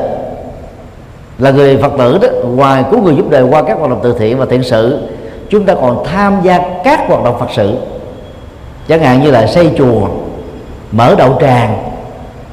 Là 1.38 1.50
người 1.50 1.76
phật 1.76 1.92
tử 1.98 2.18
đó 2.22 2.28
ngoài 2.54 2.84
cứu 2.90 3.02
người 3.02 3.16
giúp 3.16 3.30
đời 3.30 3.42
qua 3.42 3.62
các 3.62 3.78
hoạt 3.78 3.90
động 3.90 4.00
từ 4.02 4.16
thiện 4.18 4.38
và 4.38 4.46
thiện 4.50 4.62
sự 4.62 5.08
chúng 5.50 5.64
ta 5.64 5.74
còn 5.74 6.04
tham 6.04 6.40
gia 6.42 6.58
các 6.84 7.00
hoạt 7.08 7.24
động 7.24 7.36
phật 7.38 7.48
sự. 7.56 7.76
Chẳng 8.88 9.00
hạn 9.00 9.22
như 9.22 9.30
là 9.30 9.46
xây 9.46 9.70
chùa 9.78 10.08
mở 10.92 11.14
đậu 11.18 11.38
tràng 11.40 11.78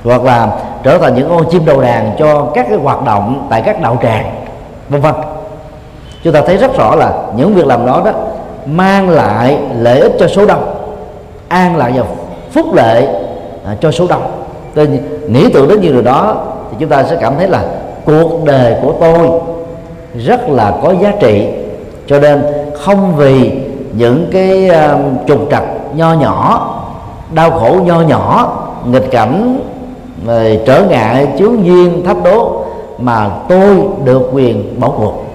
hoặc 0.03 0.23
là 0.23 0.49
trở 0.83 0.97
thành 0.97 1.15
những 1.15 1.29
con 1.29 1.49
chim 1.51 1.65
đầu 1.65 1.81
đàn 1.81 2.15
cho 2.19 2.51
các 2.55 2.65
cái 2.69 2.77
hoạt 2.77 3.05
động 3.05 3.47
tại 3.49 3.61
các 3.61 3.81
đạo 3.81 3.97
tràng 4.03 4.35
vân 4.89 5.01
vân. 5.01 5.13
Chúng 6.23 6.33
ta 6.33 6.41
thấy 6.41 6.57
rất 6.57 6.77
rõ 6.77 6.95
là 6.95 7.13
những 7.35 7.53
việc 7.53 7.65
làm 7.65 7.85
đó 7.85 8.01
đó 8.05 8.11
mang 8.65 9.09
lại 9.09 9.57
lợi 9.79 9.99
ích 9.99 10.11
cho 10.19 10.27
số 10.27 10.45
đông 10.45 10.75
an 11.47 11.75
lạc 11.77 11.91
và 11.95 12.03
phúc 12.51 12.73
lệ 12.73 13.07
à, 13.65 13.75
cho 13.81 13.91
số 13.91 14.07
đông. 14.09 14.31
Nên 14.75 15.01
nghĩ 15.27 15.49
tưởng 15.53 15.67
đến 15.67 15.81
như 15.81 15.91
điều 15.91 16.01
đó 16.01 16.45
thì 16.75 16.79
chúng 16.79 16.89
ta 16.89 17.03
sẽ 17.03 17.17
cảm 17.21 17.33
thấy 17.37 17.47
là 17.47 17.63
cuộc 18.05 18.45
đời 18.45 18.75
của 18.81 18.93
tôi 18.99 19.29
rất 20.25 20.49
là 20.49 20.73
có 20.83 20.93
giá 21.01 21.13
trị. 21.19 21.47
Cho 22.07 22.19
nên 22.19 22.43
không 22.73 23.15
vì 23.15 23.51
những 23.93 24.27
cái 24.31 24.69
uh, 24.69 25.27
trục 25.27 25.39
trặc 25.51 25.63
nho 25.95 26.13
nhỏ 26.13 26.71
đau 27.31 27.51
khổ 27.51 27.77
nho 27.85 28.01
nhỏ 28.01 28.53
nghịch 28.85 29.11
cảnh 29.11 29.59
rồi 30.25 30.59
trở 30.65 30.83
ngại 30.83 31.27
chướng 31.39 31.65
duyên 31.65 32.05
thách 32.05 32.23
đố 32.23 32.65
mà 32.97 33.29
tôi 33.49 33.77
được 34.03 34.29
quyền 34.31 34.79
bỏ 34.79 34.89
cuộc. 34.97 35.25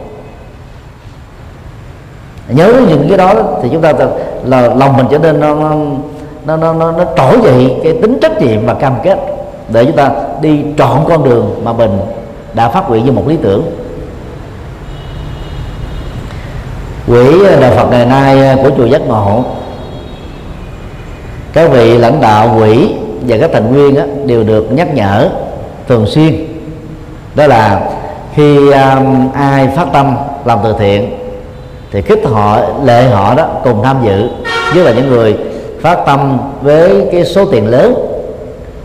Nhớ 2.49 2.75
những 2.89 3.07
cái 3.09 3.19
đó 3.19 3.35
thì 3.63 3.69
chúng 3.73 3.83
ta 3.83 3.93
là 4.45 4.75
lòng 4.75 4.97
mình 4.97 5.07
trở 5.11 5.19
nên 5.19 5.41
nó 5.41 5.55
nó 6.47 6.57
nó 6.57 6.73
nó, 6.73 6.93
nó 6.93 7.05
trỗi 7.17 7.41
dậy 7.43 7.77
cái 7.85 7.93
tính 7.93 8.19
trách 8.23 8.43
nhiệm 8.43 8.67
và 8.67 8.75
cam 8.75 8.95
kết 9.03 9.19
để 9.73 9.85
chúng 9.85 9.97
ta 9.97 10.11
đi 10.43 10.61
trọn 10.79 10.99
con 11.09 11.25
đường 11.25 11.61
mà 11.65 11.73
mình 11.73 11.99
đã 12.55 12.69
phát 12.69 12.89
nguyện 12.89 13.05
như 13.05 13.13
một 13.13 13.29
lý 13.29 13.37
tưởng. 13.43 13.63
Quỹ 17.07 17.39
đạo 17.61 17.73
Phật 17.77 17.91
ngày 17.91 18.07
nay 18.07 18.57
của 18.63 18.71
chùa 18.77 18.87
Giác 18.87 19.03
Ngộ 19.09 19.45
các 21.53 21.71
vị 21.71 21.99
lãnh 21.99 22.21
đạo 22.21 22.57
quỹ 22.59 22.91
và 23.21 23.37
các 23.41 23.51
thành 23.53 23.73
viên 23.73 24.27
đều 24.27 24.43
được 24.43 24.73
nhắc 24.73 24.95
nhở 24.95 25.31
thường 25.89 26.07
xuyên. 26.07 26.47
Đó 27.35 27.47
là 27.47 27.91
khi 28.35 28.57
um, 28.71 29.33
ai 29.35 29.69
phát 29.77 29.87
tâm 29.93 30.17
làm 30.45 30.59
từ 30.65 30.75
thiện 30.79 31.19
thì 31.93 32.03
khích 32.03 32.21
họ 32.25 32.61
lệ 32.85 33.05
họ 33.05 33.35
đó 33.35 33.47
cùng 33.65 33.83
tham 33.83 33.97
dự. 34.05 34.29
Nhất 34.75 34.83
là 34.85 34.93
những 34.93 35.09
người 35.09 35.37
phát 35.81 35.99
tâm 36.07 36.39
với 36.63 37.09
cái 37.13 37.25
số 37.25 37.45
tiền 37.45 37.67
lớn 37.67 38.10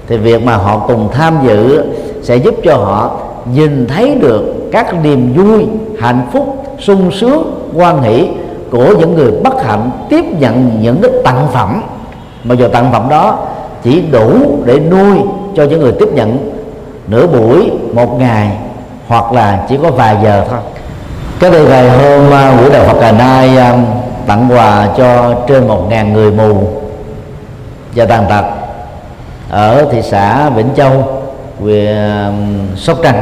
thì 0.08 0.18
việc 0.18 0.44
mà 0.44 0.56
họ 0.56 0.78
cùng 0.88 1.10
tham 1.12 1.38
dự 1.48 1.84
sẽ 2.22 2.36
giúp 2.36 2.56
cho 2.64 2.76
họ 2.76 3.18
nhìn 3.54 3.88
thấy 3.88 4.16
được 4.16 4.70
các 4.72 5.04
niềm 5.04 5.34
vui, 5.34 5.66
hạnh 6.00 6.28
phúc, 6.34 6.64
sung 6.80 7.12
sướng 7.12 7.70
quan 7.74 8.02
hỷ 8.02 8.28
của 8.72 8.96
những 9.00 9.16
người 9.16 9.32
bất 9.44 9.64
hạnh 9.64 9.92
tiếp 10.10 10.26
nhận 10.40 10.82
những 10.82 11.02
cái 11.02 11.12
tặng 11.24 11.48
phẩm. 11.54 11.82
Mà 12.44 12.56
giờ 12.56 12.68
tặng 12.68 12.90
phẩm 12.92 13.10
đó 13.10 13.38
chỉ 13.84 14.02
đủ 14.02 14.60
để 14.66 14.80
nuôi 14.80 15.18
cho 15.56 15.64
những 15.64 15.80
người 15.80 15.92
tiếp 15.92 16.08
nhận 16.14 16.52
nửa 17.08 17.28
buổi, 17.28 17.72
một 17.94 18.20
ngày, 18.20 18.58
hoặc 19.08 19.34
là 19.34 19.66
chỉ 19.70 19.78
có 19.84 19.92
vài 19.92 20.18
giờ 20.24 20.46
thôi. 20.50 20.60
Cái 21.40 21.52
đây 21.52 21.66
ngày 21.66 21.90
hôm 21.90 22.32
à, 22.34 22.58
buổi 22.62 22.70
đạo 22.70 22.86
Phật 22.86 23.02
đà 23.02 23.12
Nai 23.12 23.58
à, 23.58 23.78
tặng 24.28 24.48
quà 24.50 24.88
cho 24.98 25.34
trên 25.48 25.68
một 25.68 25.88
ngàn 25.90 26.14
người 26.14 26.32
mù 26.32 26.68
và 27.96 28.06
tàn 28.06 28.26
tật 28.30 28.65
ở 29.56 29.88
thị 29.92 30.02
xã 30.02 30.50
Vĩnh 30.50 30.70
Châu 30.76 31.22
huyện 31.60 31.96
um, 32.26 32.76
Sóc 32.76 32.98
Trăng. 33.04 33.22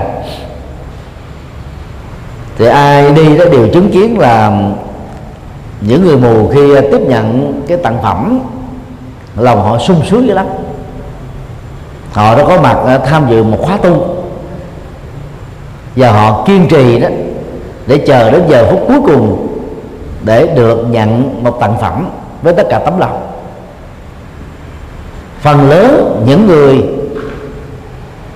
Thì 2.58 2.68
ai 2.68 3.12
đi 3.12 3.38
đó 3.38 3.46
đều 3.52 3.68
chứng 3.74 3.92
kiến 3.92 4.20
là 4.20 4.62
những 5.82 6.06
người 6.06 6.18
mù 6.18 6.50
khi 6.54 6.82
tiếp 6.92 7.02
nhận 7.08 7.54
cái 7.68 7.78
tặng 7.78 7.98
phẩm, 8.04 8.40
lòng 9.38 9.62
họ 9.62 9.78
sung 9.78 10.02
sướng 10.10 10.28
dữ 10.28 10.34
lắm. 10.34 10.46
Họ 12.12 12.36
đã 12.36 12.44
có 12.48 12.62
mặt 12.62 12.78
ờ, 12.86 12.98
tham 12.98 13.26
dự 13.30 13.44
một 13.44 13.58
khóa 13.62 13.78
tu. 13.78 14.08
Và 15.96 16.12
họ 16.12 16.44
kiên 16.48 16.68
trì 16.70 17.00
đó 17.00 17.08
để 17.88 17.98
chờ 17.98 18.32
đến 18.32 18.44
giờ 18.50 18.68
phút 18.72 18.82
cuối 18.88 19.02
cùng 19.06 19.48
để 20.24 20.48
được 20.48 20.86
nhận 20.90 21.44
một 21.44 21.58
tặng 21.60 21.76
phẩm 21.82 22.10
với 22.42 22.54
tất 22.54 22.64
cả 22.70 22.80
tấm 22.80 23.00
lòng 23.00 23.33
phần 25.44 25.70
lớn 25.70 26.24
những 26.26 26.48
người 26.48 26.84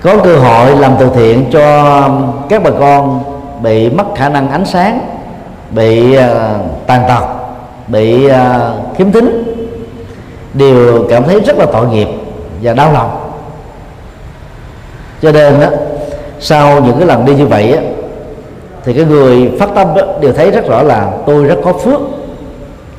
có 0.02 0.16
cơ 0.24 0.36
hội 0.36 0.76
làm 0.76 0.92
từ 0.98 1.10
thiện 1.14 1.44
cho 1.52 2.08
các 2.48 2.62
bà 2.62 2.70
con 2.80 3.20
bị 3.62 3.90
mất 3.90 4.04
khả 4.16 4.28
năng 4.28 4.50
ánh 4.50 4.66
sáng 4.66 5.00
bị 5.70 6.16
uh, 6.16 6.22
tàn 6.86 7.02
tật 7.08 7.24
bị 7.86 8.26
uh, 8.26 8.96
khiếm 8.96 9.12
thính 9.12 9.54
đều 10.54 11.06
cảm 11.10 11.24
thấy 11.24 11.40
rất 11.40 11.56
là 11.58 11.66
tội 11.72 11.86
nghiệp 11.86 12.08
và 12.62 12.74
đau 12.74 12.92
lòng. 12.92 13.30
Cho 15.22 15.32
nên 15.32 15.60
đó, 15.60 15.66
sau 16.40 16.80
những 16.80 16.98
cái 16.98 17.06
lần 17.06 17.24
đi 17.24 17.34
như 17.34 17.46
vậy 17.46 17.72
á, 17.72 17.82
thì 18.84 18.94
cái 18.94 19.04
người 19.04 19.52
phát 19.60 19.68
tâm 19.74 19.88
đó 19.94 20.02
đều 20.20 20.32
thấy 20.32 20.50
rất 20.50 20.68
rõ 20.68 20.82
là 20.82 21.12
tôi 21.26 21.44
rất 21.44 21.56
có 21.64 21.72
phước. 21.72 22.00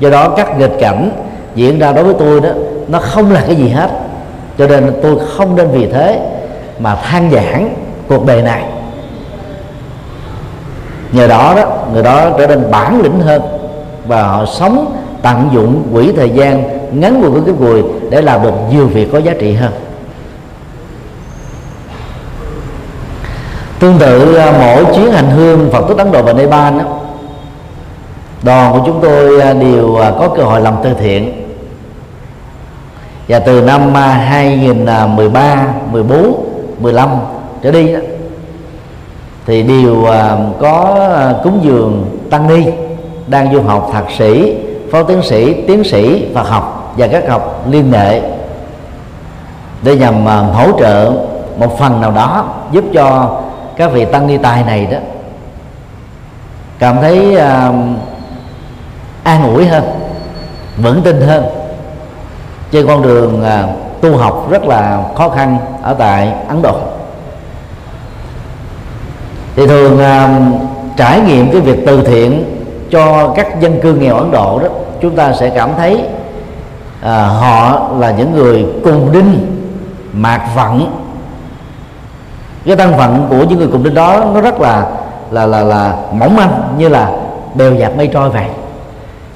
Do 0.00 0.10
đó 0.10 0.34
các 0.36 0.58
nghịch 0.58 0.76
cảnh 0.80 1.10
diễn 1.54 1.78
ra 1.78 1.92
đối 1.92 2.04
với 2.04 2.14
tôi 2.18 2.40
đó 2.40 2.48
nó 2.88 2.98
không 2.98 3.32
là 3.32 3.42
cái 3.46 3.56
gì 3.56 3.68
hết. 3.68 3.90
Cho 4.58 4.66
nên 4.66 4.92
tôi 5.02 5.16
không 5.36 5.56
nên 5.56 5.68
vì 5.70 5.86
thế 5.86 6.20
mà 6.78 6.94
than 6.94 7.30
giảng 7.30 7.74
cuộc 8.08 8.26
đời 8.26 8.42
này. 8.42 8.64
Nhờ 11.12 11.26
đó 11.26 11.54
đó 11.56 11.64
người 11.92 12.02
đó 12.02 12.30
trở 12.38 12.46
nên 12.46 12.70
bản 12.70 13.00
lĩnh 13.02 13.20
hơn 13.20 13.42
và 14.06 14.22
họ 14.22 14.46
sống 14.46 14.96
tận 15.22 15.50
dụng 15.52 15.82
quỹ 15.92 16.12
thời 16.12 16.30
gian 16.30 16.62
ngắn 17.00 17.22
của 17.22 17.40
cái 17.46 17.54
người 17.60 17.82
để 18.10 18.22
làm 18.22 18.42
được 18.42 18.54
nhiều 18.70 18.86
việc 18.86 19.08
có 19.12 19.18
giá 19.18 19.32
trị 19.40 19.54
hơn. 19.54 19.72
Tương 23.78 23.98
tự 23.98 24.34
à, 24.34 24.52
mỗi 24.60 24.84
chuyến 24.94 25.12
hành 25.12 25.30
hương 25.30 25.70
Phật 25.72 25.84
tích 25.88 25.98
Ấn 25.98 26.12
Độ 26.12 26.22
và 26.22 26.32
Nepal 26.32 26.78
đó, 26.78 26.84
đoàn 28.42 28.72
của 28.72 28.80
chúng 28.86 29.00
tôi 29.02 29.40
à, 29.40 29.52
đều 29.52 29.96
à, 29.96 30.12
có 30.18 30.28
cơ 30.36 30.42
hội 30.42 30.60
làm 30.60 30.74
từ 30.84 30.90
thiện 31.00 31.39
và 33.30 33.38
từ 33.38 33.62
năm 33.62 33.94
2013, 33.94 35.66
14, 35.90 36.44
15 36.78 37.08
trở 37.62 37.70
đi 37.70 37.92
đó, 37.92 37.98
thì 39.46 39.62
đều 39.62 40.04
à, 40.04 40.36
có 40.60 40.98
à, 41.16 41.34
cúng 41.44 41.60
dường 41.62 42.18
tăng 42.30 42.48
ni 42.48 42.72
đang 43.26 43.52
du 43.52 43.62
học 43.62 43.90
thạc 43.92 44.04
sĩ, 44.18 44.56
phó 44.92 45.02
tiến 45.02 45.22
sĩ, 45.22 45.54
tiến 45.66 45.84
sĩ 45.84 46.26
Phật 46.34 46.48
học 46.48 46.94
và 46.96 47.06
các 47.06 47.28
học 47.28 47.64
liên 47.70 47.92
hệ 47.92 48.20
để 49.82 49.96
nhằm 49.96 50.28
à, 50.28 50.36
hỗ 50.36 50.80
trợ 50.80 51.12
một 51.58 51.78
phần 51.78 52.00
nào 52.00 52.12
đó 52.12 52.44
giúp 52.72 52.84
cho 52.94 53.38
các 53.76 53.92
vị 53.92 54.04
tăng 54.04 54.26
ni 54.26 54.36
tài 54.36 54.64
này 54.64 54.86
đó 54.90 54.98
cảm 56.78 56.96
thấy 57.00 57.36
uh, 57.36 57.74
an 59.22 59.54
ủi 59.54 59.66
hơn 59.66 59.84
vững 60.76 61.02
tin 61.02 61.20
hơn 61.20 61.59
trên 62.70 62.86
con 62.86 63.02
đường 63.02 63.44
à, 63.44 63.66
tu 64.00 64.16
học 64.16 64.46
rất 64.50 64.64
là 64.64 65.02
khó 65.16 65.28
khăn 65.28 65.58
ở 65.82 65.94
tại 65.94 66.32
Ấn 66.48 66.62
Độ. 66.62 66.74
Thì 69.56 69.66
thường 69.66 69.94
uh, 69.94 70.96
trải 70.96 71.20
nghiệm 71.20 71.52
cái 71.52 71.60
việc 71.60 71.78
từ 71.86 72.02
thiện 72.02 72.44
cho 72.90 73.32
các 73.36 73.60
dân 73.60 73.80
cư 73.80 73.94
nghèo 73.94 74.16
Ấn 74.16 74.30
Độ 74.30 74.58
đó 74.58 74.68
chúng 75.00 75.16
ta 75.16 75.32
sẽ 75.32 75.50
cảm 75.50 75.70
thấy 75.76 76.04
à, 77.02 77.26
họ 77.26 77.88
là 77.98 78.10
những 78.10 78.32
người 78.32 78.66
cùng 78.84 79.12
đinh 79.12 79.56
mạc 80.12 80.42
vận 80.54 81.02
cái 82.66 82.76
thân 82.76 82.92
phận 82.96 83.26
của 83.30 83.44
những 83.48 83.58
người 83.58 83.68
cùng 83.72 83.82
đinh 83.82 83.94
đó 83.94 84.24
nó 84.34 84.40
rất 84.40 84.60
là 84.60 84.86
là 85.30 85.46
là 85.46 85.62
là 85.62 85.96
mỏng 86.12 86.36
manh 86.36 86.74
như 86.78 86.88
là 86.88 87.10
bèo 87.54 87.74
dạt 87.74 87.96
mây 87.96 88.06
trôi 88.06 88.30
vậy. 88.30 88.46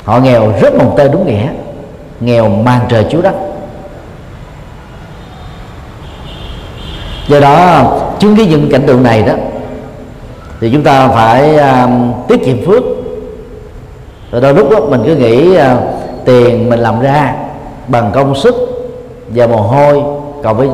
Họ 0.05 0.19
nghèo 0.19 0.53
rất 0.61 0.75
mồng 0.75 0.95
tơi 0.97 1.09
đúng 1.09 1.27
nghĩa 1.27 1.49
nghèo 2.25 2.49
mang 2.49 2.81
trời 2.89 3.05
chiếu 3.11 3.23
đất. 3.23 3.35
Do 7.29 7.41
đó 7.41 7.83
chứng 8.19 8.37
kiến 8.37 8.49
những 8.51 8.69
cảnh 8.71 8.83
tượng 8.87 9.03
này 9.03 9.23
đó 9.23 9.33
thì 10.61 10.71
chúng 10.73 10.83
ta 10.83 11.09
phải 11.09 11.57
uh, 11.57 12.29
tiết 12.29 12.45
kiệm 12.45 12.67
phước. 12.67 12.83
Rồi 14.33 14.41
đôi 14.41 14.55
lúc 14.55 14.71
đó 14.71 14.81
mình 14.81 15.03
cứ 15.05 15.17
nghĩ 15.17 15.57
uh, 15.57 15.65
tiền 16.25 16.71
mình 16.71 16.79
làm 16.81 17.01
ra 17.01 17.35
bằng 17.89 18.11
công 18.15 18.35
sức 18.35 18.55
và 19.29 19.47
mồ 19.47 19.57
hôi 19.57 20.03
cộng 20.43 20.57
với 20.57 20.69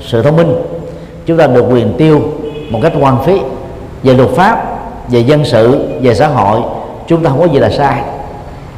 sự 0.00 0.22
thông 0.22 0.36
minh. 0.36 0.54
Chúng 1.26 1.38
ta 1.38 1.46
được 1.46 1.64
quyền 1.70 1.94
tiêu 1.98 2.22
một 2.70 2.80
cách 2.82 2.92
hoàn 3.00 3.24
phí 3.24 3.40
về 4.02 4.14
luật 4.14 4.30
pháp 4.30 4.78
về 5.08 5.20
dân 5.20 5.44
sự 5.44 5.88
về 6.00 6.14
xã 6.14 6.26
hội. 6.26 6.60
Chúng 7.06 7.24
ta 7.24 7.30
không 7.30 7.40
có 7.40 7.46
gì 7.46 7.58
là 7.58 7.70
sai 7.70 8.02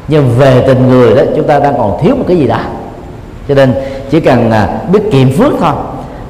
nhưng 0.09 0.31
về 0.39 0.65
tình 0.67 0.89
người 0.89 1.15
đó 1.15 1.23
chúng 1.37 1.47
ta 1.47 1.59
đang 1.59 1.79
còn 1.79 1.99
thiếu 2.03 2.17
một 2.17 2.25
cái 2.29 2.37
gì 2.37 2.47
đó. 2.47 2.59
Cho 3.49 3.55
nên 3.55 3.75
chỉ 4.11 4.21
cần 4.21 4.51
à, 4.51 4.69
biết 4.93 5.01
kiệm 5.13 5.33
phước 5.33 5.53
thôi 5.61 5.73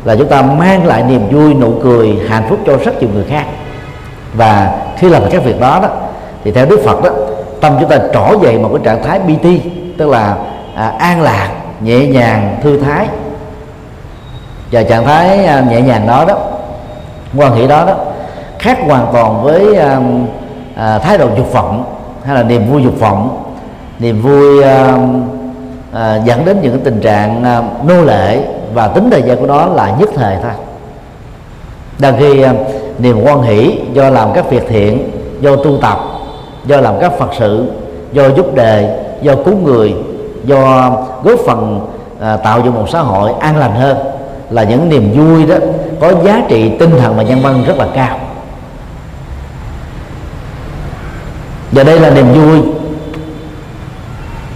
là 0.04 0.16
chúng 0.16 0.28
ta 0.28 0.42
mang 0.42 0.86
lại 0.86 1.02
niềm 1.02 1.28
vui 1.30 1.54
nụ 1.54 1.72
cười 1.82 2.18
hạnh 2.28 2.42
phúc 2.48 2.58
cho 2.66 2.76
rất 2.76 3.00
nhiều 3.00 3.10
người 3.14 3.24
khác. 3.24 3.44
Và 4.34 4.78
khi 4.98 5.08
làm 5.08 5.22
các 5.30 5.44
việc 5.44 5.60
đó 5.60 5.80
đó 5.82 5.88
thì 6.44 6.52
theo 6.52 6.66
Đức 6.66 6.80
Phật 6.84 7.02
đó 7.02 7.10
tâm 7.60 7.76
chúng 7.80 7.88
ta 7.88 7.98
trỏ 8.14 8.28
dậy 8.42 8.58
một 8.58 8.70
cái 8.72 8.80
trạng 8.84 9.02
thái 9.04 9.20
bi 9.20 9.60
tức 9.98 10.08
là 10.08 10.36
à, 10.74 10.88
an 10.98 11.22
lạc 11.22 11.48
nhẹ 11.80 12.06
nhàng 12.06 12.56
thư 12.62 12.78
thái. 12.78 13.08
Và 14.72 14.82
trạng 14.82 15.04
thái 15.04 15.44
à, 15.44 15.64
nhẹ 15.70 15.80
nhàng 15.80 16.06
đó 16.06 16.24
đó 16.28 16.38
quan 17.36 17.56
hệ 17.56 17.66
đó 17.66 17.84
đó 17.86 17.94
khác 18.58 18.78
hoàn 18.86 19.06
toàn 19.12 19.42
với 19.42 19.76
à, 19.76 20.00
à, 20.76 20.98
thái 20.98 21.18
độ 21.18 21.28
dục 21.36 21.52
vọng 21.52 21.84
hay 22.24 22.34
là 22.34 22.42
niềm 22.42 22.70
vui 22.70 22.82
dục 22.82 23.00
vọng 23.00 23.45
niềm 23.98 24.22
vui 24.22 24.62
à, 24.62 24.98
à, 25.92 26.16
dẫn 26.24 26.44
đến 26.44 26.58
những 26.62 26.72
cái 26.72 26.80
tình 26.84 27.00
trạng 27.00 27.44
à, 27.44 27.62
nô 27.88 28.04
lệ 28.04 28.40
và 28.74 28.88
tính 28.88 29.10
thời 29.10 29.22
gian 29.22 29.40
của 29.40 29.46
nó 29.46 29.66
là 29.66 29.96
nhất 29.98 30.10
thời 30.14 30.36
thôi. 30.42 30.52
Đang 31.98 32.14
khi 32.18 32.42
à, 32.42 32.52
niềm 32.98 33.22
quan 33.24 33.42
hỷ 33.42 33.78
do 33.92 34.10
làm 34.10 34.32
các 34.34 34.50
việc 34.50 34.62
thiện 34.68 35.10
do 35.40 35.56
tu 35.56 35.78
tập 35.82 35.98
do 36.66 36.80
làm 36.80 36.94
các 37.00 37.12
phật 37.18 37.30
sự 37.38 37.70
do 38.12 38.28
giúp 38.28 38.54
đề 38.54 39.02
do 39.22 39.34
cứu 39.44 39.54
người 39.64 39.94
do 40.44 40.90
góp 41.24 41.38
phần 41.46 41.88
à, 42.20 42.36
tạo 42.36 42.60
dựng 42.64 42.74
một 42.74 42.88
xã 42.92 43.00
hội 43.00 43.32
an 43.40 43.56
lành 43.56 43.74
hơn 43.74 43.96
là 44.50 44.64
những 44.64 44.88
niềm 44.88 45.12
vui 45.12 45.46
đó 45.46 45.54
có 46.00 46.12
giá 46.24 46.42
trị 46.48 46.70
tinh 46.78 46.90
thần 46.98 47.16
và 47.16 47.22
nhân 47.22 47.40
văn 47.42 47.64
rất 47.66 47.78
là 47.78 47.86
cao. 47.94 48.18
Và 51.72 51.82
đây 51.82 52.00
là 52.00 52.10
niềm 52.10 52.32
vui 52.32 52.62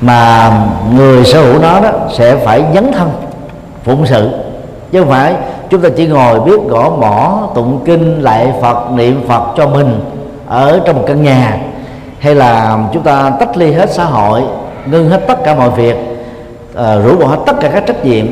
mà 0.01 0.53
người 0.97 1.25
sở 1.25 1.43
hữu 1.43 1.59
nó 1.63 1.81
đó 1.81 1.91
sẽ 2.13 2.37
phải 2.37 2.65
dấn 2.75 2.93
thân 2.93 3.11
phụng 3.85 4.07
sự. 4.07 4.31
Chứ 4.93 5.01
không 5.01 5.09
phải 5.09 5.35
chúng 5.71 5.81
ta 5.81 5.89
chỉ 5.97 6.07
ngồi 6.07 6.41
biết 6.41 6.61
gõ 6.69 6.91
mỏ 6.91 7.49
tụng 7.55 7.81
kinh 7.85 8.23
lại 8.23 8.53
phật 8.63 8.91
niệm 8.91 9.23
phật 9.29 9.43
cho 9.57 9.67
mình 9.67 10.01
ở 10.47 10.81
trong 10.87 10.97
một 10.97 11.05
căn 11.07 11.23
nhà. 11.23 11.59
Hay 12.19 12.35
là 12.35 12.79
chúng 12.93 13.03
ta 13.03 13.31
tách 13.31 13.57
ly 13.57 13.73
hết 13.73 13.91
xã 13.91 14.05
hội 14.05 14.43
ngưng 14.87 15.11
hết 15.11 15.21
tất 15.27 15.45
cả 15.45 15.55
mọi 15.55 15.71
việc 15.71 15.97
uh, 16.73 17.05
rũ 17.05 17.17
bỏ 17.17 17.27
hết 17.27 17.39
tất 17.47 17.57
cả 17.61 17.69
các 17.69 17.87
trách 17.87 18.05
nhiệm. 18.05 18.27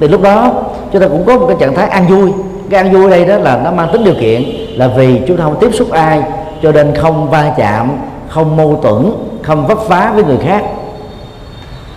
Thì 0.00 0.08
lúc 0.08 0.22
đó 0.22 0.52
chúng 0.92 1.02
ta 1.02 1.08
cũng 1.08 1.24
có 1.24 1.38
một 1.38 1.46
cái 1.46 1.56
trạng 1.60 1.74
thái 1.74 1.88
an 1.88 2.06
vui. 2.06 2.32
Cái 2.70 2.82
an 2.82 2.92
vui 2.92 3.10
đây 3.10 3.24
đó 3.24 3.36
là 3.36 3.60
nó 3.64 3.70
mang 3.70 3.88
tính 3.92 4.04
điều 4.04 4.14
kiện 4.20 4.42
là 4.70 4.88
vì 4.88 5.20
chúng 5.26 5.36
ta 5.36 5.44
không 5.44 5.56
tiếp 5.60 5.70
xúc 5.74 5.90
ai 5.90 6.22
cho 6.62 6.72
nên 6.72 6.94
không 6.94 7.30
va 7.30 7.52
chạm 7.56 7.90
không 8.28 8.56
mâu 8.56 8.80
thuẫn 8.82 9.12
không 9.42 9.66
vấp 9.66 9.78
phá 9.88 10.12
với 10.14 10.24
người 10.24 10.38
khác 10.44 10.62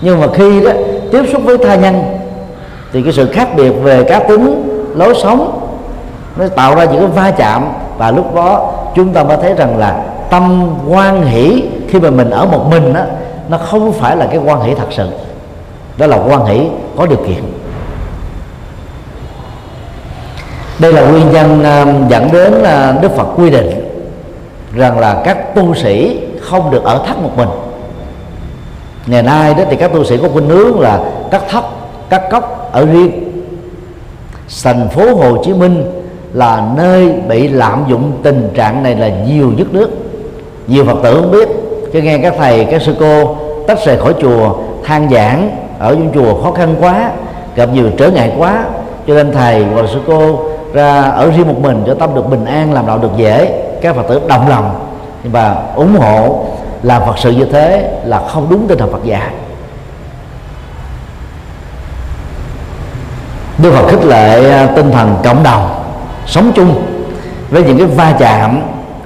nhưng 0.01 0.21
mà 0.21 0.27
khi 0.33 0.63
đó, 0.65 0.71
tiếp 1.11 1.23
xúc 1.31 1.41
với 1.45 1.57
tha 1.57 1.75
nhân, 1.75 2.03
thì 2.93 3.01
cái 3.01 3.13
sự 3.13 3.31
khác 3.31 3.47
biệt 3.55 3.69
về 3.69 4.03
cá 4.03 4.19
tính, 4.19 4.69
lối 4.95 5.13
sống, 5.23 5.69
nó 6.35 6.47
tạo 6.47 6.75
ra 6.75 6.85
những 6.85 6.99
cái 6.99 7.07
va 7.07 7.31
chạm. 7.31 7.65
Và 7.97 8.11
lúc 8.11 8.35
đó, 8.35 8.73
chúng 8.95 9.13
ta 9.13 9.23
mới 9.23 9.37
thấy 9.41 9.53
rằng 9.53 9.77
là 9.77 10.03
tâm 10.29 10.69
quan 10.87 11.25
hỷ 11.25 11.63
khi 11.89 11.99
mà 11.99 12.09
mình 12.09 12.29
ở 12.29 12.45
một 12.45 12.65
mình 12.69 12.93
đó 12.93 13.01
nó 13.49 13.57
không 13.57 13.93
phải 13.93 14.15
là 14.15 14.25
cái 14.25 14.37
quan 14.37 14.61
hỷ 14.61 14.75
thật 14.75 14.87
sự. 14.89 15.09
Đó 15.97 16.07
là 16.07 16.17
quan 16.27 16.45
hỷ 16.45 16.67
có 16.97 17.05
điều 17.05 17.17
kiện. 17.17 17.43
Đây 20.79 20.93
là 20.93 21.01
nguyên 21.01 21.31
nhân 21.31 21.63
à, 21.63 21.85
dẫn 22.09 22.29
đến 22.31 22.53
là 22.53 22.97
đức 23.01 23.11
phật 23.17 23.27
quy 23.37 23.49
định 23.49 23.69
rằng 24.75 24.99
là 24.99 25.21
các 25.25 25.55
tu 25.55 25.75
sĩ 25.75 26.19
không 26.41 26.71
được 26.71 26.83
ở 26.83 27.03
thất 27.07 27.17
một 27.17 27.31
mình 27.37 27.49
ngày 29.07 29.23
nay 29.23 29.53
đó 29.53 29.63
thì 29.69 29.75
các 29.75 29.93
tu 29.93 30.03
sĩ 30.03 30.17
có 30.17 30.27
khuynh 30.33 30.49
hướng 30.49 30.79
là 30.79 30.99
cắt 31.31 31.41
thấp 31.49 31.63
cắt 32.09 32.21
cốc 32.31 32.69
ở 32.71 32.85
riêng. 32.85 33.11
Thành 34.63 34.89
phố 34.89 35.15
Hồ 35.15 35.43
Chí 35.43 35.53
Minh 35.53 35.85
là 36.33 36.67
nơi 36.77 37.13
bị 37.27 37.47
lạm 37.47 37.85
dụng 37.89 38.11
tình 38.23 38.49
trạng 38.55 38.83
này 38.83 38.95
là 38.95 39.09
nhiều 39.09 39.51
nhất 39.57 39.67
nước. 39.71 39.89
Nhiều 40.67 40.85
phật 40.85 40.97
tử 41.03 41.13
không 41.21 41.31
biết 41.31 41.49
cho 41.93 41.99
nghe 41.99 42.17
các 42.17 42.33
thầy, 42.37 42.65
các 42.65 42.81
sư 42.81 42.95
cô 42.99 43.35
tách 43.67 43.85
rời 43.85 43.97
khỏi 43.97 44.13
chùa, 44.21 44.55
than 44.83 45.09
giảng 45.09 45.57
ở 45.79 45.93
trong 45.93 46.11
chùa 46.13 46.41
khó 46.43 46.51
khăn 46.51 46.75
quá, 46.79 47.11
gặp 47.55 47.69
nhiều 47.73 47.85
trở 47.97 48.11
ngại 48.11 48.33
quá. 48.37 48.65
Cho 49.07 49.13
nên 49.13 49.31
thầy 49.31 49.65
hoặc 49.73 49.85
sư 49.93 49.99
cô 50.07 50.39
ra 50.73 51.01
ở 51.01 51.31
riêng 51.31 51.47
một 51.47 51.59
mình 51.61 51.83
cho 51.87 51.93
tâm 51.93 52.15
được 52.15 52.29
bình 52.29 52.45
an, 52.45 52.73
làm 52.73 52.87
đạo 52.87 52.97
được 52.97 53.11
dễ. 53.17 53.63
Các 53.81 53.95
phật 53.95 54.03
tử 54.09 54.21
đồng 54.27 54.49
lòng 54.49 54.71
và 55.23 55.63
ủng 55.75 55.95
hộ 55.95 56.45
làm 56.83 57.01
phật 57.05 57.19
sự 57.19 57.31
như 57.31 57.45
thế 57.45 57.99
là 58.05 58.21
không 58.27 58.47
đúng 58.49 58.67
tinh 58.67 58.77
thần 58.77 58.91
phật 58.91 59.03
dạy 59.03 59.31
Đức 63.61 63.71
Phật 63.71 63.87
khích 63.87 64.05
lệ 64.05 64.49
à, 64.49 64.67
tinh 64.75 64.91
thần 64.91 65.15
cộng 65.23 65.43
đồng, 65.43 65.83
sống 66.25 66.51
chung 66.55 66.81
với 67.49 67.63
những 67.63 67.77
cái 67.77 67.87
va 67.87 68.15
chạm 68.19 68.61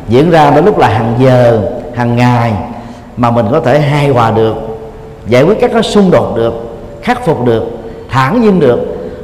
diễn 0.10 0.32
ra 0.32 0.52
đến 0.52 0.66
lúc 0.66 0.78
là 0.78 0.88
hàng 0.88 1.16
giờ, 1.20 1.62
hàng 1.96 2.16
ngày 2.16 2.54
mà 3.18 3.32
mình 3.32 3.46
có 3.52 3.60
thể 3.60 3.80
hài 3.80 4.10
hòa 4.10 4.32
được, 4.32 4.56
giải 5.28 5.44
quyết 5.44 5.58
các 5.62 5.72
cái 5.74 5.84
xung 5.84 6.12
đột 6.12 6.36
được, 6.36 6.54
khắc 7.02 7.26
phục 7.26 7.46
được, 7.46 7.64
thản 8.10 8.42
nhiên 8.42 8.60
được. 8.60 8.80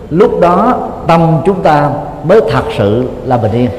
Lúc 0.09 0.39
đó 0.41 0.87
tâm 1.07 1.41
chúng 1.45 1.63
ta 1.63 1.89
mới 2.23 2.41
thật 2.51 2.63
sự 2.77 3.09
là 3.25 3.37
bình 3.37 3.51
yên. 3.51 3.69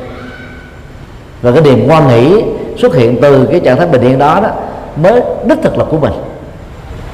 Và 1.42 1.52
cái 1.52 1.62
niềm 1.62 1.86
quan 1.88 2.08
nghĩ 2.08 2.42
xuất 2.80 2.94
hiện 2.94 3.18
từ 3.22 3.46
cái 3.50 3.60
trạng 3.60 3.76
thái 3.76 3.86
bình 3.86 4.02
yên 4.02 4.18
đó 4.18 4.40
đó 4.42 4.48
mới 4.96 5.22
đích 5.44 5.58
thực 5.62 5.78
là 5.78 5.84
của 5.84 5.98
mình. 5.98 6.12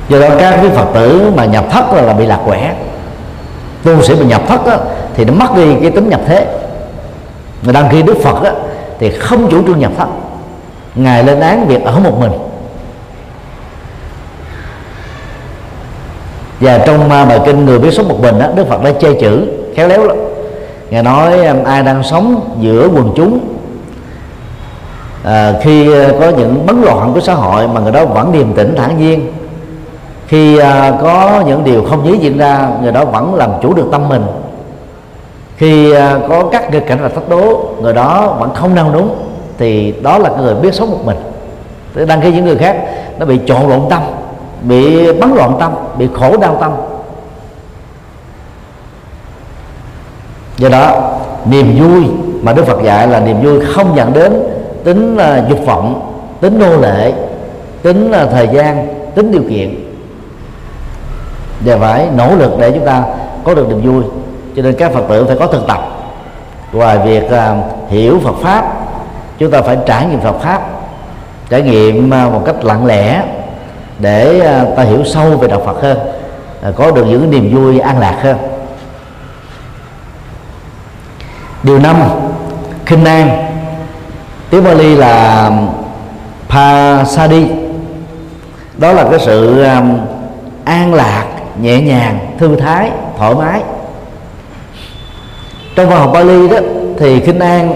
Do 0.08 0.20
đó 0.20 0.28
các 0.38 0.50
cái 0.50 0.70
phật 0.70 0.86
tử 0.94 1.32
mà 1.36 1.44
nhập 1.44 1.64
thất 1.70 1.92
là, 1.92 2.02
là 2.02 2.12
bị 2.12 2.26
lạc 2.26 2.40
quẻ. 2.46 2.74
Tu 3.84 4.02
sĩ 4.02 4.14
mà 4.14 4.26
nhập 4.26 4.42
thất 4.48 4.66
đó, 4.66 4.76
thì 5.14 5.24
nó 5.24 5.32
mất 5.32 5.56
đi 5.56 5.74
cái 5.82 5.90
tính 5.90 6.08
nhập 6.08 6.20
thế. 6.26 6.46
Mà 7.62 7.72
đăng 7.72 7.88
khi 7.90 8.02
đức 8.02 8.16
phật 8.22 8.42
đó, 8.42 8.50
thì 8.98 9.10
không 9.10 9.50
chủ 9.50 9.62
trương 9.66 9.78
nhập 9.78 9.92
thất. 9.98 10.08
Ngài 10.94 11.24
lên 11.24 11.40
án 11.40 11.66
việc 11.66 11.84
ở 11.84 11.98
một 11.98 12.20
mình. 12.20 12.32
Và 16.60 16.78
trong 16.78 17.08
Ma 17.08 17.24
bài 17.24 17.40
kinh 17.46 17.64
người 17.64 17.78
biết 17.78 17.90
sống 17.92 18.08
một 18.08 18.20
mình 18.20 18.38
đó, 18.38 18.46
đức 18.54 18.68
phật 18.68 18.82
đã 18.82 18.92
chê 19.00 19.14
chữ 19.20 19.46
khéo 19.76 19.88
léo 19.88 20.04
lắm. 20.04 20.16
Ngài 20.90 21.02
nói 21.02 21.46
à, 21.46 21.54
ai 21.64 21.82
đang 21.82 22.02
sống 22.02 22.56
giữa 22.60 22.88
quần 22.94 23.12
chúng 23.16 23.55
à, 25.26 25.54
khi 25.60 25.92
ờ, 25.92 26.12
có 26.20 26.28
những 26.28 26.66
bấn 26.66 26.82
loạn 26.82 27.12
của 27.14 27.20
xã 27.20 27.34
hội 27.34 27.68
mà 27.68 27.80
người 27.80 27.92
đó 27.92 28.04
vẫn 28.04 28.32
điềm 28.32 28.52
tĩnh 28.52 28.74
thản 28.76 28.98
nhiên 28.98 29.32
khi 30.26 30.58
à, 30.58 30.92
có 31.00 31.44
những 31.46 31.64
điều 31.64 31.84
không 31.84 32.06
dễ 32.06 32.18
diễn 32.20 32.38
ra 32.38 32.68
người 32.82 32.92
đó 32.92 33.04
vẫn 33.04 33.34
làm 33.34 33.50
chủ 33.62 33.74
được 33.74 33.88
tâm 33.92 34.08
mình. 34.08 34.22
Khi 35.56 35.92
à, 35.92 36.18
có 36.28 36.44
các 36.52 36.70
nghịch 36.70 36.86
cảnh 36.86 37.02
là 37.02 37.08
thách 37.08 37.28
đố 37.28 37.68
người 37.82 37.92
đó 37.92 38.36
vẫn 38.40 38.54
không 38.54 38.74
nao 38.74 38.92
núng 38.92 39.16
thì 39.58 39.94
đó 40.02 40.18
là 40.18 40.30
người 40.30 40.54
biết 40.54 40.74
sống 40.74 40.90
một 40.90 41.00
mình. 41.04 41.16
Thế 41.94 42.06
đăng 42.06 42.20
những 42.20 42.44
người 42.44 42.56
khác 42.56 42.76
nó 43.18 43.26
bị 43.26 43.40
trộn 43.46 43.68
lộn 43.68 43.80
tâm 43.90 44.02
bị 44.62 45.12
bấn 45.12 45.30
loạn 45.34 45.56
tâm 45.60 45.72
bị 45.98 46.08
khổ 46.14 46.36
đau 46.36 46.56
tâm. 46.60 46.72
Do 50.56 50.68
đó 50.68 51.12
niềm 51.44 51.78
vui 51.80 52.04
mà 52.42 52.52
đức 52.52 52.66
phật 52.66 52.82
dạy 52.82 53.08
là 53.08 53.20
niềm 53.20 53.42
vui 53.42 53.64
không 53.74 53.96
dẫn 53.96 54.12
đến 54.12 54.55
tính 54.86 55.16
là 55.16 55.42
dục 55.48 55.58
vọng 55.66 56.12
tính 56.40 56.58
nô 56.58 56.76
lệ 56.76 57.12
tính 57.82 58.10
là 58.10 58.26
thời 58.26 58.48
gian 58.52 58.88
tính 59.14 59.32
điều 59.32 59.42
kiện. 59.50 59.74
Và 61.60 61.76
phải 61.78 62.08
nỗ 62.16 62.36
lực 62.36 62.52
để 62.58 62.70
chúng 62.70 62.86
ta 62.86 63.04
có 63.44 63.54
được 63.54 63.68
niềm 63.68 63.92
vui. 63.92 64.04
Cho 64.56 64.62
nên 64.62 64.74
các 64.78 64.92
phật 64.92 65.02
tử 65.08 65.24
phải 65.24 65.36
có 65.36 65.46
thực 65.46 65.66
tập. 65.66 65.80
Ngoài 66.72 66.98
việc 66.98 67.24
uh, 67.24 67.90
hiểu 67.90 68.20
phật 68.24 68.34
pháp 68.42 68.64
chúng 69.38 69.50
ta 69.50 69.62
phải 69.62 69.78
trải 69.86 70.06
nghiệm 70.06 70.20
phật 70.20 70.38
pháp 70.40 70.62
trải 71.48 71.62
nghiệm 71.62 72.06
uh, 72.06 72.32
một 72.32 72.42
cách 72.46 72.64
lặng 72.64 72.86
lẽ 72.86 73.22
để 73.98 74.40
uh, 74.40 74.76
ta 74.76 74.82
hiểu 74.82 75.04
sâu 75.04 75.30
về 75.30 75.48
đạo 75.48 75.62
phật 75.66 75.82
hơn 75.82 75.98
uh, 76.68 76.76
có 76.76 76.90
được 76.90 77.04
những 77.04 77.30
niềm 77.30 77.54
vui 77.54 77.78
an 77.78 77.98
lạc 77.98 78.18
hơn. 78.22 78.36
Điều 81.62 81.78
năm 81.78 81.96
khinh 82.86 83.04
an 83.04 83.55
tiếng 84.56 84.64
Bali 84.64 84.94
là 84.94 85.44
um, 85.46 85.68
pasadi 86.48 87.46
đó 88.78 88.92
là 88.92 89.04
cái 89.10 89.20
sự 89.20 89.64
um, 89.64 89.98
an 90.64 90.94
lạc 90.94 91.24
nhẹ 91.60 91.80
nhàng 91.80 92.18
thư 92.38 92.56
thái 92.56 92.90
thoải 93.18 93.34
mái. 93.34 93.62
Trong 95.74 95.88
văn 95.88 95.98
học 95.98 96.10
Bali 96.12 96.48
đó 96.48 96.56
thì 96.98 97.20
khinh 97.20 97.38
an 97.38 97.74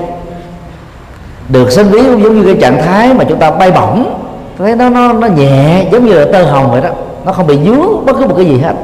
được 1.48 1.70
sinh 1.70 1.86
ví 1.86 2.02
giống 2.02 2.40
như 2.40 2.44
cái 2.44 2.56
trạng 2.60 2.82
thái 2.82 3.14
mà 3.14 3.24
chúng 3.28 3.38
ta 3.38 3.50
bay 3.50 3.70
bổng. 3.70 4.14
Thấy 4.58 4.76
nó 4.76 4.88
nó 4.88 5.12
nó 5.12 5.26
nhẹ 5.26 5.86
giống 5.92 6.06
như 6.06 6.12
là 6.12 6.26
tơ 6.32 6.44
hồng 6.44 6.70
vậy 6.70 6.80
đó. 6.80 6.90
Nó 7.24 7.32
không 7.32 7.46
bị 7.46 7.58
dướng 7.64 8.06
bất 8.06 8.16
cứ 8.18 8.26
một 8.26 8.34
cái 8.36 8.46
gì 8.46 8.58
hết. 8.58 8.74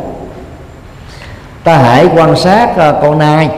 Ta 1.64 1.76
hãy 1.76 2.09
quan 2.16 2.36
sát 2.36 2.70
uh, 2.70 3.03
con 3.03 3.18
nai 3.18 3.51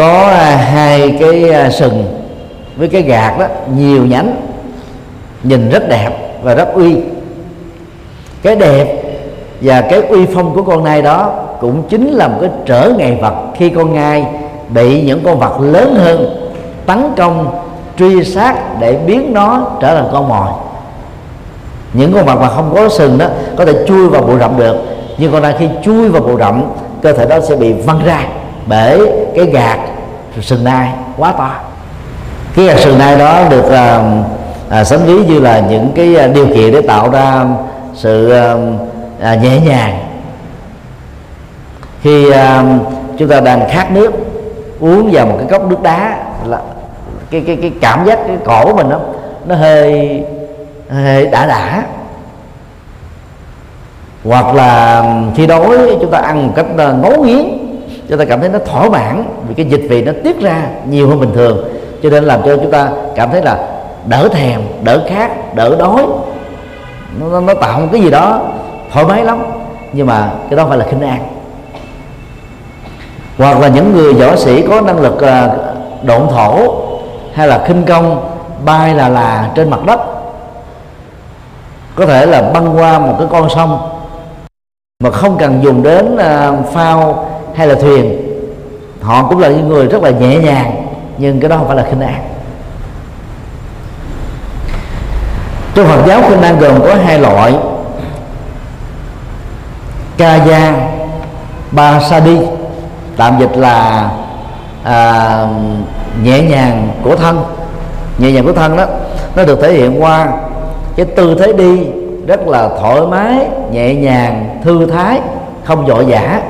có 0.00 0.26
à, 0.26 0.56
hai 0.56 1.16
cái 1.20 1.50
à, 1.50 1.70
sừng 1.70 2.04
với 2.76 2.88
cái 2.88 3.02
gạt 3.02 3.38
đó, 3.38 3.46
nhiều 3.76 4.06
nhánh, 4.06 4.36
nhìn 5.42 5.70
rất 5.70 5.88
đẹp 5.88 6.10
và 6.42 6.54
rất 6.54 6.74
uy. 6.74 6.96
Cái 8.42 8.56
đẹp 8.56 9.02
và 9.60 9.80
cái 9.80 10.00
uy 10.00 10.26
phong 10.34 10.54
của 10.54 10.62
con 10.62 10.84
nai 10.84 11.02
đó 11.02 11.32
cũng 11.60 11.82
chính 11.88 12.10
là 12.10 12.28
một 12.28 12.36
cái 12.40 12.50
trở 12.66 12.92
ngại 12.98 13.18
vật 13.20 13.34
khi 13.56 13.68
con 13.70 13.94
nai 13.94 14.26
bị 14.68 15.02
những 15.02 15.20
con 15.24 15.38
vật 15.38 15.60
lớn 15.60 15.94
hơn 15.94 16.50
tấn 16.86 17.02
công, 17.16 17.46
truy 17.98 18.24
sát 18.24 18.80
để 18.80 18.98
biến 19.06 19.32
nó 19.32 19.70
trở 19.80 19.94
thành 19.94 20.08
con 20.12 20.28
mồi. 20.28 20.48
Những 21.92 22.12
con 22.12 22.26
vật 22.26 22.40
mà 22.40 22.48
không 22.48 22.72
có 22.74 22.88
sừng 22.88 23.18
đó 23.18 23.26
có 23.56 23.64
thể 23.64 23.72
chui 23.86 24.08
vào 24.08 24.22
bụi 24.22 24.38
rậm 24.38 24.56
được, 24.56 24.76
nhưng 25.18 25.32
con 25.32 25.42
nai 25.42 25.54
khi 25.58 25.68
chui 25.82 26.08
vào 26.08 26.22
bụi 26.22 26.36
rậm, 26.38 26.62
cơ 27.02 27.12
thể 27.12 27.26
đó 27.26 27.40
sẽ 27.40 27.56
bị 27.56 27.72
văng 27.72 28.04
ra 28.04 28.26
bởi 28.70 29.00
cái 29.36 29.46
gạt 29.46 29.78
sừng 30.40 30.64
nai 30.64 30.90
quá 31.16 31.32
to. 31.32 31.50
Cái 32.56 32.66
gạt 32.66 32.78
sừng 32.78 32.98
nai 32.98 33.18
đó 33.18 33.48
được 33.50 33.70
à, 33.70 34.02
à, 34.68 34.84
sánh 34.84 34.98
ví 35.06 35.24
như 35.24 35.40
là 35.40 35.60
những 35.60 35.92
cái 35.94 36.16
à, 36.16 36.26
điều 36.26 36.46
kiện 36.46 36.72
để 36.72 36.80
tạo 36.80 37.10
ra 37.10 37.44
sự 37.94 38.30
à, 38.30 38.54
à, 39.20 39.34
nhẹ 39.34 39.60
nhàng. 39.60 39.98
Khi 42.02 42.30
à, 42.30 42.64
chúng 43.18 43.28
ta 43.28 43.40
đang 43.40 43.68
khát 43.70 43.90
nước 43.90 44.12
uống 44.80 45.10
vào 45.12 45.26
một 45.26 45.34
cái 45.38 45.46
cốc 45.50 45.70
nước 45.70 45.82
đá 45.82 46.18
là 46.46 46.60
cái 47.30 47.42
cái 47.46 47.56
cái 47.56 47.72
cảm 47.80 48.04
giác 48.06 48.18
cái 48.26 48.36
cổ 48.44 48.74
mình 48.74 48.88
nó 48.88 48.98
nó 49.46 49.54
hơi 49.54 50.22
hơi 50.90 51.26
đã 51.26 51.46
đã. 51.46 51.82
Hoặc 54.24 54.54
là 54.54 55.04
khi 55.36 55.46
đói 55.46 55.78
chúng 56.00 56.10
ta 56.10 56.18
ăn 56.18 56.46
một 56.46 56.52
cách 56.56 56.66
à, 56.78 56.92
ngấu 56.92 57.24
nghiến 57.24 57.59
chúng 58.10 58.18
ta 58.18 58.24
cảm 58.24 58.40
thấy 58.40 58.48
nó 58.48 58.58
thỏa 58.58 58.88
mãn 58.88 59.24
vì 59.48 59.54
cái 59.54 59.66
dịch 59.66 59.86
vị 59.88 60.02
nó 60.02 60.12
tiết 60.24 60.40
ra 60.40 60.62
nhiều 60.88 61.08
hơn 61.08 61.20
bình 61.20 61.32
thường. 61.34 61.64
Cho 62.02 62.10
nên 62.10 62.24
làm 62.24 62.42
cho 62.42 62.56
chúng 62.56 62.70
ta 62.70 62.88
cảm 63.14 63.30
thấy 63.30 63.42
là 63.42 63.58
đỡ 64.06 64.28
thèm 64.32 64.60
đỡ 64.82 65.02
khát 65.08 65.54
đỡ 65.54 65.76
đói. 65.76 66.02
Nó, 67.20 67.26
nó, 67.26 67.40
nó 67.40 67.54
tạo 67.54 67.80
một 67.80 67.86
cái 67.92 68.00
gì 68.00 68.10
đó 68.10 68.40
thoải 68.92 69.06
mái 69.06 69.24
lắm. 69.24 69.42
Nhưng 69.92 70.06
mà 70.06 70.30
cái 70.50 70.56
đó 70.56 70.66
phải 70.68 70.78
là 70.78 70.84
khinh 70.84 71.00
an. 71.00 71.18
Hoặc 73.38 73.60
là 73.60 73.68
những 73.68 73.92
người 73.92 74.14
võ 74.14 74.36
sĩ 74.36 74.62
có 74.62 74.80
năng 74.80 75.00
lực 75.00 75.22
à, 75.22 75.44
uh, 75.44 76.04
độn 76.04 76.28
thổ 76.28 76.74
hay 77.34 77.48
là 77.48 77.64
khinh 77.66 77.82
công 77.84 78.30
bay 78.64 78.94
là 78.94 79.08
là 79.08 79.50
trên 79.54 79.70
mặt 79.70 79.80
đất. 79.86 80.00
Có 81.94 82.06
thể 82.06 82.26
là 82.26 82.42
băng 82.42 82.78
qua 82.78 82.98
một 82.98 83.14
cái 83.18 83.26
con 83.30 83.48
sông 83.50 83.78
mà 85.00 85.10
không 85.10 85.36
cần 85.38 85.58
dùng 85.62 85.82
đến 85.82 86.16
à, 86.16 86.52
phao 86.72 87.29
hay 87.56 87.66
là 87.66 87.74
thuyền. 87.74 88.16
Họ 89.02 89.28
cũng 89.28 89.38
là 89.38 89.48
những 89.48 89.68
người 89.68 89.86
rất 89.86 90.02
là 90.02 90.10
nhẹ 90.10 90.38
nhàng 90.38 90.86
nhưng 91.18 91.40
cái 91.40 91.48
đó 91.50 91.56
không 91.56 91.66
phải 91.66 91.76
là 91.76 91.86
khinh 91.90 92.00
an. 92.00 92.22
Trong 95.74 95.86
Phật 95.86 96.06
giáo 96.06 96.22
khinh 96.28 96.42
an 96.42 96.58
gồm 96.58 96.80
có 96.80 96.94
hai 97.04 97.18
loại. 97.18 97.54
Ca 100.16 100.44
gia, 100.44 100.74
ba 101.70 102.00
sa 102.00 102.20
đi, 102.20 102.38
tạm 103.16 103.40
dịch 103.40 103.56
là 103.56 104.08
à, 104.84 105.46
nhẹ 106.22 106.42
nhàng 106.42 106.88
của 107.02 107.16
thân. 107.16 107.44
Nhẹ 108.18 108.32
nhàng 108.32 108.44
của 108.44 108.52
thân 108.52 108.76
đó 108.76 108.86
nó 109.36 109.44
được 109.44 109.62
thể 109.62 109.72
hiện 109.72 110.02
qua 110.02 110.28
cái 110.96 111.06
tư 111.06 111.36
thế 111.38 111.52
đi 111.52 111.86
rất 112.26 112.48
là 112.48 112.68
thoải 112.80 113.00
mái 113.10 113.38
nhẹ 113.72 113.94
nhàng 113.94 114.60
thư 114.64 114.86
thái 114.86 115.20
không 115.64 115.86
vội 115.86 116.04
vã 116.04 116.40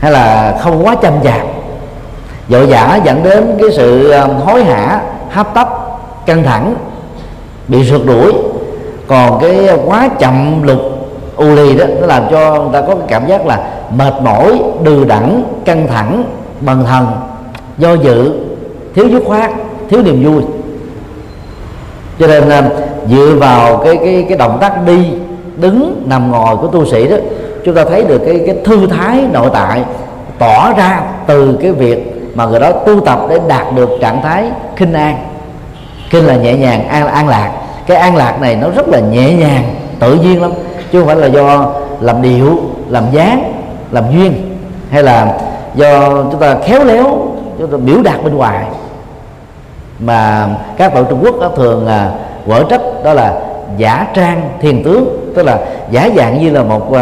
hay 0.00 0.12
là 0.12 0.58
không 0.62 0.86
quá 0.86 0.94
chăm 0.94 1.12
chạp. 1.24 1.46
Vội 2.48 2.66
vã 2.66 3.00
dẫn 3.04 3.22
đến 3.22 3.56
cái 3.60 3.70
sự 3.76 4.10
um, 4.10 4.30
hối 4.30 4.64
hả, 4.64 5.00
hấp 5.30 5.54
tấp, 5.54 5.68
căng 6.26 6.42
thẳng, 6.42 6.74
bị 7.68 7.84
rượt 7.84 8.00
đuổi. 8.06 8.32
Còn 9.06 9.40
cái 9.40 9.68
quá 9.86 10.08
chậm 10.18 10.62
lục, 10.62 10.80
u 11.36 11.44
lì 11.44 11.76
đó, 11.76 11.84
nó 12.00 12.06
làm 12.06 12.22
cho 12.30 12.62
người 12.62 12.72
ta 12.72 12.80
có 12.80 12.94
cái 12.94 13.04
cảm 13.08 13.26
giác 13.26 13.46
là 13.46 13.68
mệt 13.96 14.14
mỏi, 14.22 14.60
đừ 14.82 15.04
đẳng 15.04 15.44
căng 15.64 15.86
thẳng, 15.86 16.24
bần 16.60 16.84
thần, 16.84 17.06
do 17.78 17.94
dự, 17.94 18.32
thiếu 18.94 19.08
dứt 19.08 19.22
khoát, 19.26 19.50
thiếu 19.90 20.02
niềm 20.02 20.24
vui. 20.24 20.42
Cho 22.18 22.26
nên 22.26 22.48
um, 22.48 22.64
dựa 23.10 23.34
vào 23.40 23.76
cái 23.76 23.96
cái 23.96 24.26
cái 24.28 24.38
động 24.38 24.58
tác 24.60 24.86
đi, 24.86 25.12
đứng 25.56 26.02
nằm 26.06 26.30
ngồi 26.30 26.56
của 26.56 26.66
tu 26.66 26.86
sĩ 26.86 27.08
đó 27.08 27.16
chúng 27.64 27.74
ta 27.74 27.84
thấy 27.84 28.04
được 28.04 28.22
cái 28.26 28.42
cái 28.46 28.56
thư 28.64 28.86
thái 28.86 29.24
nội 29.32 29.50
tại 29.52 29.82
tỏ 30.38 30.72
ra 30.76 31.02
từ 31.26 31.58
cái 31.62 31.72
việc 31.72 32.30
mà 32.34 32.46
người 32.46 32.60
đó 32.60 32.72
tu 32.72 33.00
tập 33.00 33.20
để 33.28 33.38
đạt 33.48 33.66
được 33.74 33.90
trạng 34.00 34.22
thái 34.22 34.44
khinh 34.76 34.92
an. 34.92 35.16
Kinh 36.10 36.26
là 36.26 36.36
nhẹ 36.36 36.54
nhàng, 36.54 36.88
an 36.88 37.06
an 37.06 37.28
lạc. 37.28 37.52
Cái 37.86 37.96
an 37.96 38.16
lạc 38.16 38.40
này 38.40 38.56
nó 38.56 38.68
rất 38.70 38.88
là 38.88 39.00
nhẹ 39.00 39.34
nhàng, 39.34 39.74
tự 39.98 40.14
nhiên 40.14 40.42
lắm. 40.42 40.52
Chứ 40.92 40.98
không 40.98 41.06
phải 41.06 41.16
là 41.16 41.26
do 41.26 41.72
làm 42.00 42.22
điệu, 42.22 42.58
làm 42.88 43.04
dáng, 43.12 43.52
làm 43.90 44.04
duyên, 44.12 44.56
hay 44.90 45.02
là 45.02 45.38
do 45.74 46.08
chúng 46.08 46.40
ta 46.40 46.56
khéo 46.64 46.84
léo, 46.84 47.04
chúng 47.58 47.70
ta 47.70 47.76
biểu 47.76 48.02
đạt 48.02 48.24
bên 48.24 48.36
ngoài. 48.36 48.64
Mà 49.98 50.48
các 50.76 50.94
tổ 50.94 51.04
Trung 51.04 51.20
Quốc 51.24 51.40
đó 51.40 51.50
thường 51.56 51.86
là 51.86 52.12
quở 52.46 52.62
trách 52.70 52.80
đó 53.04 53.12
là 53.12 53.40
giả 53.76 54.06
trang 54.14 54.50
thiền 54.60 54.82
tướng 54.84 55.19
tức 55.36 55.42
là 55.42 55.58
giả 55.90 56.08
dạng 56.16 56.44
như 56.44 56.50
là 56.50 56.62
một 56.62 56.90
uh, 56.90 56.96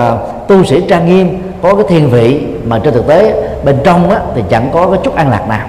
tu 0.49 0.65
sĩ 0.65 0.81
trang 0.89 1.07
nghiêm 1.07 1.43
có 1.63 1.75
cái 1.75 1.85
thiên 1.89 2.11
vị 2.11 2.47
mà 2.65 2.79
trên 2.85 2.95
thực 2.95 3.07
tế 3.07 3.35
bên 3.65 3.79
trong 3.85 4.11
á, 4.11 4.19
thì 4.35 4.43
chẳng 4.49 4.71
có 4.75 4.87
cái 4.87 5.01
chút 5.05 5.15
an 5.15 5.31
lạc 5.31 5.49
nào. 5.49 5.67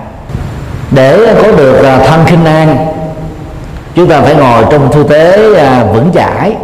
Để 0.91 1.35
có 1.43 1.51
được 1.51 1.79
uh, 1.79 2.07
thân 2.07 2.25
khinh 2.25 2.45
an 2.45 2.87
chúng 3.95 4.09
ta 4.09 4.21
phải 4.21 4.35
ngồi 4.35 4.63
trong 4.71 4.91
tư 4.93 5.05
thế 5.09 5.49
uh, 5.51 5.95
vững 5.95 6.11
chãi. 6.13 6.55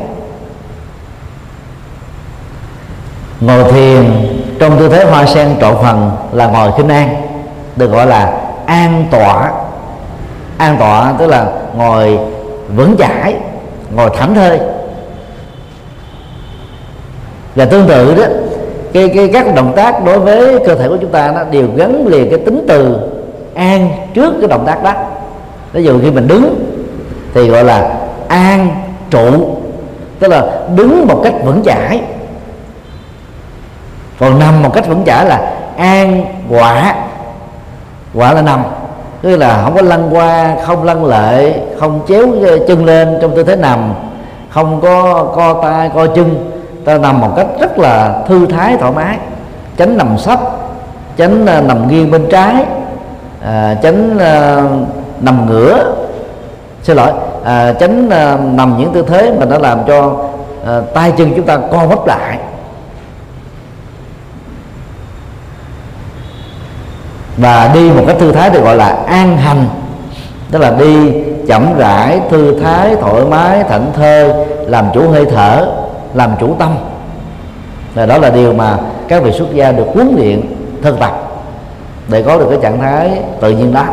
Ngồi 3.39 3.71
thiền 3.71 4.03
trong 4.59 4.79
tư 4.79 4.89
thế 4.89 5.05
hoa 5.05 5.25
sen 5.25 5.55
trọn 5.61 5.75
phần 5.81 6.11
là 6.31 6.47
ngồi 6.47 6.71
khinh 6.77 6.89
an 6.89 7.15
được 7.75 7.91
gọi 7.91 8.07
là 8.07 8.33
an 8.65 9.05
tọa. 9.11 9.51
An 10.57 10.77
tọa 10.79 11.13
tức 11.19 11.27
là 11.27 11.45
ngồi 11.75 12.19
vững 12.75 12.95
chãi 12.99 13.35
ngồi 13.95 14.09
thảnh 14.17 14.35
thơi 14.35 14.59
và 17.55 17.65
tương 17.65 17.87
tự 17.87 18.15
đó 18.15 18.23
cái, 18.93 19.09
cái 19.15 19.29
các 19.33 19.55
động 19.55 19.73
tác 19.75 20.05
đối 20.05 20.19
với 20.19 20.59
cơ 20.65 20.75
thể 20.75 20.87
của 20.87 20.97
chúng 21.01 21.11
ta 21.11 21.31
nó 21.35 21.43
đều 21.51 21.67
gắn 21.75 22.07
liền 22.07 22.29
cái 22.29 22.39
tính 22.39 22.65
từ 22.67 22.97
an 23.53 23.89
trước 24.13 24.33
cái 24.39 24.47
động 24.47 24.63
tác 24.65 24.83
đó. 24.83 24.93
Ví 25.73 25.83
dụ 25.83 25.99
khi 26.01 26.11
mình 26.11 26.27
đứng 26.27 26.65
thì 27.33 27.49
gọi 27.49 27.63
là 27.63 27.95
an 28.27 28.69
trụ 29.09 29.55
tức 30.19 30.27
là 30.27 30.61
đứng 30.75 31.07
một 31.07 31.21
cách 31.23 31.33
vững 31.43 31.63
chãi. 31.65 32.01
Còn 34.19 34.39
nằm 34.39 34.63
một 34.63 34.73
cách 34.73 34.87
vững 34.87 35.03
chãi 35.05 35.25
là 35.25 35.53
an 35.77 36.25
quả. 36.49 36.95
Quả 38.13 38.33
là 38.33 38.41
nằm 38.41 38.63
tức 39.21 39.37
là 39.37 39.61
không 39.63 39.75
có 39.75 39.81
lăn 39.81 40.09
qua 40.11 40.55
không 40.65 40.83
lăn 40.83 41.05
lệ 41.05 41.53
không 41.79 41.99
chéo 42.07 42.27
ờ, 42.47 42.67
chân 42.67 42.85
lên 42.85 43.17
trong 43.21 43.35
tư 43.35 43.43
thế 43.43 43.55
nằm 43.55 43.93
không 44.49 44.81
có 44.81 45.23
co 45.35 45.59
tay 45.63 45.91
co 45.95 46.07
chân 46.07 46.54
ta 46.85 46.97
nằm 46.97 47.21
một 47.21 47.33
cách 47.35 47.47
rất 47.59 47.79
là 47.79 48.21
thư 48.27 48.45
thái 48.45 48.77
thoải 48.77 48.91
mái. 48.91 49.17
Tránh 49.77 49.97
nằm 49.97 50.17
sấp 50.17 50.39
tránh 51.17 51.45
ờ, 51.45 51.61
nằm 51.61 51.87
nghiêng 51.87 52.11
bên 52.11 52.27
trái 52.31 52.53
ờ, 53.41 53.51
à, 53.51 53.75
tránh 53.81 54.17
à, 54.19 54.25
ờ, 54.25 54.63
nằm 55.21 55.45
ngửa. 55.45 55.95
Xin 56.83 56.97
lỗi 56.97 57.11
à, 57.43 57.73
tránh 57.79 58.09
à, 58.09 58.37
nằm 58.37 58.77
những 58.77 58.93
tư 58.93 59.05
thế 59.07 59.31
mà 59.39 59.45
nó 59.45 59.57
làm 59.57 59.79
cho 59.87 60.15
à, 60.65 60.81
tay 60.93 61.13
chân 61.17 61.33
chúng 61.35 61.45
ta 61.45 61.57
co 61.57 61.87
quắp 61.87 62.07
lại. 62.07 62.37
Và 67.37 67.71
đi 67.73 67.91
một 67.91 68.03
cách 68.07 68.15
thư 68.19 68.31
thái 68.31 68.49
được 68.49 68.63
gọi 68.63 68.75
là 68.75 68.97
an 69.07 69.37
hành. 69.37 69.67
Tức 70.51 70.59
là 70.59 70.71
đi 70.71 71.13
chậm 71.47 71.77
rãi 71.77 72.21
thư 72.29 72.59
thái 72.59 72.95
thoải 72.95 73.21
mái 73.29 73.63
thảnh 73.63 73.91
thơi 73.95 74.33
làm 74.67 74.85
chủ 74.93 75.09
hơi 75.09 75.25
thở 75.25 75.84
làm 76.15 76.31
chủ 76.39 76.55
tâm. 76.59 76.75
Và 77.93 78.05
đó 78.05 78.17
là 78.17 78.29
điều 78.29 78.53
mà 78.53 78.77
các 79.07 79.23
vị 79.23 79.31
xuất 79.31 79.53
gia 79.53 79.71
được 79.71 79.85
huấn 79.93 80.15
luyện 80.17 80.41
thực 80.81 80.99
tập 80.99 81.11
để 82.07 82.23
có 82.23 82.37
được 82.37 82.47
cái 82.49 82.59
trạng 82.61 82.79
thái 82.79 83.19
tự 83.41 83.49
nhiên 83.49 83.73
đó. 83.73 83.83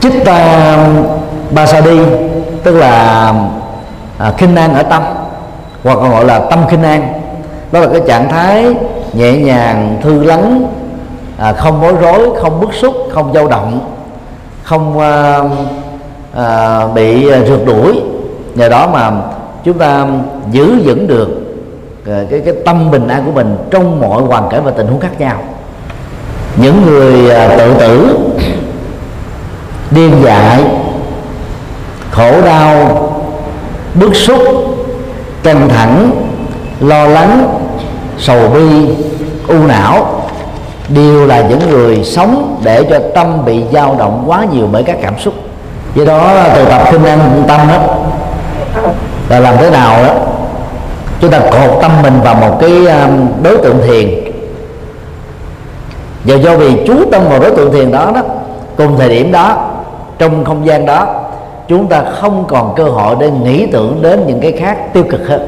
Chitta 0.00 0.78
basadi 1.50 1.98
tức 2.62 2.72
là 2.72 3.34
à, 4.18 4.32
khinh 4.38 4.56
an 4.56 4.74
ở 4.74 4.82
tâm 4.82 5.02
hoặc 5.84 5.94
còn 5.94 6.10
gọi 6.10 6.24
là 6.24 6.38
tâm 6.50 6.66
khinh 6.68 6.82
an. 6.82 7.20
Đó 7.72 7.80
là 7.80 7.86
cái 7.92 8.00
trạng 8.08 8.28
thái 8.28 8.74
nhẹ 9.12 9.32
nhàng 9.32 9.98
thư 10.02 10.24
lắng 10.24 10.66
à, 11.38 11.52
không 11.52 11.80
bối 11.80 11.92
rối 12.00 12.28
không 12.40 12.60
bức 12.60 12.74
xúc 12.74 12.94
không 13.12 13.32
dao 13.34 13.48
động 13.48 13.80
không 14.62 14.98
à, 14.98 15.40
à, 16.36 16.86
bị 16.86 17.28
à, 17.28 17.38
rượt 17.48 17.60
đuổi. 17.66 18.00
Nhờ 18.54 18.68
đó 18.68 18.88
mà 18.92 19.12
chúng 19.64 19.78
ta 19.78 20.06
giữ 20.50 20.74
vững 20.84 21.06
được 21.06 21.28
à, 22.06 22.22
cái 22.30 22.40
cái 22.44 22.54
tâm 22.64 22.90
bình 22.90 23.08
an 23.08 23.22
của 23.26 23.32
mình 23.32 23.56
trong 23.70 24.00
mọi 24.00 24.22
hoàn 24.22 24.48
cảnh 24.50 24.64
và 24.64 24.70
tình 24.70 24.86
huống 24.86 25.00
khác 25.00 25.20
nhau. 25.20 25.36
Những 26.56 26.86
người 26.86 27.30
à, 27.30 27.48
tự 27.58 27.74
tử 27.78 28.18
điên 29.90 30.12
dại 30.24 30.64
khổ 32.10 32.40
đau 32.44 33.00
bức 33.94 34.16
xúc 34.16 34.38
căng 35.42 35.68
thẳng 35.68 36.10
lo 36.80 37.06
lắng 37.06 37.58
sầu 38.18 38.48
bi 38.48 38.86
u 39.48 39.66
não 39.68 40.22
đều 40.88 41.26
là 41.26 41.48
những 41.48 41.70
người 41.70 42.04
sống 42.04 42.60
để 42.64 42.84
cho 42.90 42.98
tâm 43.14 43.44
bị 43.44 43.62
dao 43.72 43.96
động 43.98 44.24
quá 44.26 44.46
nhiều 44.52 44.68
bởi 44.72 44.82
các 44.82 44.96
cảm 45.02 45.18
xúc 45.18 45.34
do 45.94 46.04
đó 46.04 46.34
từ 46.54 46.64
tập 46.64 46.82
kinh 46.90 47.04
an 47.04 47.44
tâm 47.48 47.60
đó 47.68 47.78
là 49.28 49.40
làm 49.40 49.56
thế 49.56 49.70
nào 49.70 50.04
đó? 50.04 50.14
Chúng 51.20 51.30
ta 51.30 51.38
cột 51.38 51.82
tâm 51.82 52.02
mình 52.02 52.20
vào 52.20 52.34
một 52.34 52.56
cái 52.60 52.86
um, 52.86 53.28
đối 53.42 53.56
tượng 53.56 53.82
thiền. 53.86 54.10
Và 56.24 56.36
do 56.36 56.56
vì 56.56 56.86
chú 56.86 56.94
tâm 57.12 57.22
vào 57.28 57.40
đối 57.40 57.50
tượng 57.50 57.72
thiền 57.72 57.92
đó 57.92 58.10
đó, 58.14 58.20
cùng 58.76 58.98
thời 58.98 59.08
điểm 59.08 59.32
đó, 59.32 59.70
trong 60.18 60.44
không 60.44 60.66
gian 60.66 60.86
đó, 60.86 61.06
chúng 61.68 61.86
ta 61.86 62.02
không 62.20 62.44
còn 62.48 62.74
cơ 62.76 62.84
hội 62.84 63.16
để 63.20 63.30
nghĩ 63.30 63.66
tưởng 63.72 64.02
đến 64.02 64.24
những 64.26 64.40
cái 64.40 64.52
khác 64.52 64.78
tiêu 64.92 65.04
cực 65.10 65.28
hơn, 65.28 65.46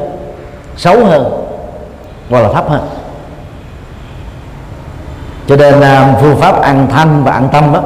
xấu 0.76 1.04
hơn, 1.04 1.46
hoặc 2.30 2.40
là 2.40 2.52
thấp 2.52 2.68
hơn. 2.68 2.80
Cho 5.48 5.56
nên 5.56 5.74
um, 5.74 6.14
phương 6.20 6.36
pháp 6.36 6.62
ăn 6.62 6.86
thanh 6.92 7.24
và 7.24 7.32
ăn 7.32 7.48
tâm 7.52 7.72
đó 7.72 7.80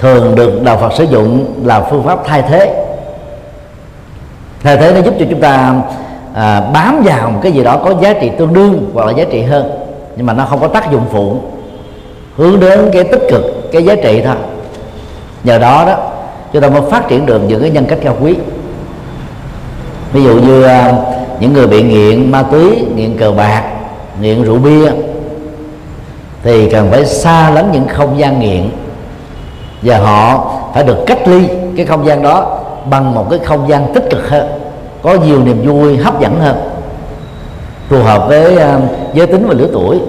thường 0.00 0.34
được 0.34 0.62
đạo 0.62 0.78
Phật 0.80 0.92
sử 0.92 1.04
dụng 1.04 1.54
là 1.64 1.80
phương 1.80 2.02
pháp 2.02 2.18
thay 2.24 2.42
thế. 2.42 2.84
Thay 4.62 4.76
thế 4.76 4.92
nó 4.92 5.00
giúp 5.00 5.14
cho 5.18 5.26
chúng 5.30 5.40
ta 5.40 5.74
à, 6.34 6.60
bám 6.60 7.02
vào 7.04 7.30
một 7.30 7.40
cái 7.42 7.52
gì 7.52 7.64
đó 7.64 7.80
có 7.84 7.94
giá 8.00 8.12
trị 8.12 8.30
tương 8.38 8.54
đương 8.54 8.90
hoặc 8.94 9.06
là 9.06 9.12
giá 9.12 9.24
trị 9.30 9.42
hơn 9.42 9.70
nhưng 10.16 10.26
mà 10.26 10.32
nó 10.32 10.44
không 10.44 10.60
có 10.60 10.68
tác 10.68 10.92
dụng 10.92 11.04
phụ 11.10 11.36
hướng 12.36 12.60
đến 12.60 12.90
cái 12.92 13.04
tích 13.04 13.22
cực 13.30 13.72
cái 13.72 13.84
giá 13.84 13.94
trị 13.94 14.22
thôi. 14.24 14.34
Nhờ 15.44 15.58
đó 15.58 15.84
đó 15.86 15.96
chúng 16.52 16.62
ta 16.62 16.68
mới 16.68 16.82
phát 16.90 17.08
triển 17.08 17.26
được 17.26 17.42
những 17.48 17.60
cái 17.60 17.70
nhân 17.70 17.84
cách 17.88 17.98
cao 18.02 18.16
quý. 18.20 18.34
Ví 20.12 20.22
dụ 20.24 20.34
như 20.34 20.62
à, 20.62 20.92
những 21.40 21.52
người 21.52 21.66
bị 21.66 21.82
nghiện 21.82 22.30
ma 22.30 22.42
túy 22.42 22.84
nghiện 22.94 23.18
cờ 23.18 23.32
bạc 23.32 23.62
nghiện 24.20 24.42
rượu 24.42 24.58
bia 24.58 24.90
thì 26.42 26.70
cần 26.70 26.90
phải 26.90 27.06
xa 27.06 27.50
lánh 27.50 27.72
những 27.72 27.88
không 27.88 28.18
gian 28.18 28.40
nghiện 28.40 28.70
và 29.82 29.98
họ 29.98 30.50
phải 30.74 30.84
được 30.84 30.98
cách 31.06 31.28
ly 31.28 31.48
cái 31.76 31.86
không 31.86 32.06
gian 32.06 32.22
đó 32.22 32.58
bằng 32.90 33.14
một 33.14 33.26
cái 33.30 33.38
không 33.38 33.68
gian 33.68 33.94
tích 33.94 34.04
cực 34.10 34.30
hơn 34.30 34.48
có 35.02 35.14
nhiều 35.14 35.42
niềm 35.42 35.66
vui 35.66 35.96
hấp 35.96 36.20
dẫn 36.20 36.40
hơn. 36.40 36.56
Phù 37.88 38.02
hợp 38.02 38.28
với 38.28 38.54
uh, 38.54 38.82
giới 39.14 39.26
tính 39.26 39.46
và 39.48 39.54
lứa 39.54 39.68
tuổi. 39.72 40.00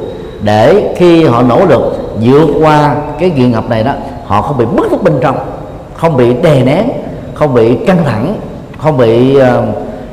Để 0.42 0.94
khi 0.98 1.26
họ 1.26 1.42
nỗ 1.42 1.66
lực 1.66 1.98
vượt 2.22 2.48
qua 2.62 2.96
cái 3.20 3.30
nghiện 3.30 3.52
ngập 3.52 3.70
này 3.70 3.84
đó 3.84 3.92
họ 4.26 4.42
không 4.42 4.58
bị 4.58 4.66
bức 4.66 4.88
xúc 4.92 5.04
bên 5.04 5.14
trong 5.22 5.38
không 5.94 6.18
bị 6.18 6.34
đè 6.34 6.64
nén 6.64 6.90
không 7.34 7.54
bị 7.54 7.76
căng 7.88 8.04
thẳng 8.06 8.36
không 8.78 8.98
bị 8.98 9.38
uh, 9.38 9.44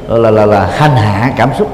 là 0.09 0.31
là 0.31 0.47
là 0.47 0.67
hành 0.67 0.97
hạ 0.97 1.33
cảm 1.37 1.51
xúc. 1.59 1.69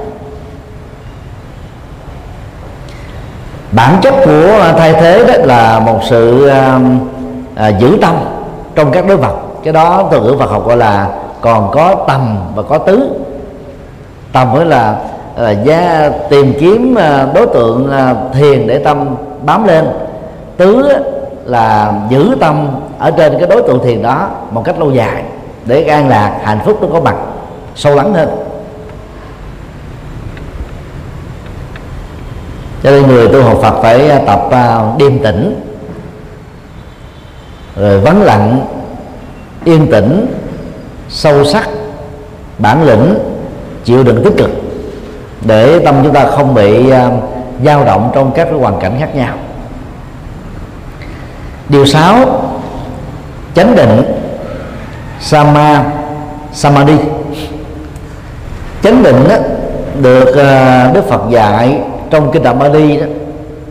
Bản 3.71 3.95
chất 4.01 4.13
của 4.25 4.59
à, 4.61 4.73
thay 4.77 4.93
thế 4.93 5.25
đó 5.27 5.33
là 5.45 5.79
một 5.79 5.99
sự 6.09 6.49
uh, 6.49 6.81
à, 7.55 7.67
giữ 7.67 7.97
tâm 8.01 8.15
trong 8.75 8.91
các 8.91 9.07
đối 9.07 9.17
vật. 9.17 9.35
Cái 9.63 9.73
đó 9.73 10.07
từ 10.11 10.21
ngữ 10.21 10.35
Phật 10.39 10.49
học 10.49 10.67
gọi 10.67 10.77
là 10.77 11.07
còn 11.41 11.71
có 11.71 11.95
tầm 12.07 12.37
và 12.55 12.63
có 12.63 12.77
tứ. 12.77 13.09
Tầm 14.31 14.51
mới 14.51 14.65
là 14.65 14.95
là 15.37 15.51
gia 15.51 16.09
tìm 16.29 16.53
kiếm 16.59 16.95
à, 16.95 17.27
đối 17.35 17.47
tượng 17.47 17.91
à, 17.91 18.15
thiền 18.33 18.67
để 18.67 18.77
tâm 18.83 19.15
bám 19.45 19.67
lên. 19.67 19.87
Tứ 20.57 20.89
là 21.45 21.93
giữ 22.09 22.37
tâm 22.39 22.67
ở 22.99 23.11
trên 23.11 23.39
cái 23.39 23.47
đối 23.47 23.61
tượng 23.61 23.83
thiền 23.83 24.01
đó 24.01 24.29
một 24.51 24.63
cách 24.65 24.79
lâu 24.79 24.91
dài 24.91 25.23
để 25.65 25.83
an 25.83 26.07
lạc 26.07 26.39
hạnh 26.43 26.59
phúc 26.65 26.77
nó 26.81 26.87
có 26.93 26.99
mặt 26.99 27.15
sâu 27.75 27.95
lắng 27.95 28.13
hơn. 28.13 28.29
Cho 32.83 32.91
nên 32.91 33.07
người 33.07 33.27
tu 33.27 33.43
học 33.43 33.57
Phật 33.61 33.81
phải 33.81 34.09
à, 34.09 34.19
tập 34.25 34.49
đêm 34.97 35.19
tĩnh 35.19 35.64
rồi 37.75 37.99
vắng 37.99 38.21
lặng 38.21 38.65
yên 39.63 39.87
tĩnh 39.91 40.35
sâu 41.09 41.45
sắc 41.45 41.69
bản 42.57 42.83
lĩnh 42.83 43.19
chịu 43.83 44.03
đựng 44.03 44.23
tích 44.23 44.33
cực 44.37 44.49
để 45.41 45.79
tâm 45.79 45.95
chúng 46.03 46.13
ta 46.13 46.25
không 46.25 46.53
bị 46.53 46.91
uh, 46.91 46.95
dao 47.65 47.85
động 47.85 48.11
trong 48.15 48.31
các 48.35 48.45
cái 48.45 48.59
hoàn 48.59 48.79
cảnh 48.79 48.95
khác 48.99 49.15
nhau. 49.15 49.35
Điều 51.69 51.85
sáu 51.85 52.41
chánh 53.55 53.75
định 53.75 54.03
sama 55.19 55.83
samadhi. 56.53 56.97
Chánh 58.83 59.03
định 59.03 59.27
đó, 59.29 59.35
được 60.01 60.29
uh, 60.29 60.95
đức 60.95 61.03
phật 61.09 61.21
dạy 61.29 61.79
trong 62.09 62.31
kinh 62.31 62.43
đạo 62.43 62.53
Bali 62.53 62.97
đó 62.97 63.05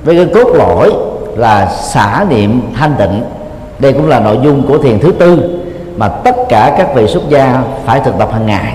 với 0.04 0.16
cái 0.16 0.26
cốt 0.34 0.48
lõi 0.54 0.92
là 1.36 1.66
xả 1.66 2.24
niệm 2.28 2.60
thanh 2.76 2.94
tịnh 2.98 3.22
đây 3.78 3.92
cũng 3.92 4.08
là 4.08 4.20
nội 4.20 4.38
dung 4.42 4.66
của 4.66 4.78
thiền 4.78 4.98
thứ 4.98 5.12
tư 5.18 5.60
mà 5.96 6.08
tất 6.08 6.36
cả 6.48 6.74
các 6.78 6.94
vị 6.94 7.06
xuất 7.06 7.22
gia 7.28 7.62
phải 7.84 8.00
thực 8.00 8.18
tập 8.18 8.28
hàng 8.32 8.46
ngày. 8.46 8.74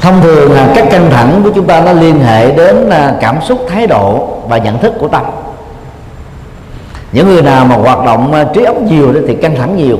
Thông 0.00 0.20
thường 0.22 0.52
là 0.52 0.72
các 0.74 0.86
căng 0.90 1.10
thẳng 1.10 1.40
của 1.44 1.50
chúng 1.54 1.66
ta 1.66 1.80
nó 1.80 1.92
liên 1.92 2.20
hệ 2.20 2.50
đến 2.50 2.90
à, 2.90 3.14
cảm 3.20 3.42
xúc 3.42 3.58
thái 3.68 3.86
độ 3.86 4.26
và 4.48 4.58
nhận 4.58 4.78
thức 4.78 4.94
của 5.00 5.08
tâm. 5.08 5.22
Những 7.12 7.28
người 7.28 7.42
nào 7.42 7.64
mà 7.64 7.76
hoạt 7.76 8.04
động 8.06 8.32
à, 8.32 8.44
trí 8.54 8.64
óc 8.64 8.82
nhiều 8.82 9.14
thì 9.28 9.34
căng 9.34 9.56
thẳng 9.56 9.76
nhiều. 9.76 9.98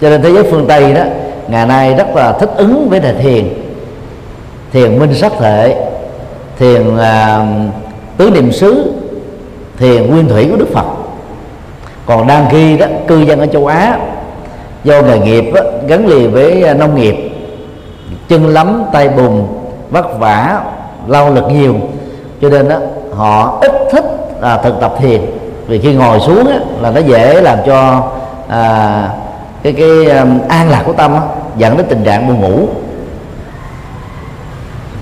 Cho 0.00 0.10
nên 0.10 0.22
thế 0.22 0.32
giới 0.32 0.42
phương 0.50 0.66
tây 0.68 0.94
đó 0.94 1.02
ngày 1.48 1.66
nay 1.66 1.94
rất 1.94 2.16
là 2.16 2.32
thích 2.32 2.50
ứng 2.56 2.88
với 2.90 3.00
đề 3.00 3.14
thiền. 3.14 3.48
Thiền 4.72 4.98
minh 4.98 5.14
sắc 5.14 5.32
thể 5.38 5.88
thiền 6.58 6.96
uh, 6.96 7.02
tứ 8.16 8.30
niệm 8.30 8.52
xứ 8.52 8.92
thiền 9.78 10.10
nguyên 10.10 10.28
thủy 10.28 10.48
của 10.50 10.56
đức 10.56 10.68
phật. 10.74 10.86
Còn 12.06 12.26
đang 12.26 12.46
khi 12.50 12.76
đó 12.76 12.86
cư 13.08 13.20
dân 13.20 13.40
ở 13.40 13.46
châu 13.46 13.66
á 13.66 13.98
do 14.84 15.02
nghề 15.02 15.18
nghiệp 15.18 15.52
đó, 15.54 15.60
gắn 15.86 16.06
liền 16.06 16.32
với 16.32 16.62
à, 16.62 16.74
nông 16.74 16.94
nghiệp. 16.94 17.30
Chân 18.28 18.46
lắm 18.46 18.82
tay 18.92 19.08
bùn 19.08 19.46
vất 19.90 20.18
vả 20.18 20.60
lao 21.06 21.30
lực 21.30 21.44
nhiều. 21.50 21.74
Cho 22.42 22.48
nên 22.48 22.68
đó 22.68 22.76
họ 23.14 23.58
ít 23.60 23.72
thích 23.92 24.04
là 24.40 24.56
thực 24.56 24.80
tập 24.80 24.94
thiền. 24.98 25.20
Vì 25.66 25.78
khi 25.78 25.94
ngồi 25.94 26.20
xuống 26.20 26.44
đó, 26.44 26.52
là 26.80 26.90
nó 26.90 27.00
dễ 27.00 27.40
làm 27.40 27.58
cho 27.66 28.02
à, 28.48 29.08
cái 29.62 29.72
cái 29.72 30.18
um, 30.18 30.38
an 30.48 30.70
lạc 30.70 30.82
của 30.86 30.92
tâm 30.92 31.12
đó, 31.12 31.22
dẫn 31.56 31.76
đến 31.76 31.86
tình 31.88 32.04
trạng 32.04 32.28
buồn 32.28 32.40
ngủ. 32.40 32.66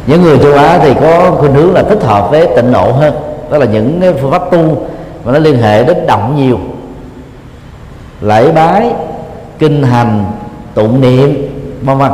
Những 0.07 0.23
người 0.23 0.39
châu 0.39 0.55
Á 0.55 0.79
thì 0.83 0.95
có 1.01 1.31
khuynh 1.39 1.53
hướng 1.55 1.75
là 1.75 1.83
thích 1.83 2.03
hợp 2.03 2.31
với 2.31 2.47
tịnh 2.57 2.73
độ 2.73 2.93
hơn 2.93 3.15
đó 3.51 3.59
là 3.59 3.67
những 3.67 3.99
cái 4.01 4.13
phương 4.13 4.31
pháp 4.31 4.51
tu 4.51 4.87
mà 5.25 5.33
nó 5.33 5.39
liên 5.39 5.59
hệ 5.59 5.85
đến 5.85 6.07
động 6.07 6.37
nhiều. 6.37 6.59
Lễ 8.21 8.53
bái 8.53 8.91
kinh 9.59 9.83
hành 9.83 10.25
tụng 10.75 11.01
niệm 11.01 11.35
vân 11.83 11.99
vân. 11.99 12.13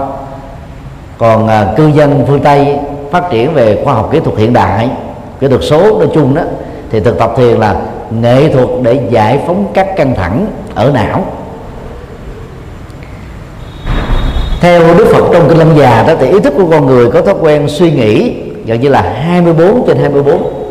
Còn 1.18 1.48
à, 1.48 1.74
cư 1.76 1.86
dân 1.86 2.24
phương 2.28 2.40
tây 2.40 2.78
phát 3.10 3.30
triển 3.30 3.54
về 3.54 3.80
khoa 3.84 3.94
học 3.94 4.08
kỹ 4.12 4.20
thuật 4.20 4.38
hiện 4.38 4.52
đại 4.52 4.88
kỹ 5.40 5.48
thuật 5.48 5.60
số 5.64 5.98
nói 5.98 6.08
chung 6.14 6.34
đó 6.34 6.42
thì 6.90 7.00
thực 7.00 7.18
tập 7.18 7.32
thiền 7.36 7.56
là 7.56 7.76
nghệ 8.10 8.48
thuật 8.48 8.68
để 8.82 9.00
giải 9.10 9.40
phóng 9.46 9.66
các 9.74 9.96
căng 9.96 10.14
thẳng 10.14 10.46
ở 10.74 10.90
não. 10.94 11.24
Theo 14.60 14.94
Đức 14.98 15.06
Phật 15.12 15.24
trong 15.32 15.48
kinh 15.48 15.58
Lâm 15.58 15.78
già 15.78 16.04
đó 16.08 16.14
thì 16.20 16.26
ý 16.26 16.40
thức 16.40 16.52
của 16.56 16.66
con 16.70 16.86
người 16.86 17.10
có 17.10 17.22
thói 17.22 17.34
quen 17.40 17.68
suy 17.68 17.90
nghĩ 17.90 18.34
gần 18.66 18.80
như 18.80 18.88
là 18.88 19.02
24 19.02 19.84
trên 19.86 19.96
24 19.98 20.65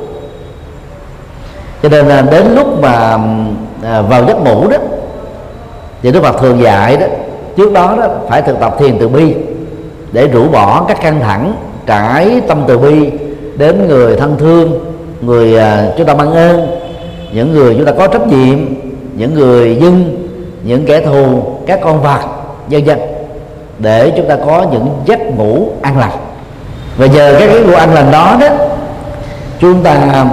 cho 1.84 1.90
nên 1.90 2.08
là 2.08 2.22
đến 2.22 2.56
lúc 2.56 2.82
mà 2.82 3.18
à, 3.84 4.02
vào 4.02 4.26
giấc 4.28 4.38
ngủ 4.44 4.68
đó 4.68 4.78
thì 6.02 6.12
Đức 6.12 6.24
Phật 6.24 6.42
thường 6.42 6.62
dạy 6.62 6.98
đó 6.98 7.06
trước 7.58 7.74
đó 7.74 7.96
đó 8.00 8.08
phải 8.30 8.42
thực 8.42 8.60
tập 8.60 8.76
thiền 8.80 8.98
từ 9.00 9.08
bi 9.08 9.36
để 10.12 10.28
rũ 10.28 10.48
bỏ 10.48 10.86
các 10.88 11.02
căng 11.02 11.20
thẳng 11.20 11.54
trải 11.86 12.42
tâm 12.48 12.64
từ 12.68 12.78
bi 12.78 13.12
đến 13.58 13.88
người 13.88 14.16
thân 14.16 14.36
thương 14.40 14.80
người 15.22 15.58
à, 15.58 15.88
chúng 15.98 16.08
ta 16.08 16.14
mang 16.14 16.34
ơn 16.34 16.68
những 17.34 17.54
người 17.54 17.76
chúng 17.76 17.86
ta 17.86 17.92
có 17.92 18.08
trách 18.08 18.28
nhiệm 18.28 18.60
những 19.14 19.34
người 19.34 19.76
dân 19.76 20.26
những 20.64 20.86
kẻ 20.86 21.02
thù 21.02 21.44
các 21.68 21.80
con 21.84 22.02
vật 22.02 22.20
vân 22.70 22.86
vân 22.86 23.00
để 23.80 24.12
chúng 24.18 24.28
ta 24.28 24.38
có 24.46 24.66
những 24.72 24.88
giấc 25.06 25.20
ngủ 25.38 25.70
an 25.82 25.98
lành. 25.98 26.12
Và 26.98 27.06
giờ 27.06 27.36
các 27.40 27.50
cái 27.52 27.62
ngủ 27.62 27.74
an 27.76 27.94
lành 27.94 28.12
đó 28.12 28.38
đó 28.42 28.48
chúng 29.60 29.84
ta 29.84 30.26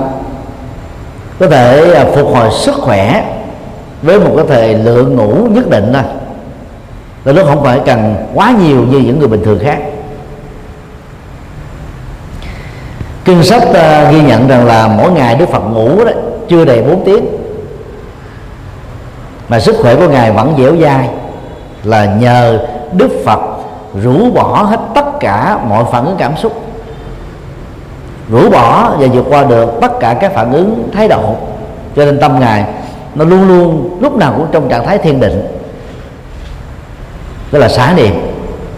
có 1.42 1.48
thể 1.48 1.92
à, 1.94 2.04
phục 2.14 2.34
hồi 2.34 2.50
sức 2.50 2.74
khỏe 2.74 3.24
với 4.02 4.20
một 4.20 4.30
cái 4.36 4.44
thời 4.48 4.74
lượng 4.74 5.16
ngủ 5.16 5.48
nhất 5.50 5.70
định 5.70 5.92
thôi. 5.92 6.02
Là 7.24 7.32
nó 7.32 7.42
không 7.44 7.64
phải 7.64 7.80
cần 7.86 8.16
quá 8.34 8.54
nhiều 8.60 8.86
như 8.90 8.98
những 8.98 9.18
người 9.18 9.28
bình 9.28 9.42
thường 9.44 9.58
khác. 9.62 9.78
Kinh 13.24 13.42
sách 13.42 13.62
uh, 13.62 14.12
ghi 14.12 14.22
nhận 14.22 14.48
rằng 14.48 14.66
là 14.66 14.88
mỗi 14.88 15.10
ngày 15.12 15.34
đức 15.34 15.48
phật 15.48 15.60
ngủ 15.60 16.04
đó 16.04 16.12
chưa 16.48 16.64
đầy 16.64 16.82
4 16.82 17.04
tiếng. 17.04 17.24
Mà 19.48 19.60
sức 19.60 19.76
khỏe 19.82 19.94
của 19.94 20.08
ngài 20.08 20.32
vẫn 20.32 20.54
dẻo 20.58 20.76
dai 20.76 21.08
là 21.84 22.04
nhờ 22.04 22.58
đức 22.92 23.10
phật 23.24 23.40
rũ 24.02 24.30
bỏ 24.30 24.62
hết 24.62 24.80
tất 24.94 25.20
cả 25.20 25.58
mọi 25.68 25.84
phản 25.92 26.04
ứng 26.04 26.16
cảm 26.18 26.36
xúc 26.36 26.61
rũ 28.32 28.50
bỏ 28.50 28.94
và 28.98 29.06
vượt 29.12 29.24
qua 29.28 29.44
được 29.44 29.70
tất 29.80 30.00
cả 30.00 30.14
các 30.20 30.32
phản 30.34 30.52
ứng 30.52 30.88
thái 30.92 31.08
độ. 31.08 31.34
Cho 31.96 32.04
nên 32.04 32.20
tâm 32.20 32.40
ngài 32.40 32.64
nó 33.14 33.24
luôn 33.24 33.48
luôn 33.48 33.98
lúc 34.00 34.16
nào 34.16 34.34
cũng 34.36 34.46
trong 34.52 34.68
trạng 34.68 34.86
thái 34.86 34.98
thiền 34.98 35.20
định. 35.20 35.46
Đó 37.52 37.58
là 37.58 37.68
xả 37.68 37.94
niệm, 37.96 38.14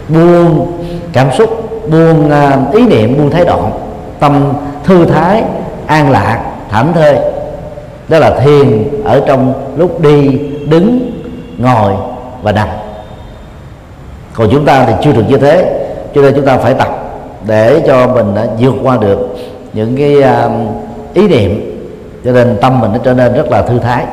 buông 0.09 0.71
cảm 1.13 1.27
xúc, 1.37 1.49
buông 1.89 2.31
à, 2.31 2.57
ý 2.73 2.87
niệm, 2.87 3.17
buông 3.17 3.31
thái 3.31 3.45
độ. 3.45 3.59
Tâm 4.19 4.53
thư 4.83 5.05
thái, 5.05 5.43
an 5.87 6.11
lạc, 6.11 6.43
thảnh 6.69 6.93
thơi. 6.93 7.15
Đó 8.07 8.19
là 8.19 8.39
thiền 8.39 8.89
ở 9.03 9.21
trong 9.27 9.53
lúc 9.77 10.01
đi, 10.01 10.39
đứng, 10.69 11.11
ngồi 11.57 11.93
và 12.41 12.51
nằm. 12.51 12.67
Còn 14.33 14.49
chúng 14.51 14.65
ta 14.65 14.85
thì 14.85 14.93
chưa 15.03 15.11
được 15.11 15.23
như 15.29 15.37
thế, 15.37 15.85
cho 16.15 16.21
nên 16.21 16.35
chúng 16.35 16.45
ta 16.45 16.57
phải 16.57 16.73
tập 16.73 17.04
để 17.47 17.83
cho 17.87 18.07
mình 18.07 18.35
đã 18.35 18.45
vượt 18.59 18.73
qua 18.83 18.97
được 18.97 19.19
những 19.73 19.97
cái 19.97 20.21
à, 20.21 20.49
ý 21.13 21.27
niệm. 21.27 21.71
Cho 22.25 22.31
nên 22.31 22.57
tâm 22.61 22.79
mình 22.79 22.91
nó 22.91 22.97
trở 23.03 23.13
nên 23.13 23.33
rất 23.33 23.51
là 23.51 23.61
thư 23.61 23.79
thái. 23.79 24.05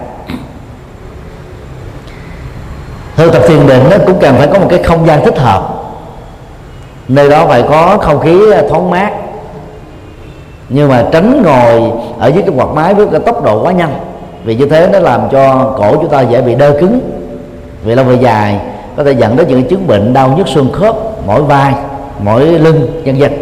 Thực 3.16 3.33
tập 3.33 3.43
thiền 3.49 3.66
định 3.66 3.83
nó 3.91 3.97
cũng 4.07 4.18
cần 4.20 4.35
phải 4.39 4.47
có 4.47 4.59
một 4.59 4.66
cái 4.70 4.83
không 4.83 5.07
gian 5.07 5.24
thích 5.24 5.39
hợp. 5.39 5.68
Nơi 7.09 7.30
đó 7.30 7.47
phải 7.47 7.62
có 7.62 7.99
không 8.01 8.20
khí 8.20 8.53
à, 8.53 8.62
thoáng 8.68 8.91
mát. 8.91 9.12
Nhưng 10.68 10.89
mà 10.89 11.05
tránh 11.12 11.43
ngồi 11.43 11.93
ở 12.18 12.28
dưới 12.28 12.43
cái 12.43 12.55
quạt 12.57 12.68
máy 12.74 12.95
với 12.95 13.07
cái 13.11 13.20
tốc 13.20 13.45
độ 13.45 13.62
quá 13.62 13.72
nhanh. 13.72 13.95
Vì 14.45 14.55
như 14.55 14.66
thế 14.66 14.89
nó 14.93 14.99
làm 14.99 15.20
cho 15.33 15.74
cổ 15.78 15.97
chúng 15.97 16.09
ta 16.09 16.20
dễ 16.20 16.41
bị 16.41 16.55
đơ 16.55 16.76
cứng. 16.80 17.01
Vì 17.85 17.95
lâu 17.95 18.05
về 18.05 18.14
dài 18.14 18.61
có 18.97 19.05
thể 19.05 19.12
dẫn 19.12 19.37
đến 19.37 19.49
những 19.49 19.68
chứng 19.68 19.87
bệnh 19.87 20.12
đau 20.12 20.35
nhức 20.37 20.49
xương 20.49 20.72
khớp, 20.72 20.97
mỏi 21.26 21.43
vai 21.43 21.74
mỗi 22.19 22.47
lưng 22.47 23.03
dân 23.05 23.19
dân 23.19 23.33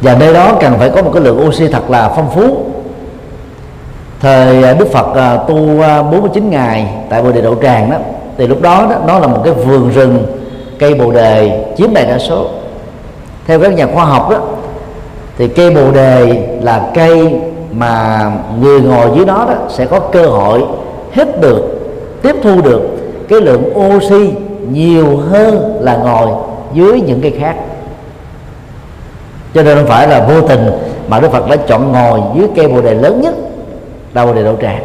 và 0.00 0.14
nơi 0.14 0.34
đó 0.34 0.52
cần 0.60 0.78
phải 0.78 0.90
có 0.90 1.02
một 1.02 1.10
cái 1.14 1.22
lượng 1.22 1.46
oxy 1.48 1.68
thật 1.68 1.90
là 1.90 2.08
phong 2.16 2.30
phú. 2.30 2.64
Thời 4.20 4.62
à, 4.62 4.74
Đức 4.74 4.88
Phật 4.92 5.14
à, 5.14 5.36
tu 5.36 5.82
à, 5.82 6.02
49 6.02 6.50
ngày 6.50 6.86
tại 7.10 7.22
Bồ 7.22 7.32
Đề 7.32 7.40
Đậu 7.40 7.54
Tràng 7.62 7.90
đó 7.90 7.96
thì 8.38 8.46
lúc 8.46 8.62
đó, 8.62 8.86
đó 8.90 8.96
nó 9.06 9.18
là 9.18 9.26
một 9.26 9.40
cái 9.44 9.54
vườn 9.54 9.90
rừng 9.90 10.26
cây 10.78 10.94
bồ 10.94 11.12
đề 11.12 11.64
chiếm 11.78 11.94
đại 11.94 12.06
đa 12.06 12.18
số. 12.18 12.46
Theo 13.46 13.60
các 13.60 13.72
nhà 13.72 13.86
khoa 13.94 14.04
học 14.04 14.30
đó 14.30 14.38
thì 15.38 15.48
cây 15.48 15.70
bồ 15.70 15.90
đề 15.90 16.48
là 16.62 16.90
cây 16.94 17.34
mà 17.72 18.20
người 18.60 18.80
ngồi 18.80 19.08
dưới 19.16 19.24
đó 19.24 19.46
đó 19.48 19.54
sẽ 19.68 19.86
có 19.86 20.00
cơ 20.00 20.26
hội 20.26 20.64
hít 21.12 21.40
được 21.40 21.62
tiếp 22.22 22.36
thu 22.42 22.60
được 22.60 22.80
cái 23.28 23.40
lượng 23.40 23.78
oxy 23.78 24.32
nhiều 24.70 25.16
hơn 25.16 25.78
là 25.80 25.96
ngồi 25.96 26.47
dưới 26.74 27.00
những 27.00 27.20
cây 27.20 27.36
khác. 27.40 27.56
Cho 29.54 29.62
nên 29.62 29.76
không 29.76 29.86
phải 29.86 30.08
là 30.08 30.26
vô 30.28 30.40
tình 30.40 30.70
mà 31.08 31.20
Đức 31.20 31.32
Phật 31.32 31.48
đã 31.48 31.56
chọn 31.56 31.92
ngồi 31.92 32.20
dưới 32.36 32.48
cây 32.56 32.68
bồ 32.68 32.80
đề 32.80 32.94
lớn 32.94 33.20
nhất, 33.20 33.34
là 34.14 34.26
bồ 34.26 34.34
đề 34.34 34.44
đậu 34.44 34.56
tràng. 34.62 34.82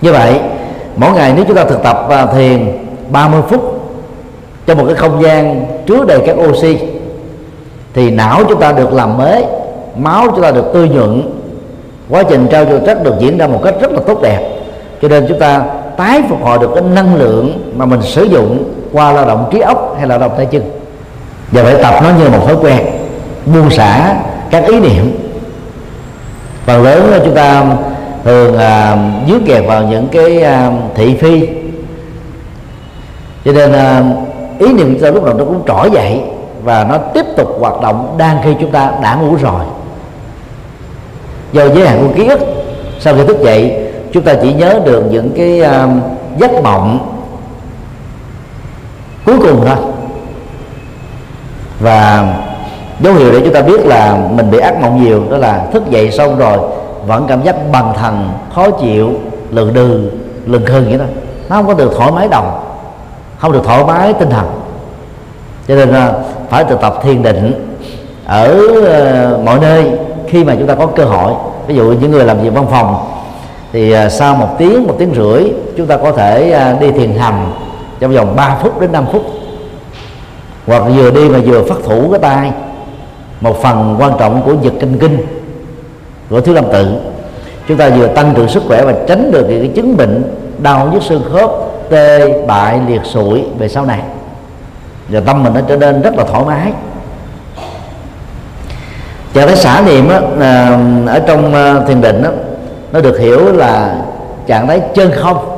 Như 0.00 0.12
vậy, 0.12 0.40
mỗi 0.96 1.12
ngày 1.12 1.32
nếu 1.36 1.44
chúng 1.48 1.56
ta 1.56 1.64
thực 1.64 1.82
tập 1.82 2.04
và 2.08 2.26
thiền 2.26 2.86
30 3.10 3.42
phút 3.48 3.80
trong 4.66 4.78
một 4.78 4.84
cái 4.86 4.94
không 4.94 5.22
gian 5.22 5.66
chứa 5.86 6.04
đầy 6.04 6.20
các 6.26 6.36
oxy, 6.38 6.78
thì 7.94 8.10
não 8.10 8.42
chúng 8.48 8.60
ta 8.60 8.72
được 8.72 8.92
làm 8.92 9.18
mới, 9.18 9.44
máu 9.96 10.26
chúng 10.30 10.42
ta 10.42 10.50
được 10.50 10.64
tươi 10.74 10.88
nhuận, 10.88 11.22
quá 12.08 12.22
trình 12.22 12.46
trao 12.50 12.64
cho 12.64 12.78
chất 12.86 13.04
được 13.04 13.14
diễn 13.18 13.38
ra 13.38 13.46
một 13.46 13.60
cách 13.64 13.74
rất 13.80 13.92
là 13.92 14.00
tốt 14.06 14.22
đẹp. 14.22 14.50
Cho 15.02 15.08
nên 15.08 15.26
chúng 15.28 15.38
ta 15.38 15.64
tái 15.96 16.22
phục 16.28 16.42
hồi 16.42 16.58
được 16.58 16.70
cái 16.74 16.84
năng 16.94 17.14
lượng 17.14 17.72
mà 17.76 17.86
mình 17.86 18.02
sử 18.02 18.24
dụng 18.24 18.64
qua 18.94 19.12
lao 19.12 19.26
động 19.26 19.48
trí 19.52 19.60
óc 19.60 19.94
hay 19.98 20.06
lao 20.06 20.18
động 20.18 20.32
tay 20.36 20.46
chân. 20.46 20.62
Và 21.50 21.62
phải 21.62 21.74
tập 21.82 21.94
nó 22.02 22.10
như 22.18 22.28
một 22.28 22.46
thói 22.46 22.56
quen 22.60 22.78
buông 23.46 23.70
xả 23.70 24.14
các 24.50 24.64
ý 24.66 24.80
niệm. 24.80 25.18
Phần 26.66 26.82
lớn 26.82 27.20
chúng 27.24 27.34
ta 27.34 27.64
thường 28.24 28.58
à, 28.58 28.96
dướng 29.28 29.44
kẹt 29.46 29.64
vào 29.66 29.82
những 29.82 30.08
cái 30.08 30.42
à, 30.42 30.70
thị 30.94 31.14
phi. 31.14 31.48
Cho 33.44 33.52
nên 33.52 33.72
à, 33.72 34.02
ý 34.58 34.72
niệm 34.72 34.94
chúng 34.94 35.02
ta 35.02 35.10
lúc 35.10 35.24
nào 35.24 35.34
nó 35.34 35.44
cũng 35.44 35.62
trỗi 35.66 35.90
dậy 35.90 36.20
và 36.62 36.84
nó 36.84 36.98
tiếp 36.98 37.26
tục 37.36 37.56
hoạt 37.60 37.80
động 37.82 38.14
đang 38.18 38.38
khi 38.44 38.50
chúng 38.60 38.70
ta 38.70 38.92
đã 39.02 39.14
ngủ 39.14 39.36
rồi. 39.42 39.64
Do 41.52 41.68
giới 41.68 41.88
hạn 41.88 41.98
của 42.00 42.14
ký 42.16 42.28
ức 42.28 42.40
sau 43.00 43.14
khi 43.14 43.24
thức 43.26 43.40
dậy 43.40 43.76
chúng 44.12 44.22
ta 44.22 44.34
chỉ 44.42 44.52
nhớ 44.52 44.80
được 44.84 45.04
những 45.10 45.30
cái 45.36 45.60
à, 45.60 45.88
giấc 46.38 46.52
mộng 46.62 47.13
cuối 49.26 49.38
cùng 49.38 49.64
thôi. 49.66 49.76
Và 51.80 52.28
dấu 53.00 53.14
hiệu 53.14 53.32
để 53.32 53.40
chúng 53.44 53.54
ta 53.54 53.62
biết 53.62 53.86
là 53.86 54.18
mình 54.30 54.50
bị 54.50 54.58
ác 54.58 54.80
mộng 54.80 55.04
nhiều, 55.04 55.22
đó 55.30 55.36
là 55.36 55.66
thức 55.72 55.90
dậy 55.90 56.10
xong 56.10 56.38
rồi, 56.38 56.58
vẫn 57.06 57.26
cảm 57.28 57.42
giác 57.42 57.56
bằng 57.72 57.92
thần 57.98 58.32
khó 58.54 58.70
chịu, 58.70 59.10
lừ 59.50 59.70
đừ, 59.70 60.10
lừng 60.46 60.66
khừng 60.66 60.84
vậy 60.88 60.98
đó 60.98 61.04
nó 61.48 61.56
không 61.56 61.66
có 61.66 61.74
được 61.74 61.92
thoải 61.96 62.12
mái 62.12 62.28
đồng, 62.28 62.60
không 63.38 63.52
được 63.52 63.64
thoải 63.64 63.84
mái 63.84 64.12
tinh 64.12 64.30
thần. 64.30 64.46
Cho 65.68 65.74
nên 65.74 65.88
là 65.88 66.12
phải 66.50 66.64
thực 66.64 66.80
tập 66.80 67.00
thiền 67.02 67.22
định 67.22 67.76
ở 68.26 68.58
ờ, 68.86 69.38
mọi 69.44 69.58
nơi 69.60 69.90
khi 70.28 70.44
mà 70.44 70.54
chúng 70.58 70.66
ta 70.66 70.74
có 70.74 70.86
cơ 70.86 71.04
hội. 71.04 71.32
Ví 71.66 71.74
dụ 71.74 71.84
những 72.00 72.10
người 72.10 72.24
làm 72.24 72.40
việc 72.40 72.54
văn 72.54 72.66
phòng 72.70 72.96
thì 73.72 73.92
à, 73.92 74.08
sau 74.08 74.34
một 74.34 74.48
tiếng 74.58 74.86
một 74.86 74.94
tiếng 74.98 75.14
rưỡi, 75.14 75.52
chúng 75.76 75.86
ta 75.86 75.96
có 75.96 76.12
thể 76.12 76.50
à, 76.52 76.76
đi 76.80 76.90
thiền 76.90 77.18
hành 77.18 77.52
trong 78.00 78.14
vòng 78.14 78.36
3 78.36 78.56
phút 78.62 78.80
đến 78.80 78.92
5 78.92 79.04
phút. 79.12 79.22
Hoặc 80.66 80.82
vừa 80.96 81.10
đi 81.10 81.28
mà 81.28 81.38
vừa 81.44 81.62
phát 81.62 81.76
thủ 81.84 82.08
cái 82.10 82.20
tay. 82.20 82.52
Một 83.40 83.62
phần 83.62 83.96
quan 83.98 84.12
trọng 84.18 84.42
của 84.42 84.54
dịch 84.62 84.74
kinh 84.80 84.98
kinh 84.98 85.26
của 86.30 86.40
thiếu 86.40 86.54
lâm 86.54 86.64
tự. 86.72 86.86
Chúng 87.68 87.76
ta 87.76 87.88
vừa 87.88 88.06
tăng 88.06 88.34
trưởng 88.36 88.48
sức 88.48 88.62
khỏe 88.68 88.84
và 88.84 88.94
tránh 89.08 89.30
được 89.30 89.46
cái 89.48 89.70
chứng 89.74 89.96
bệnh 89.96 90.22
đau 90.58 90.90
nhức 90.92 91.02
xương 91.02 91.22
khớp 91.32 91.50
tê 91.90 92.42
bại 92.46 92.80
liệt 92.88 93.00
sụi 93.04 93.44
về 93.58 93.68
sau 93.68 93.86
này. 93.86 94.00
Và 95.08 95.20
tâm 95.20 95.42
mình 95.42 95.54
nó 95.54 95.60
trở 95.68 95.76
nên 95.76 96.02
rất 96.02 96.14
là 96.16 96.24
thoải 96.24 96.44
mái. 96.44 96.72
Trạng 99.34 99.46
thái 99.46 99.56
xả 99.56 99.82
niệm 99.86 100.08
á, 100.08 100.20
ở 101.06 101.18
trong 101.26 101.54
ờ, 101.54 101.84
thiền 101.88 102.00
định 102.00 102.22
á, 102.22 102.30
nó 102.92 103.00
được 103.00 103.18
hiểu 103.18 103.52
là 103.52 103.96
trạng 104.46 104.66
thái 104.66 104.80
chân 104.94 105.10
không 105.16 105.53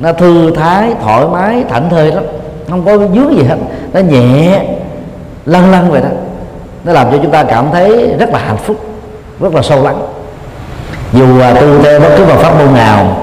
nó 0.00 0.12
thư 0.12 0.50
thái 0.50 0.92
thoải 1.02 1.26
mái 1.26 1.64
thảnh 1.68 1.90
thơi 1.90 2.12
lắm. 2.12 2.24
Không 2.70 2.84
có 2.84 2.98
dướng 2.98 3.36
gì 3.36 3.44
hết. 3.44 3.56
Nó 3.92 4.00
nhẹ 4.00 4.64
lăn 5.46 5.70
lăn 5.70 5.90
vậy 5.90 6.00
đó. 6.00 6.08
Nó 6.84 6.92
làm 6.92 7.10
cho 7.10 7.18
chúng 7.22 7.30
ta 7.30 7.44
cảm 7.44 7.66
thấy 7.72 8.14
rất 8.18 8.30
là 8.30 8.38
hạnh 8.38 8.56
phúc 8.56 8.76
rất 9.40 9.54
là 9.54 9.62
sâu 9.62 9.84
lắng. 9.84 10.00
Dù 11.12 11.26
tu 11.60 11.82
theo 11.82 12.00
bất 12.00 12.08
cứ 12.16 12.24
một 12.24 12.36
pháp 12.36 12.58
môn 12.58 12.74
nào 12.74 13.16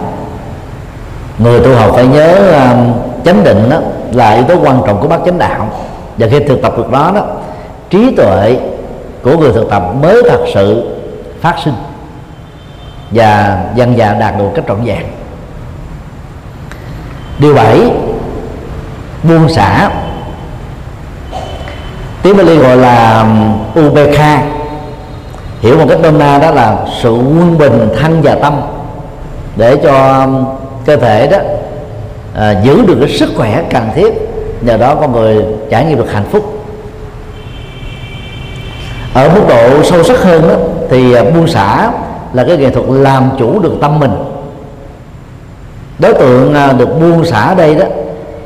người 1.38 1.60
tu 1.60 1.76
học 1.76 1.92
phải 1.94 2.08
nhớ 2.08 2.38
uh, 2.50 3.26
chánh 3.26 3.44
định 3.44 3.70
đó 3.70 3.78
là 4.12 4.32
yếu 4.32 4.44
tố 4.44 4.56
quan 4.64 4.82
trọng 4.88 5.02
của 5.02 5.08
bát 5.08 5.20
chánh 5.26 5.38
đạo. 5.38 5.70
Và 6.18 6.28
khi 6.32 6.40
thực 6.40 6.62
tập 6.62 6.74
được 6.78 6.92
đó 6.92 7.12
đó 7.16 7.26
trí 7.90 8.16
tuệ 8.16 8.58
của 9.24 9.38
người 9.38 9.54
thực 9.54 9.70
tập 9.70 9.84
mới 10.02 10.24
thật 10.30 10.46
sự 10.54 10.98
phát 11.42 11.56
sinh 11.64 11.74
và 13.12 13.60
dần 13.76 13.98
dà 13.98 14.14
đạt 14.14 14.38
được 14.40 14.50
cách 14.56 14.66
trọn 14.68 14.78
vẹn 14.84 15.04
điều 17.40 17.54
bảy 17.54 17.92
buông 19.24 19.50
xả. 19.50 19.90
Tiếng 22.22 22.38
Bali 22.38 22.58
gọi 22.58 22.78
là 22.78 23.22
um, 23.22 23.86
Ubekha. 23.88 24.42
Hiểu 25.62 25.78
một 25.78 25.86
cách 25.90 26.02
đơn 26.02 26.20
na 26.20 26.38
đó 26.40 26.52
là 26.52 26.78
sự 27.02 27.12
quân 27.12 27.58
bình 27.58 27.90
thân 28.00 28.22
và 28.22 28.36
tâm. 28.36 28.62
Để 29.56 29.78
cho 29.84 30.24
um, 30.24 30.46
cơ 30.86 30.96
thể 30.96 31.28
đó 31.28 31.38
à, 32.36 32.62
giữ 32.64 32.86
được 32.86 32.98
cái 33.00 33.10
sức 33.10 33.30
khỏe 33.38 33.64
cần 33.70 33.90
thiết 33.96 34.14
nhờ 34.62 34.78
đó 34.78 34.96
con 34.96 35.12
người 35.12 35.46
trải 35.70 35.86
nghiệm 35.86 35.98
được 35.98 36.12
hạnh 36.14 36.26
phúc. 36.32 36.66
Ở 39.14 39.30
mức 39.30 39.42
độ 39.50 39.84
sâu 39.84 40.04
sắc 40.04 40.24
hơn 40.24 40.48
đó, 40.48 40.56
thì 40.90 41.14
à, 41.14 41.24
buông 41.24 41.48
xả 41.48 41.92
là 42.34 42.44
cái 42.44 42.58
nghệ 42.58 42.70
thuật 42.70 42.86
làm 42.90 43.30
chủ 43.40 43.60
được 43.60 43.74
tâm 43.82 44.00
mình 44.00 44.12
đối 46.00 46.14
tượng 46.14 46.54
à, 46.54 46.74
được 46.74 47.00
buông 47.00 47.26
xả 47.26 47.54
đây 47.54 47.76
đó 47.76 47.86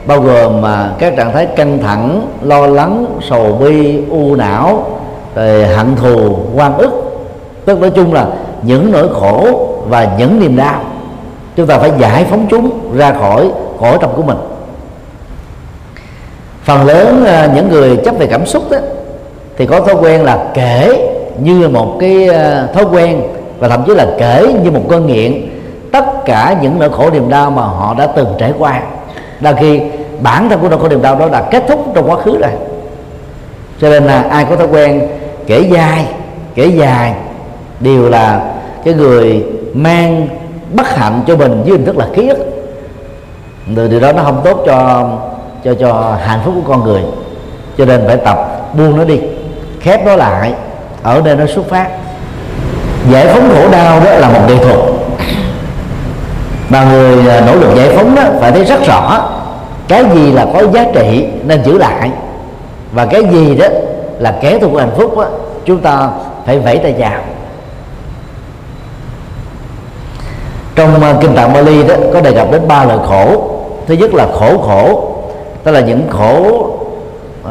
bao 0.05 0.21
gồm 0.21 0.61
mà 0.61 0.89
các 0.99 1.13
trạng 1.17 1.33
thái 1.33 1.45
căng 1.45 1.79
thẳng 1.79 2.27
lo 2.41 2.67
lắng 2.67 3.05
sầu 3.29 3.57
bi 3.59 3.99
u 4.09 4.35
não 4.35 4.85
rồi 5.35 5.67
hận 5.67 5.95
thù 5.95 6.37
quan 6.55 6.77
ức. 6.77 6.91
Tức 7.65 7.79
nói 7.79 7.89
chung 7.89 8.13
là 8.13 8.27
những 8.61 8.91
nỗi 8.91 9.07
khổ 9.13 9.67
và 9.87 10.09
những 10.17 10.39
niềm 10.39 10.57
đau 10.57 10.81
chúng 11.55 11.67
ta 11.67 11.77
phải 11.77 11.91
giải 11.99 12.25
phóng 12.29 12.47
chúng 12.49 12.69
ra 12.97 13.13
khỏi 13.13 13.51
khổ 13.79 13.97
tâm 13.97 14.09
của 14.15 14.23
mình. 14.23 14.37
Phần 16.63 16.85
lớn 16.85 17.25
à, 17.25 17.49
những 17.55 17.69
người 17.69 17.97
chấp 17.97 18.15
về 18.19 18.27
cảm 18.27 18.45
xúc 18.45 18.63
đó, 18.71 18.77
thì 19.57 19.65
có 19.65 19.81
thói 19.81 19.95
quen 19.95 20.23
là 20.23 20.45
kể 20.53 21.09
như 21.39 21.69
một 21.69 21.97
cái 21.99 22.27
à, 22.27 22.67
thói 22.73 22.85
quen 22.91 23.21
và 23.59 23.67
thậm 23.67 23.83
chí 23.87 23.93
là 23.93 24.07
kể 24.17 24.53
như 24.63 24.71
một 24.71 24.83
cơn 24.89 25.07
nghiện 25.07 25.49
tất 25.91 26.25
cả 26.25 26.55
những 26.61 26.79
nỗi 26.79 26.89
khổ 26.89 27.09
niềm 27.09 27.29
đau 27.29 27.51
mà 27.51 27.61
họ 27.61 27.95
đã 27.97 28.07
từng 28.07 28.27
trải 28.39 28.53
qua. 28.57 28.81
Đôi 29.39 29.53
khi 29.59 29.81
bản 30.19 30.49
thân 30.49 30.59
của 30.59 30.69
nỗi 30.69 30.79
khổ 30.79 30.89
niềm 30.89 31.01
đau 31.01 31.15
đó 31.15 31.27
đã 31.31 31.41
kết 31.51 31.63
thúc 31.67 31.85
trong 31.95 32.09
quá 32.09 32.15
khứ 32.15 32.37
rồi. 32.37 32.51
Cho 33.81 33.89
nên 33.89 34.03
là 34.03 34.21
ai 34.21 34.45
có 34.49 34.55
thói 34.55 34.67
quen 34.67 35.07
kể 35.47 35.59
dài 35.59 36.05
kể 36.55 36.65
dài, 36.65 37.13
đều 37.79 38.09
là 38.09 38.53
cái 38.85 38.93
người 38.93 39.45
mang 39.73 40.27
bất 40.73 40.95
hạnh 40.95 41.21
cho 41.27 41.35
mình 41.35 41.61
với 41.63 41.71
hình 41.71 41.85
thức 41.85 41.97
là 41.97 42.07
ký 42.15 42.27
ức. 42.27 42.37
Từ 43.75 43.87
điều 43.87 43.99
đó 43.99 44.11
nó 44.11 44.23
không 44.23 44.41
tốt 44.43 44.63
cho 44.65 45.09
cho 45.63 45.73
cho 45.73 46.17
hạnh 46.25 46.39
phúc 46.45 46.53
của 46.55 46.71
con 46.73 46.83
người. 46.83 47.01
Cho 47.77 47.85
nên 47.85 48.03
phải 48.07 48.17
tập 48.17 48.37
buông 48.77 48.97
nó 48.97 49.03
đi, 49.03 49.19
khép 49.79 50.05
nó 50.05 50.15
lại, 50.15 50.53
ở 51.03 51.21
nơi 51.25 51.35
nó 51.35 51.45
xuất 51.45 51.69
phát. 51.69 51.87
Giải 53.09 53.27
phóng 53.27 53.49
khổ 53.55 53.71
đau 53.71 53.99
đó 53.99 54.11
là 54.11 54.29
một 54.29 54.41
nghệ 54.47 54.57
thuật 54.57 54.79
mà 56.71 56.83
người 56.83 57.27
à, 57.27 57.41
nỗ 57.47 57.55
lực 57.55 57.75
giải 57.75 57.95
phóng 57.95 58.15
đó 58.15 58.23
phải 58.39 58.51
thấy 58.51 58.63
rất 58.63 58.79
rõ 58.87 59.29
cái 59.87 60.05
gì 60.13 60.31
là 60.31 60.45
có 60.53 60.67
giá 60.67 60.85
trị 60.93 61.27
nên 61.43 61.63
giữ 61.63 61.77
lại. 61.77 62.11
Và 62.91 63.05
cái 63.05 63.23
gì 63.31 63.55
đó 63.55 63.67
là 64.19 64.37
kẻ 64.41 64.59
thù 64.59 64.75
hạnh 64.75 64.91
phúc 64.97 65.17
đó, 65.17 65.25
chúng 65.65 65.79
ta 65.79 66.09
phải 66.45 66.59
vẫy 66.59 66.77
tay 66.77 66.95
chào. 66.99 67.21
Trong 70.75 71.03
à, 71.03 71.13
kinh 71.21 71.35
tạng 71.35 71.53
Bali 71.53 71.87
đó 71.87 71.95
có 72.13 72.21
đề 72.21 72.31
cập 72.31 72.51
đến 72.51 72.67
ba 72.67 72.83
loại 72.83 72.99
khổ. 73.07 73.43
Thứ 73.87 73.93
nhất 73.93 74.13
là 74.13 74.27
khổ 74.39 74.57
khổ 74.57 75.07
tức 75.63 75.71
là 75.71 75.79
những 75.79 76.09
khổ 76.09 76.67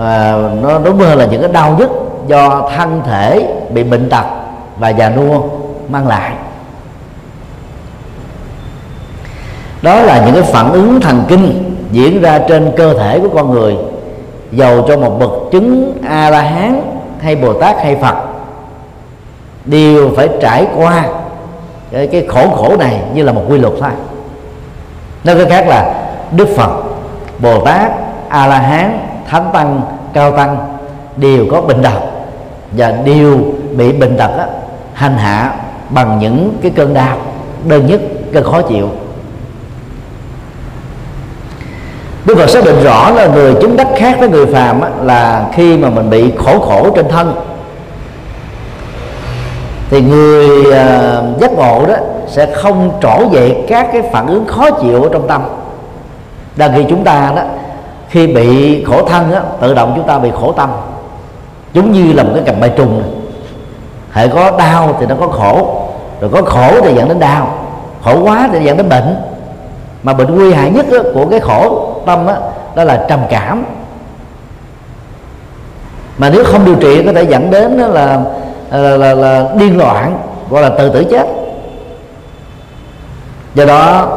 à, 0.00 0.34
nó 0.62 0.78
đúng 0.78 0.98
hơn 0.98 1.18
là 1.18 1.24
những 1.24 1.42
cái 1.42 1.52
đau 1.52 1.76
nhất 1.78 1.90
do 2.26 2.70
thân 2.76 3.02
thể 3.06 3.48
bị 3.70 3.82
bệnh 3.82 4.10
tật 4.10 4.24
và 4.78 4.88
già 4.88 5.10
nua 5.10 5.40
mang 5.88 6.08
lại. 6.08 6.30
Đó 9.82 10.00
là 10.00 10.24
những 10.26 10.34
cái 10.34 10.52
phản 10.52 10.72
ứng 10.72 11.00
thần 11.00 11.24
kinh 11.28 11.74
diễn 11.92 12.22
ra 12.22 12.38
trên 12.48 12.72
cơ 12.76 12.94
thể 12.98 13.20
của 13.20 13.28
con 13.34 13.50
người 13.50 13.76
giàu 14.52 14.84
cho 14.88 14.96
một 14.96 15.18
bậc 15.18 15.30
chứng 15.52 15.98
a 16.08 16.30
la 16.30 16.42
hán 16.42 16.80
hay 17.20 17.36
bồ 17.36 17.52
tát 17.52 17.76
hay 17.76 17.96
phật. 17.96 18.14
Đều 19.64 20.10
phải 20.16 20.28
trải 20.40 20.66
qua 20.76 21.04
cái, 21.92 22.06
cái 22.06 22.26
khổ 22.28 22.50
khổ 22.56 22.76
này 22.76 23.00
như 23.14 23.22
là 23.22 23.32
một 23.32 23.42
quy 23.48 23.58
luật 23.58 23.72
thôi. 23.80 23.90
Nói 25.24 25.36
cái 25.36 25.46
khác 25.46 25.68
là 25.68 25.94
đức 26.36 26.48
phật 26.56 26.70
bồ 27.38 27.64
tát 27.64 27.92
a 28.28 28.46
la 28.46 28.58
hán 28.58 28.98
thánh 29.28 29.50
tăng 29.52 29.80
cao 30.12 30.36
tăng 30.36 30.56
đều 31.16 31.46
có 31.50 31.60
bệnh 31.60 31.82
tật 31.82 32.00
và 32.72 32.90
đều 33.04 33.38
bị 33.76 33.92
bệnh 33.92 34.16
tật 34.16 34.30
á, 34.38 34.46
hành 34.94 35.16
hạ 35.16 35.52
bằng 35.90 36.18
những 36.18 36.58
cái 36.62 36.70
cơn 36.70 36.94
đau 36.94 37.16
đơn 37.68 37.86
nhất 37.86 38.00
cơn 38.32 38.44
khó 38.44 38.62
chịu. 38.62 38.88
Đức 42.24 42.38
Phật 42.38 42.46
xác 42.46 42.64
định 42.64 42.82
rõ 42.84 43.10
là 43.10 43.26
người 43.26 43.54
chứng 43.54 43.76
đắc 43.76 43.88
khác 43.96 44.16
với 44.20 44.28
người 44.28 44.46
phàm 44.46 44.80
là 45.02 45.46
khi 45.52 45.76
mà 45.76 45.90
mình 45.90 46.10
bị 46.10 46.32
khổ 46.38 46.58
khổ 46.58 46.90
trên 46.96 47.08
thân. 47.08 47.34
Thì 49.90 50.00
người 50.02 50.60
uh, 50.60 51.40
giác 51.40 51.52
ngộ 51.52 51.86
đó 51.86 51.94
sẽ 52.28 52.46
không 52.54 52.90
trỗi 53.02 53.26
dậy 53.32 53.64
các 53.68 53.88
cái 53.92 54.02
phản 54.12 54.26
ứng 54.26 54.46
khó 54.46 54.70
chịu 54.70 55.02
ở 55.02 55.08
trong 55.12 55.28
tâm. 55.28 55.42
Đang 56.56 56.72
khi 56.74 56.84
chúng 56.88 57.04
ta 57.04 57.32
đó 57.36 57.42
khi 58.08 58.26
bị 58.26 58.84
khổ 58.84 59.04
thân 59.08 59.32
á, 59.32 59.40
tự 59.60 59.74
động 59.74 59.92
chúng 59.96 60.06
ta 60.06 60.18
bị 60.18 60.30
khổ 60.40 60.52
tâm. 60.52 60.70
Giống 61.72 61.92
như 61.92 62.12
là 62.12 62.22
một 62.22 62.30
cái 62.34 62.42
cặp 62.46 62.60
bài 62.60 62.70
trùng. 62.76 63.02
Hệ 64.12 64.28
có 64.28 64.50
đau 64.58 64.96
thì 65.00 65.06
nó 65.06 65.14
có 65.20 65.26
khổ 65.26 65.82
rồi 66.20 66.30
có 66.34 66.42
khổ 66.42 66.80
thì 66.82 66.94
dẫn 66.94 67.08
đến 67.08 67.20
đau 67.20 67.54
khổ 68.04 68.18
quá 68.22 68.48
thì 68.52 68.64
dẫn 68.64 68.76
đến 68.76 68.88
bệnh. 68.88 69.16
Mà 70.02 70.12
bệnh 70.12 70.34
nguy 70.34 70.52
hại 70.52 70.70
nhất 70.70 70.86
của 71.14 71.26
cái 71.30 71.40
khổ 71.40 71.86
tâm 72.10 72.26
đó, 72.26 72.36
đó 72.74 72.84
là 72.84 73.04
trầm 73.08 73.20
cảm. 73.30 73.64
Mà 76.18 76.30
nếu 76.30 76.44
không 76.44 76.64
điều 76.64 76.76
trị 76.76 77.02
có 77.06 77.12
thể 77.12 77.22
dẫn 77.22 77.50
đến 77.50 77.72
là 77.72 77.88
là, 77.88 78.20
là, 78.70 78.96
là, 78.96 79.14
là 79.14 79.48
điên 79.54 79.78
loạn 79.78 80.18
gọi 80.50 80.62
là 80.62 80.68
tự 80.68 80.88
tử 80.88 81.04
chết. 81.10 81.26
Do 83.54 83.64
đó 83.64 84.08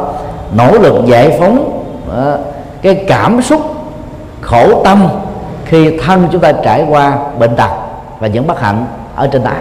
nỗ 0.56 0.72
lực 0.72 0.94
giải 1.06 1.36
phóng 1.40 1.82
đó, 2.14 2.36
cái 2.82 3.04
cảm 3.08 3.42
xúc 3.42 3.60
khổ 4.40 4.82
tâm 4.84 5.08
khi 5.64 5.98
thân 5.98 6.28
chúng 6.32 6.40
ta 6.40 6.52
trải 6.52 6.86
qua 6.88 7.18
bệnh 7.38 7.56
tật 7.56 7.70
và 8.20 8.28
những 8.28 8.46
bất 8.46 8.60
hạnh 8.60 8.86
ở 9.16 9.26
trên 9.32 9.42
tay 9.42 9.56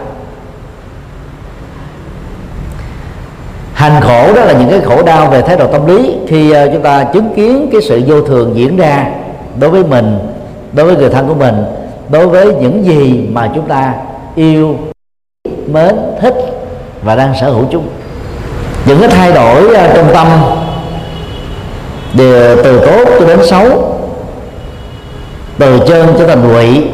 hành 3.84 4.02
khổ 4.02 4.34
đó 4.34 4.46
là 4.46 4.54
những 4.54 4.70
cái 4.70 4.80
khổ 4.80 5.04
đau 5.04 5.28
về 5.28 5.42
thái 5.42 5.58
độ 5.58 5.68
tâm 5.68 5.86
lý. 5.86 6.16
Khi 6.28 6.52
ờ, 6.52 6.70
chúng 6.74 6.82
ta 6.82 7.04
chứng 7.04 7.34
kiến 7.36 7.70
cái 7.72 7.82
sự 7.82 8.02
vô 8.08 8.22
thường 8.22 8.52
diễn 8.56 8.78
ra 8.78 9.08
đối 9.60 9.70
với 9.70 9.84
mình, 9.84 10.20
đối 10.74 10.86
với 10.86 10.96
người 10.96 11.10
thân 11.10 11.28
của 11.28 11.34
mình, 11.34 11.66
đối 12.10 12.28
với 12.28 12.46
những 12.46 12.86
gì 12.86 13.28
mà 13.32 13.50
chúng 13.56 13.68
ta 13.68 13.94
yêu, 14.36 14.76
mến, 15.68 15.96
thích 16.22 16.36
và 17.04 17.16
đang 17.16 17.34
sở 17.42 17.50
hữu 17.50 17.66
chúng. 17.72 17.88
Những 18.86 19.00
cái 19.00 19.10
thay 19.10 19.32
đổi 19.32 19.76
ờ, 19.76 19.94
trong 19.96 20.14
tâm 20.14 20.28
đều 22.14 22.64
từ 22.64 22.80
tốt 22.80 23.10
cho 23.20 23.28
đến 23.28 23.40
xấu, 23.44 23.98
từ 25.60 25.80
chân 25.88 26.16
cho 26.20 26.28
thành 26.28 26.54
ngụy 26.54 26.88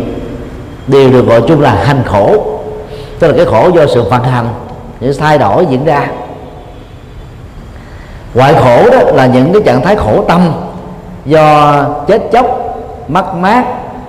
đều 0.88 1.10
được 1.10 1.28
gọi 1.28 1.42
chung 1.48 1.62
là 1.62 1.76
hành 1.84 2.04
khổ. 2.06 2.44
Tức 3.20 3.28
là 3.28 3.34
cái 3.38 3.46
khổ 3.46 3.70
do 3.76 3.86
sự 3.94 4.04
vận 4.04 4.24
hành, 4.24 4.48
những 5.00 5.14
thay 5.20 5.38
đổi 5.38 5.66
diễn 5.70 5.86
ra 5.86 6.08
ngoại 8.34 8.54
khổ 8.54 8.90
đó 8.92 8.98
là 9.14 9.26
những 9.26 9.54
cái 9.54 9.62
trạng 9.66 9.82
thái 9.82 9.96
khổ 9.96 10.24
tâm 10.28 10.52
do 11.26 11.84
chết 12.08 12.22
chóc 12.32 12.46
mất 13.08 13.36
mát 13.36 13.64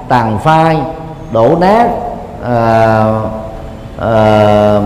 tàn 0.09 0.39
phai 0.39 0.79
đổ 1.33 1.57
nát 1.61 1.87
à, 2.45 3.05
à, 3.99 4.81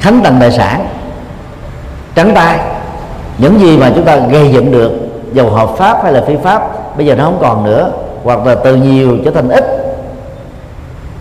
khánh 0.00 0.20
tành 0.24 0.36
tài 0.40 0.52
sản 0.52 0.86
trắng 2.14 2.32
tay. 2.34 2.58
Những 3.38 3.60
gì 3.60 3.78
mà 3.78 3.90
chúng 3.94 4.04
ta 4.04 4.16
gây 4.16 4.52
dựng 4.52 4.72
được 4.72 4.92
dầu 5.32 5.50
hợp 5.50 5.68
pháp 5.76 6.02
hay 6.02 6.12
là 6.12 6.22
phi 6.26 6.36
pháp 6.36 6.62
bây 6.96 7.06
giờ 7.06 7.14
nó 7.14 7.24
không 7.24 7.38
còn 7.40 7.64
nữa 7.64 7.92
hoặc 8.24 8.46
là 8.46 8.54
từ 8.54 8.76
nhiều 8.76 9.16
trở 9.24 9.30
thành 9.30 9.48
ít 9.48 9.64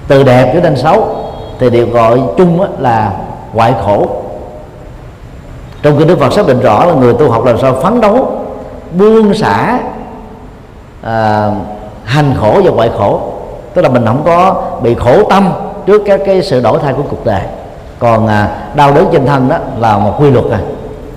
từ 0.08 0.24
đẹp 0.24 0.52
trở 0.54 0.60
thành 0.60 0.78
xấu 0.78 1.08
thì 1.60 1.70
đều 1.70 1.88
gọi 1.88 2.22
chung 2.38 2.68
là 2.80 3.12
ngoại 3.54 3.74
khổ 3.86 4.08
trong 5.86 6.00
khi 6.00 6.06
đức 6.06 6.20
phật 6.20 6.34
xác 6.34 6.48
định 6.48 6.60
rõ 6.60 6.86
là 6.86 6.94
người 6.94 7.14
tu 7.14 7.30
học 7.30 7.46
làm 7.46 7.58
sao 7.58 7.74
phấn 7.74 8.02
đấu 8.02 8.42
buông 8.98 9.34
xả 9.34 9.80
à, 11.02 11.50
hành 12.04 12.34
khổ 12.40 12.62
và 12.64 12.72
ngoại 12.72 12.92
khổ. 12.98 13.22
Tức 13.74 13.82
là 13.82 13.90
mình 13.90 14.06
không 14.06 14.22
có 14.26 14.64
bị 14.82 14.96
khổ 14.96 15.24
tâm 15.30 15.54
trước 15.86 16.02
các 16.06 16.22
cái 16.26 16.42
sự 16.42 16.62
đổi 16.62 16.80
thay 16.84 16.94
của 16.94 17.04
cuộc 17.10 17.26
đời. 17.26 17.42
Còn 18.00 18.28
à, 18.28 18.58
đau 18.76 18.94
đớn 18.94 19.10
trên 19.12 19.26
thân 19.26 19.50
đó 19.50 19.58
là 19.80 19.98
một 19.98 20.14
quy 20.20 20.32
luật 20.32 20.46
à. 20.52 20.60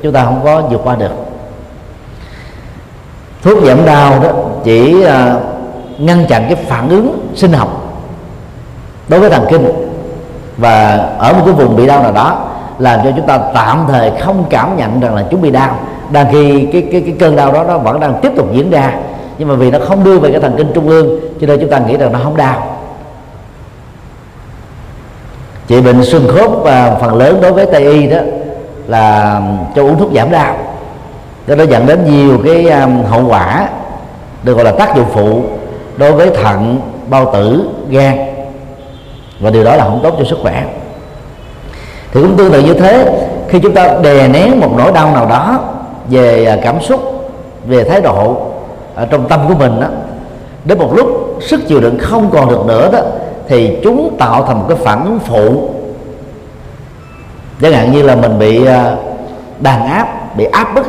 Chúng 0.02 0.12
ta 0.12 0.24
không 0.24 0.40
có 0.44 0.60
vượt 0.60 0.80
qua 0.84 0.94
được. 0.96 1.12
Thuốc 3.42 3.64
giảm 3.64 3.86
đau 3.86 4.20
đó 4.20 4.30
chỉ 4.64 5.02
à, 5.02 5.34
ngăn 5.98 6.26
chặn 6.26 6.44
cái 6.46 6.56
phản 6.56 6.88
ứng 6.88 7.28
sinh 7.34 7.52
học 7.52 7.68
đối 9.08 9.20
với 9.20 9.30
thần 9.30 9.46
kinh. 9.50 9.68
Và 10.56 10.96
ở 11.18 11.32
một 11.32 11.42
cái 11.44 11.54
vùng 11.54 11.76
bị 11.76 11.86
đau 11.86 12.02
nào 12.02 12.12
đó 12.12 12.47
làm 12.78 13.00
cho 13.04 13.10
chúng 13.16 13.26
ta 13.26 13.38
tạm 13.54 13.84
thời 13.88 14.10
không 14.20 14.44
cảm 14.50 14.76
nhận 14.76 15.00
rằng 15.00 15.14
là 15.14 15.24
chúng 15.30 15.42
bị 15.42 15.50
đau. 15.50 15.78
Đang 16.10 16.26
khi 16.32 16.68
cái 16.72 16.88
cái 16.92 17.00
cái 17.00 17.14
cơn 17.18 17.36
đau 17.36 17.52
đó 17.52 17.64
nó 17.64 17.78
vẫn 17.78 18.00
đang 18.00 18.14
tiếp 18.22 18.32
tục 18.36 18.52
diễn 18.52 18.70
ra. 18.70 18.92
Nhưng 19.38 19.48
mà 19.48 19.54
vì 19.54 19.70
nó 19.70 19.78
không 19.78 20.04
đưa 20.04 20.18
về 20.18 20.30
cái 20.30 20.40
thần 20.40 20.54
kinh 20.56 20.70
trung 20.74 20.88
ương 20.88 21.20
cho 21.40 21.46
nên 21.46 21.60
chúng 21.60 21.70
ta 21.70 21.78
nghĩ 21.78 21.96
rằng 21.96 22.12
nó 22.12 22.18
không 22.22 22.36
đau. 22.36 22.76
Chị 25.68 25.80
bệnh 25.80 26.04
xương 26.04 26.28
khớp 26.28 26.50
và 26.62 26.96
phần 27.00 27.14
lớn 27.14 27.38
đối 27.42 27.52
với 27.52 27.66
tây 27.66 27.84
y 27.84 28.06
đó 28.06 28.18
là 28.86 29.40
cho 29.76 29.82
uống 29.82 29.98
thuốc 29.98 30.12
giảm 30.14 30.30
đau. 30.30 30.56
Cho 31.48 31.54
nó 31.54 31.64
dẫn 31.64 31.86
đến 31.86 32.04
nhiều 32.04 32.38
cái 32.44 32.68
um, 32.68 33.04
hậu 33.04 33.26
quả 33.28 33.68
được 34.42 34.54
gọi 34.54 34.64
là 34.64 34.72
tác 34.72 34.96
dụng 34.96 35.06
phụ 35.12 35.42
đối 35.96 36.12
với 36.12 36.30
thận 36.30 36.80
bao 37.10 37.30
tử 37.32 37.68
gan. 37.90 38.18
Và 39.40 39.50
điều 39.50 39.64
đó 39.64 39.76
là 39.76 39.84
không 39.84 40.00
tốt 40.02 40.14
cho 40.18 40.24
sức 40.24 40.38
khỏe 40.42 40.64
thì 42.12 42.22
cũng 42.22 42.36
tương 42.36 42.52
tự 42.52 42.62
như 42.62 42.74
thế, 42.74 43.26
khi 43.48 43.60
chúng 43.60 43.74
ta 43.74 43.96
đè 44.02 44.28
nén 44.28 44.60
một 44.60 44.70
nỗi 44.76 44.92
đau 44.92 45.10
nào 45.14 45.26
đó 45.26 45.60
về 46.10 46.44
à, 46.44 46.56
cảm 46.62 46.80
xúc, 46.80 47.00
về 47.66 47.84
thái 47.84 48.00
độ, 48.00 48.36
ở 48.94 49.06
trong 49.06 49.28
tâm 49.28 49.40
của 49.48 49.54
mình 49.54 49.80
đó 49.80 49.86
đến 50.64 50.78
một 50.78 50.94
lúc 50.94 51.38
sức 51.40 51.60
chịu 51.68 51.80
đựng 51.80 51.98
không 51.98 52.30
còn 52.30 52.48
được 52.48 52.66
nữa 52.66 52.90
đó, 52.92 52.98
thì 53.48 53.78
chúng 53.82 54.16
tạo 54.18 54.44
thành 54.46 54.58
một 54.58 54.64
cái 54.68 54.78
phản 54.84 55.04
ứng 55.04 55.18
phụ. 55.18 55.68
Chẳng 57.62 57.72
hạn 57.72 57.92
như 57.92 58.02
là 58.02 58.16
mình 58.16 58.38
bị 58.38 58.66
à, 58.66 58.96
đàn 59.60 59.86
áp, 59.86 60.36
bị 60.36 60.44
áp 60.44 60.74
bức, 60.74 60.86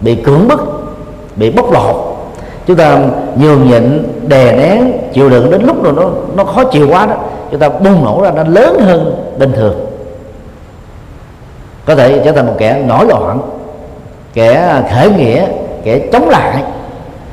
bị 0.00 0.14
cưỡng 0.14 0.48
bức, 0.48 0.60
bị 1.36 1.50
bóc 1.50 1.72
lột. 1.72 1.96
Chúng 2.66 2.76
ta 2.76 2.98
nhường 3.36 3.68
nhịn, 3.68 4.08
đè 4.28 4.52
nén, 4.56 4.92
chịu 5.12 5.30
đựng 5.30 5.50
đến 5.50 5.62
lúc 5.62 5.84
rồi 5.84 5.92
nó 5.96 6.02
nó 6.36 6.44
khó 6.44 6.64
chịu 6.64 6.88
quá 6.90 7.06
đó, 7.06 7.14
chúng 7.50 7.60
ta 7.60 7.68
bùng 7.68 8.04
nổ 8.04 8.20
ra, 8.22 8.30
nó 8.30 8.44
lớn 8.44 8.80
hơn 8.80 9.14
bình 9.38 9.52
thường 9.52 9.89
có 11.90 11.96
thể 11.96 12.20
trở 12.24 12.32
thành 12.32 12.46
một 12.46 12.54
kẻ 12.58 12.82
nổi 12.86 13.06
loạn 13.06 13.40
kẻ 14.34 14.82
khởi 14.90 15.10
nghĩa 15.10 15.46
kẻ 15.84 15.98
chống 16.12 16.28
lại. 16.28 16.62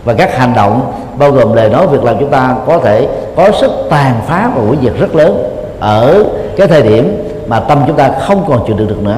Và 0.03 0.13
các 0.13 0.38
hành 0.38 0.53
động 0.55 0.93
bao 1.17 1.31
gồm 1.31 1.53
lời 1.53 1.69
nói 1.69 1.88
việc 1.88 2.03
làm 2.03 2.15
chúng 2.19 2.29
ta 2.29 2.55
có 2.67 2.79
thể 2.79 3.07
có 3.35 3.51
sức 3.51 3.71
tàn 3.89 4.21
phá 4.27 4.51
và 4.55 4.61
hủy 4.61 4.77
diệt 4.84 4.93
rất 4.99 5.15
lớn 5.15 5.49
ở 5.79 6.23
cái 6.57 6.67
thời 6.67 6.84
điểm 6.84 7.29
mà 7.47 7.59
tâm 7.59 7.84
chúng 7.88 7.95
ta 7.95 8.11
không 8.21 8.45
còn 8.47 8.67
chịu 8.67 8.75
được 8.75 8.85
được 8.89 9.03
nữa. 9.03 9.17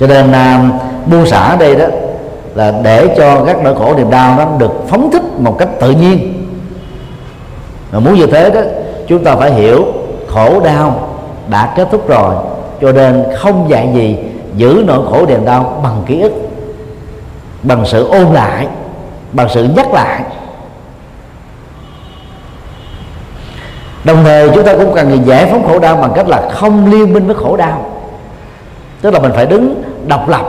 Cho 0.00 0.06
nên 0.06 0.32
à, 0.32 0.70
buông 1.06 1.26
xả 1.26 1.40
ở 1.40 1.56
đây 1.56 1.76
đó 1.76 1.86
là 2.54 2.72
để 2.82 3.14
cho 3.16 3.44
các 3.44 3.62
nỗi 3.62 3.74
khổ 3.74 3.94
niềm 3.96 4.10
đau 4.10 4.34
nó 4.38 4.44
được 4.58 4.72
phóng 4.88 5.10
thích 5.10 5.22
một 5.38 5.56
cách 5.58 5.68
tự 5.80 5.90
nhiên. 5.90 6.44
Mà 7.92 7.98
muốn 7.98 8.14
như 8.14 8.26
thế 8.26 8.50
đó 8.50 8.60
chúng 9.06 9.24
ta 9.24 9.36
phải 9.36 9.52
hiểu 9.52 9.84
khổ 10.28 10.60
đau 10.60 11.08
đã 11.48 11.72
kết 11.76 11.88
thúc 11.90 12.08
rồi 12.08 12.34
cho 12.80 12.92
nên 12.92 13.24
không 13.38 13.70
dạy 13.70 13.88
gì 13.94 14.16
giữ 14.56 14.84
nỗi 14.86 15.06
khổ 15.10 15.26
niềm 15.26 15.44
đau 15.44 15.80
bằng 15.82 16.02
ký 16.06 16.20
ức, 16.20 16.32
bằng 17.62 17.86
sự 17.86 18.08
ôn 18.08 18.32
lại, 18.32 18.66
bằng 19.32 19.48
sự 19.54 19.68
nhắc 19.76 19.94
lại. 19.94 20.22
Đồng 24.04 24.24
thời 24.24 24.50
chúng 24.50 24.64
ta 24.64 24.74
cũng 24.74 24.94
cần 24.94 25.22
giải 25.26 25.46
phóng 25.50 25.68
khổ 25.68 25.78
đau 25.78 25.96
bằng 25.96 26.12
cách 26.14 26.28
là 26.28 26.48
không 26.52 26.90
liên 26.90 27.12
minh 27.12 27.26
với 27.26 27.36
khổ 27.36 27.56
đau. 27.56 27.90
Tức 29.02 29.14
là 29.14 29.20
mình 29.20 29.32
phải 29.34 29.46
đứng 29.46 29.82
độc 30.06 30.28
lập 30.28 30.46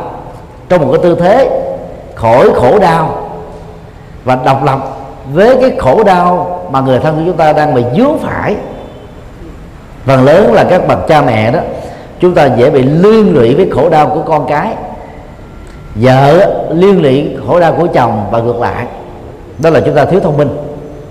trong 0.70 0.82
một 0.82 0.92
cái 0.92 1.04
tư 1.04 1.18
thế 1.20 1.50
khỏi 2.16 2.50
khổ 2.56 2.80
đau 2.80 3.30
và 4.24 4.36
độc 4.46 4.64
lập 4.64 4.80
với 5.34 5.58
cái 5.62 5.72
khổ 5.80 6.04
đau 6.04 6.60
mà 6.72 6.82
người 6.82 7.00
thân 7.00 7.16
của 7.16 7.22
chúng 7.26 7.38
ta 7.38 7.54
đang 7.54 7.74
bị 7.74 7.84
dướng 7.98 8.20
phải. 8.20 8.56
Phần 10.06 10.24
lớn 10.24 10.54
là 10.54 10.64
các 10.70 10.88
bậc 10.88 11.08
cha 11.08 11.22
mẹ 11.22 11.52
đó 11.52 11.60
chúng 12.20 12.36
ta 12.36 12.46
dễ 12.46 12.70
bị 12.70 12.84
liên 12.84 13.34
lụy 13.34 13.56
với 13.56 13.70
khổ 13.76 13.90
đau 13.90 14.08
của 14.08 14.22
con 14.22 14.46
cái. 14.48 14.76
Vợ 15.96 16.54
liên 16.70 17.02
lụy 17.02 17.28
khổ 17.48 17.60
đau 17.60 17.74
của 17.74 17.88
chồng 17.94 18.26
và 18.32 18.40
ngược 18.40 18.60
lại. 18.60 18.86
Đó 19.58 19.70
là 19.70 19.80
chúng 19.86 19.96
ta 19.96 20.06
thiếu 20.06 20.20
thông 20.20 20.38
minh. 20.38 20.50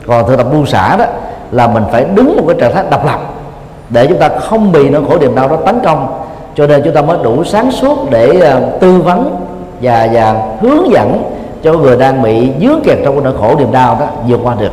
Còn 0.06 0.28
thực 0.28 0.36
tập 0.36 0.46
buông 0.52 0.66
xả 0.66 0.96
đó 0.96 1.04
là 1.50 1.68
mình 1.68 1.82
phải 1.92 2.04
đứng 2.14 2.36
một 2.36 2.44
cái 2.48 2.56
trạng 2.60 2.74
thái 2.74 2.84
độc 2.90 3.06
lập 3.06 3.20
để 3.88 4.06
chúng 4.06 4.18
ta 4.18 4.28
không 4.28 4.72
bị 4.72 4.90
nỗi 4.90 5.02
khổ 5.08 5.18
niềm 5.18 5.34
đau 5.34 5.48
đó 5.48 5.56
tấn 5.66 5.80
công. 5.84 6.24
Cho 6.54 6.66
nên 6.66 6.82
chúng 6.84 6.94
ta 6.94 7.02
mới 7.02 7.18
đủ 7.22 7.44
sáng 7.44 7.70
suốt 7.70 8.10
để 8.10 8.54
uh, 8.56 8.80
tư 8.80 8.92
vấn 8.92 9.36
và 9.82 10.08
và 10.12 10.42
hướng 10.60 10.92
dẫn 10.92 11.22
cho 11.62 11.72
người 11.72 11.96
đang 11.96 12.22
bị 12.22 12.50
dướng 12.60 12.80
kẹt 12.84 12.98
trong 13.04 13.24
nỗi 13.24 13.32
khổ 13.40 13.56
niềm 13.58 13.72
đau 13.72 13.96
đó 14.00 14.06
vượt 14.26 14.40
qua 14.42 14.54
được. 14.60 14.72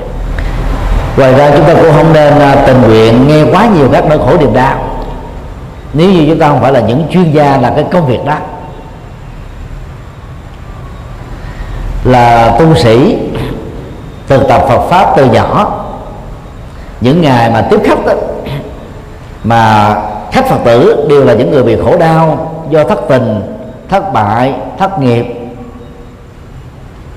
Ngoài 1.17 1.33
ra 1.33 1.51
chúng 1.55 1.65
ta 1.65 1.73
cũng 1.73 1.91
không 1.93 2.13
nên 2.13 2.33
uh, 2.33 2.67
tình 2.67 2.81
nguyện 2.81 3.27
nghe 3.27 3.43
quá 3.51 3.67
nhiều 3.75 3.87
các 3.91 4.05
nỗi 4.09 4.17
khổ 4.17 4.37
niềm 4.39 4.53
đau 4.53 4.77
nếu 5.97 6.11
như 6.11 6.25
chúng 6.29 6.39
ta 6.39 6.49
không 6.49 6.61
phải 6.61 6.71
là 6.71 6.79
những 6.79 7.07
chuyên 7.11 7.31
gia 7.31 7.57
là 7.57 7.73
cái 7.75 7.85
công 7.91 8.07
việc 8.07 8.25
đó 8.25 8.35
là 12.03 12.55
tu 12.59 12.75
sĩ 12.75 13.17
thực 14.27 14.47
tập 14.47 14.61
Phật 14.67 14.87
pháp 14.89 15.13
từ 15.17 15.25
nhỏ 15.25 15.81
những 17.01 17.21
ngày 17.21 17.49
mà 17.49 17.61
tiếp 17.61 17.79
khách 17.83 18.05
đó, 18.05 18.13
mà 19.43 19.95
khách 20.31 20.45
Phật 20.45 20.59
tử 20.65 21.05
đều 21.09 21.25
là 21.25 21.33
những 21.33 21.51
người 21.51 21.63
bị 21.63 21.77
khổ 21.83 21.97
đau 21.97 22.51
do 22.69 22.83
thất 22.83 22.99
tình 23.09 23.41
thất 23.89 24.13
bại 24.13 24.53
thất 24.79 24.99
nghiệp 24.99 25.25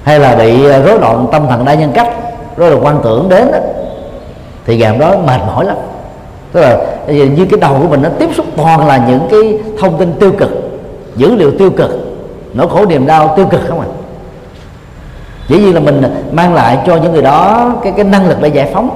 hay 0.02 0.18
là 0.18 0.34
bị 0.34 0.62
rối 0.62 1.00
loạn 1.00 1.26
tâm 1.32 1.46
thần 1.48 1.64
đa 1.64 1.74
nhân 1.74 1.92
cách 1.94 2.08
rối 2.56 2.70
loạn 2.70 2.84
quan 2.84 3.00
tưởng 3.04 3.28
đến 3.28 3.52
đó, 3.52 3.58
thì 4.66 4.76
ngày 4.76 4.96
đó 4.96 5.14
mệt 5.26 5.40
mỏi 5.46 5.64
lắm. 5.64 5.76
Tức 6.52 6.60
là 6.60 6.78
như 7.08 7.46
cái 7.50 7.60
đầu 7.60 7.78
của 7.82 7.88
mình 7.88 8.02
nó 8.02 8.08
tiếp 8.18 8.28
xúc 8.34 8.46
toàn 8.56 8.86
là 8.86 9.06
những 9.08 9.28
cái 9.30 9.58
thông 9.80 9.98
tin 9.98 10.12
tiêu 10.12 10.32
cực 10.38 10.50
dữ 11.16 11.34
liệu 11.34 11.50
tiêu 11.50 11.70
cực 11.70 11.90
nỗi 12.54 12.68
khổ 12.68 12.86
niềm 12.86 13.06
đau 13.06 13.34
tiêu 13.36 13.46
cực 13.46 13.60
không 13.68 13.80
ạ 13.80 13.86
à? 13.90 13.94
dĩ 15.48 15.58
nhiên 15.58 15.74
là 15.74 15.80
mình 15.80 16.02
mang 16.32 16.54
lại 16.54 16.78
cho 16.86 16.96
những 16.96 17.12
người 17.12 17.22
đó 17.22 17.70
cái 17.82 17.92
cái 17.96 18.04
năng 18.04 18.28
lực 18.28 18.38
để 18.40 18.48
giải 18.48 18.70
phóng 18.74 18.90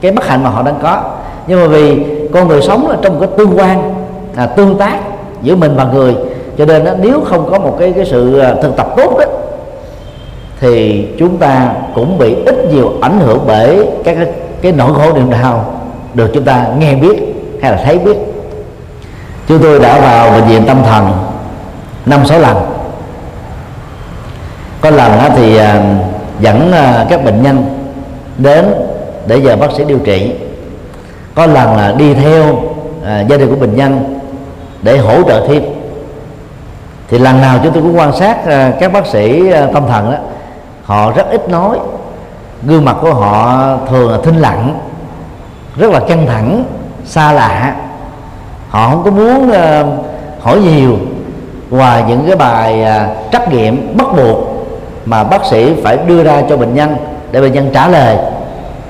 cái 0.00 0.12
bất 0.12 0.26
hạnh 0.26 0.44
mà 0.44 0.50
họ 0.50 0.62
đang 0.62 0.78
có 0.82 1.02
nhưng 1.46 1.60
mà 1.60 1.66
vì 1.66 2.04
con 2.32 2.48
người 2.48 2.62
sống 2.62 2.88
là 2.88 2.96
trong 3.02 3.14
một 3.14 3.20
cái 3.20 3.30
tương 3.38 3.58
quan 3.58 3.94
à, 4.36 4.46
tương 4.46 4.78
tác 4.78 4.98
giữa 5.42 5.56
mình 5.56 5.76
và 5.76 5.84
người 5.84 6.14
cho 6.58 6.64
nên 6.66 6.84
đó, 6.84 6.92
nếu 7.00 7.20
không 7.24 7.48
có 7.50 7.58
một 7.58 7.76
cái 7.78 7.92
cái 7.92 8.04
sự 8.04 8.38
à, 8.38 8.54
thực 8.62 8.76
tập 8.76 8.94
tốt 8.96 9.18
đó 9.18 9.24
thì 10.60 11.06
chúng 11.18 11.36
ta 11.36 11.72
cũng 11.94 12.18
bị 12.18 12.36
ít 12.46 12.72
nhiều 12.72 12.92
ảnh 13.00 13.20
hưởng 13.20 13.38
bởi 13.46 13.86
các 14.04 14.14
cái, 14.14 14.26
cái 14.62 14.72
nỗi 14.72 14.94
khổ 14.94 15.12
niềm 15.14 15.30
đau 15.30 15.74
được 16.14 16.30
chúng 16.34 16.44
ta 16.44 16.66
nghe 16.78 16.94
biết 16.94 17.29
hay 17.62 17.72
là 17.72 17.82
thấy 17.84 17.98
biết. 17.98 18.16
Chúng 19.48 19.58
tôi 19.62 19.78
đã 19.78 20.00
vào 20.00 20.30
bệnh 20.30 20.44
viện 20.44 20.64
tâm 20.66 20.82
thần 20.82 21.12
năm 22.06 22.26
sáu 22.26 22.38
lần. 22.38 22.56
Có 24.80 24.90
lần 24.90 25.12
thì 25.36 25.56
à, 25.56 25.82
dẫn 26.40 26.72
à, 26.72 27.06
các 27.10 27.24
bệnh 27.24 27.42
nhân 27.42 27.80
đến 28.38 28.74
để 29.26 29.36
giờ 29.36 29.56
bác 29.56 29.72
sĩ 29.76 29.84
điều 29.84 29.98
trị. 29.98 30.32
Có 31.34 31.46
lần 31.46 31.76
là 31.76 31.92
đi 31.92 32.14
theo 32.14 32.62
à, 33.04 33.20
gia 33.20 33.36
đình 33.36 33.48
của 33.50 33.56
bệnh 33.56 33.76
nhân 33.76 34.20
để 34.82 34.98
hỗ 34.98 35.22
trợ 35.22 35.46
thêm. 35.48 35.62
Thì 37.08 37.18
lần 37.18 37.40
nào 37.40 37.58
chúng 37.62 37.72
tôi 37.72 37.82
cũng 37.82 37.98
quan 37.98 38.12
sát 38.16 38.36
các 38.80 38.92
bác 38.92 39.06
sĩ 39.06 39.52
tâm 39.74 39.86
thần 39.88 40.10
đó 40.10 40.16
họ 40.84 41.12
rất 41.12 41.30
ít 41.30 41.48
nói. 41.48 41.78
Gương 42.62 42.84
mặt 42.84 42.96
của 43.00 43.14
họ 43.14 43.60
thường 43.90 44.10
là 44.10 44.18
thinh 44.24 44.36
lặng, 44.36 44.78
rất 45.76 45.92
là 45.92 46.00
căng 46.00 46.26
thẳng 46.26 46.64
xa 47.10 47.32
lạ. 47.32 47.76
Họ 48.68 48.90
không 48.90 49.02
có 49.04 49.10
muốn 49.10 49.50
ờ, 49.52 49.86
hỏi 50.40 50.58
nhiều. 50.60 50.98
Ngoài 51.70 52.04
những 52.08 52.24
cái 52.26 52.36
bài 52.36 52.82
ờ, 52.82 53.06
trắc 53.32 53.52
nghiệm 53.52 53.96
bắt 53.96 54.06
buộc 54.16 54.38
mà 55.04 55.24
bác 55.24 55.44
sĩ 55.44 55.74
phải 55.82 55.96
đưa 56.06 56.22
ra 56.24 56.42
cho 56.48 56.56
bệnh 56.56 56.74
nhân 56.74 56.96
để 57.32 57.40
bệnh 57.40 57.52
nhân 57.52 57.70
trả 57.74 57.88
lời. 57.88 58.16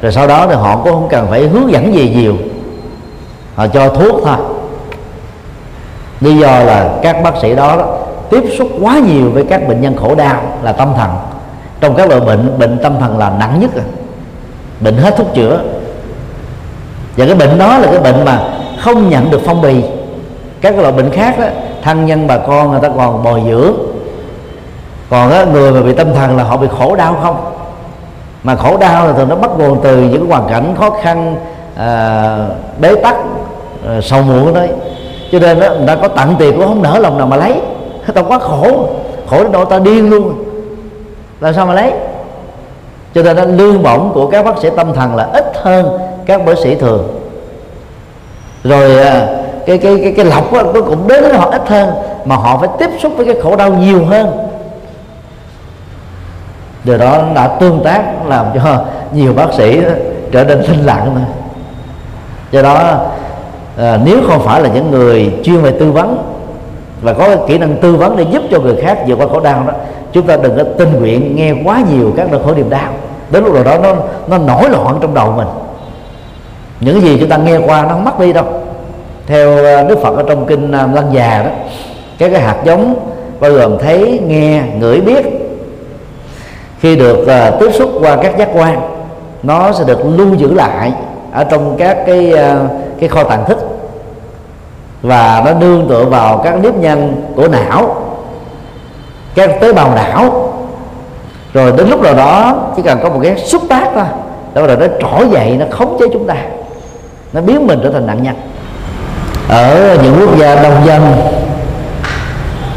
Rồi 0.03 0.13
sau 0.13 0.27
đó 0.27 0.47
thì 0.49 0.55
họ 0.55 0.77
cũng 0.77 0.93
không 0.93 1.09
cần 1.11 1.27
phải 1.31 1.49
hướng 1.49 1.73
dẫn 1.73 1.95
gì 1.95 2.11
nhiều. 2.15 2.37
Họ 3.55 3.67
cho 3.67 3.89
thuốc 3.89 4.21
thôi. 4.25 4.37
Lý 6.21 6.37
do 6.37 6.59
là 6.59 6.91
các 7.03 7.23
bác 7.23 7.37
sĩ 7.43 7.55
đó, 7.55 7.77
đó 7.77 7.87
tiếp 8.31 8.45
xúc 8.59 8.69
quá 8.81 8.99
nhiều 8.99 9.31
với 9.31 9.45
các 9.45 9.69
bệnh 9.69 9.81
nhân 9.81 9.97
khổ 9.97 10.15
đau 10.15 10.43
là 10.63 10.73
tâm 10.73 10.93
thần. 10.97 11.11
Trong 11.81 11.95
các 11.95 12.09
loại 12.09 12.21
bệnh 12.21 12.59
bệnh 12.59 12.79
tâm 12.83 12.95
thần 13.01 13.19
là 13.19 13.33
nặng 13.39 13.61
nhất 13.61 13.71
rồi 13.75 13.85
bệnh 14.81 14.97
hết 14.97 15.17
thuốc 15.17 15.35
chữa 15.35 15.61
và 17.17 17.27
cái 17.27 17.35
bệnh 17.35 17.59
đó 17.59 17.79
là 17.79 17.87
cái 17.87 17.99
bệnh 17.99 18.25
mà 18.25 18.43
không 18.81 19.11
nhận 19.11 19.31
được 19.31 19.41
phong 19.45 19.63
bì. 19.63 19.83
Các 20.61 20.79
loại 20.79 20.93
bệnh 20.93 21.11
khác 21.11 21.39
đó 21.39 21.47
thân 21.83 22.07
nhân 22.07 22.27
bà 22.27 22.39
con 22.39 22.71
người 22.71 22.81
ta 22.81 22.89
còn 22.97 23.23
bồi 23.23 23.43
dưỡng. 23.49 23.73
Còn 25.11 25.31
á, 25.31 25.45
người 25.45 25.73
mà 25.73 25.81
bị 25.81 25.93
tâm 25.93 26.15
thần 26.15 26.37
là 26.37 26.45
họ 26.45 26.57
bị 26.57 26.69
khổ 26.79 26.97
đau 26.97 27.17
không? 27.23 27.37
Mà 28.43 28.57
khổ 28.57 28.77
đau 28.77 29.07
là 29.07 29.13
thường 29.13 29.29
nó 29.29 29.37
bắt 29.37 29.51
nguồn 29.59 29.81
từ 29.83 29.97
những 29.97 30.31
hoàn 30.31 30.49
cảnh 30.49 30.75
khó 30.79 30.91
khăn 30.91 31.37
à, 31.77 32.37
bế 32.79 32.95
tắc 32.95 33.17
à, 33.89 34.01
sầu 34.03 34.23
muộn 34.23 34.55
đấy 34.55 34.69
cho 35.33 35.39
nên 35.39 35.61
đó, 35.61 35.69
người 35.79 35.87
ta 35.87 35.97
có 35.97 36.09
tặng 36.09 36.35
tiền 36.39 36.57
cũng 36.57 36.67
không 36.67 36.83
nỡ 36.83 36.99
lòng 36.99 37.19
nào 37.19 37.27
mà 37.27 37.37
lấy. 37.37 37.61
Tao 38.15 38.25
quá 38.25 38.39
khổ 38.39 38.89
khổ 39.31 39.43
đến 39.43 39.53
độ 39.53 39.65
ta 39.65 39.79
điên 39.79 40.11
luôn. 40.11 40.45
Làm 41.41 41.55
sao 41.55 41.67
mà 41.67 41.75
lấy? 41.75 41.93
Cho 43.15 43.23
nên 43.23 43.37
đó, 43.37 43.45
lương 43.45 43.83
bổng 43.83 44.11
của 44.15 44.27
các 44.27 44.45
bác 44.45 44.59
sĩ 44.59 44.69
tâm 44.77 44.93
thần 44.93 45.17
là 45.17 45.29
ít 45.33 45.53
hơn 45.63 45.99
các 46.31 46.47
bác 46.47 46.59
sĩ 46.59 46.75
thường. 46.75 47.21
Rồi 48.65 48.99
à, 48.99 49.27
cái 49.67 49.79
cái 49.79 50.01
cái 50.03 50.13
cái 50.17 50.25
lọc 50.25 50.53
đó, 50.53 50.63
nó 50.63 50.81
cũng 50.81 51.09
đến 51.09 51.23
với 51.23 51.35
họ 51.35 51.51
ít 51.51 51.69
hơn 51.69 51.91
mà 52.25 52.37
họ 52.37 52.59
phải 52.59 52.69
tiếp 52.79 52.91
xúc 53.01 53.13
với 53.17 53.27
cái 53.27 53.35
khổ 53.43 53.57
đau 53.57 53.73
nhiều 53.73 54.05
hơn. 54.05 54.49
Điều 56.85 56.99
đó 56.99 57.23
đã 57.35 57.49
tương 57.49 57.81
tác 57.85 58.03
làm 58.27 58.47
cho 58.55 58.85
nhiều 59.13 59.33
bác 59.33 59.53
sĩ 59.53 59.81
trở 60.33 60.45
nên 60.45 60.63
thinh 60.67 60.87
lặng 60.87 61.15
nữa. 61.15 61.21
Do 62.51 62.63
đó 62.63 62.99
à, 63.77 63.99
nếu 64.05 64.17
không 64.29 64.43
phải 64.45 64.61
là 64.61 64.69
những 64.69 64.91
người 64.91 65.33
chuyên 65.45 65.63
về 65.63 65.71
tư 65.71 65.93
vấn 65.93 66.23
và 67.03 67.13
có 67.13 67.37
kỹ 67.49 67.59
năng 67.59 67.77
tư 67.77 67.97
vấn 67.97 68.17
để 68.17 68.25
giúp 68.31 68.43
cho 68.51 68.61
người 68.61 68.77
khác 68.83 68.99
vượt 69.07 69.19
qua 69.19 69.27
khổ 69.33 69.41
đau 69.41 69.65
đó 69.67 69.73
chúng 70.13 70.27
ta 70.27 70.37
đừng 70.37 70.57
có 70.57 70.65
tình 70.79 70.93
nguyện 71.01 71.37
nghe 71.37 71.53
quá 71.65 71.83
nhiều 71.91 72.13
các 72.17 72.29
nỗi 72.31 72.41
khổ 72.45 72.55
niềm 72.55 72.71
đau. 72.71 72.93
Đến 73.31 73.45
lúc 73.45 73.55
nào 73.55 73.65
đó 73.65 73.79
nó 73.83 73.95
nó 74.27 74.39
nổi 74.39 74.71
loạn 74.71 74.99
trong 75.01 75.15
đầu 75.15 75.33
mình 75.37 75.47
những 76.81 77.01
gì 77.01 77.17
chúng 77.21 77.29
ta 77.29 77.37
nghe 77.37 77.59
qua 77.59 77.83
nó 77.83 77.89
không 77.89 78.05
mất 78.05 78.21
đi 78.21 78.33
đâu. 78.33 78.45
Theo 79.27 79.57
ờ, 79.57 79.85
đức 79.85 79.99
phật 80.03 80.17
ở 80.17 80.25
trong 80.29 80.47
kinh 80.47 80.73
ờ, 80.73 80.89
lăng 80.95 81.15
già 81.15 81.43
đó 81.43 81.51
các 82.19 82.29
cái 82.33 82.41
hạt 82.41 82.57
giống 82.65 82.95
bao 83.41 83.53
gồm 83.53 83.79
thấy 83.79 84.21
nghe 84.27 84.63
ngửi 84.79 85.01
biết. 85.01 85.27
Khi 86.81 86.97
được 86.97 87.19
uh, 87.21 87.61
tiếp 87.61 87.71
xúc 87.73 87.91
qua 88.01 88.17
các 88.17 88.39
giác 88.39 88.49
quan 88.55 88.81
nó 89.43 89.73
sẽ 89.73 89.85
được 89.85 89.99
lưu 90.05 90.35
giữ 90.35 90.55
lại 90.55 90.93
ở 91.33 91.45
trong 91.45 91.77
các 91.79 91.99
cái 92.07 92.33
uh, 92.35 92.71
cái 93.01 93.09
kho 93.09 93.25
tàng 93.25 93.45
thức. 93.49 93.59
Và 95.03 95.43
nó 95.47 95.55
nương 95.55 95.89
tựa 95.89 96.05
vào 96.05 96.41
các 96.45 96.55
nếp 96.63 96.75
nhân 96.75 97.23
của 97.37 97.49
não 97.49 98.03
các 99.35 99.51
tế 99.61 99.73
bào 99.73 99.95
não. 99.95 100.53
Rồi 101.55 101.73
đến 101.77 101.89
lúc 101.89 102.03
nào 102.03 102.15
đó 102.15 102.57
chỉ 102.77 102.83
cần 102.83 102.99
có 103.03 103.09
một 103.09 103.21
cái 103.23 103.39
xúc 103.39 103.63
tác 103.69 103.91
thôi 103.95 104.05
đó 104.55 104.63
là 104.63 104.77
nó 104.77 104.87
trỗi 105.01 105.29
dậy 105.31 105.57
nó 105.59 105.67
khống 105.71 105.97
chế 106.01 106.07
chúng 106.13 106.27
ta 106.27 106.37
nó 107.33 107.41
biến 107.41 107.67
mình 107.67 107.81
trở 107.83 107.91
thành 107.91 108.07
nạn 108.07 108.23
nhân. 108.23 108.35
Ở 109.49 109.99
những 110.03 110.17
quốc 110.21 110.39
gia 110.39 110.63
đông 110.63 110.87
dân, 110.87 111.17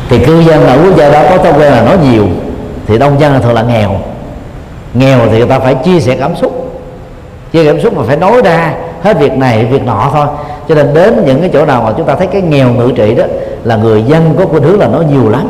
thì 0.10 0.26
cư 0.26 0.40
dân 0.40 0.68
ở 0.68 0.78
quốc 0.84 0.98
gia 0.98 1.10
đó 1.10 1.24
có 1.30 1.38
thói 1.38 1.54
quen 1.54 1.72
là 1.72 1.82
nói 1.82 1.98
nhiều, 2.04 2.28
thì 2.88 2.98
đông 2.98 3.20
dân 3.20 3.34
là 3.34 3.40
thường 3.40 3.54
là 3.54 3.62
nghèo. 3.62 3.96
Nghèo 4.94 5.20
thì 5.32 5.38
người 5.38 5.48
ta 5.48 5.60
phải 5.60 5.76
chia 5.76 6.00
sẻ 6.00 6.16
cảm 6.20 6.36
xúc. 6.36 6.82
Chia 7.52 7.64
sẻ 7.64 7.74
cảm 7.74 7.82
xúc 7.82 7.98
mà 7.98 8.04
phải 8.08 8.18
nói 8.18 8.42
ra 8.44 8.74
hết 9.04 9.20
việc 9.20 9.34
này, 9.34 9.66
việc 9.66 9.84
nọ 9.84 10.10
thôi. 10.14 10.28
Cho 10.70 10.76
nên 10.76 10.94
đến 10.94 11.24
những 11.26 11.42
cái 11.42 11.50
chỗ 11.54 11.66
nào 11.66 11.82
mà 11.84 11.94
chúng 11.98 12.06
ta 12.06 12.16
thấy 12.16 12.28
cái 12.28 12.42
nghèo 12.42 12.70
ngự 12.70 12.92
trị 12.96 13.16
đó, 13.16 13.24
là 13.64 13.76
người 13.76 14.04
dân 14.04 14.36
có 14.40 14.46
khuynh 14.46 14.64
hướng 14.64 14.80
là 14.80 14.88
nói 14.88 15.06
nhiều 15.06 15.30
lắm. 15.30 15.50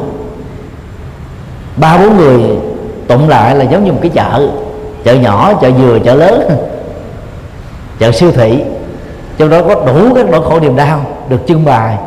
Ba 1.78 1.98
bốn 1.98 2.18
người 2.18 2.42
tụng 3.08 3.30
lại 3.30 3.56
là 3.56 3.64
giống 3.64 3.86
như 3.86 3.92
một 3.92 4.00
cái 4.02 4.12
chợ 4.14 4.50
chợ 5.04 5.14
nhỏ, 5.14 5.54
chợ 5.62 5.72
vừa, 5.72 6.00
chợ 6.00 6.16
lớn, 6.16 6.50
chợ 8.00 8.12
siêu 8.12 8.32
thị 8.32 8.64
trong 9.38 9.50
đó 9.50 9.62
có 9.68 9.76
đủ 9.76 10.14
các 10.16 10.30
nỗi 10.30 10.42
khổ 10.42 10.60
niềm 10.60 10.76
đau 10.76 11.02
được 11.30 11.40
trưng 11.48 11.66
bày. 11.66 11.98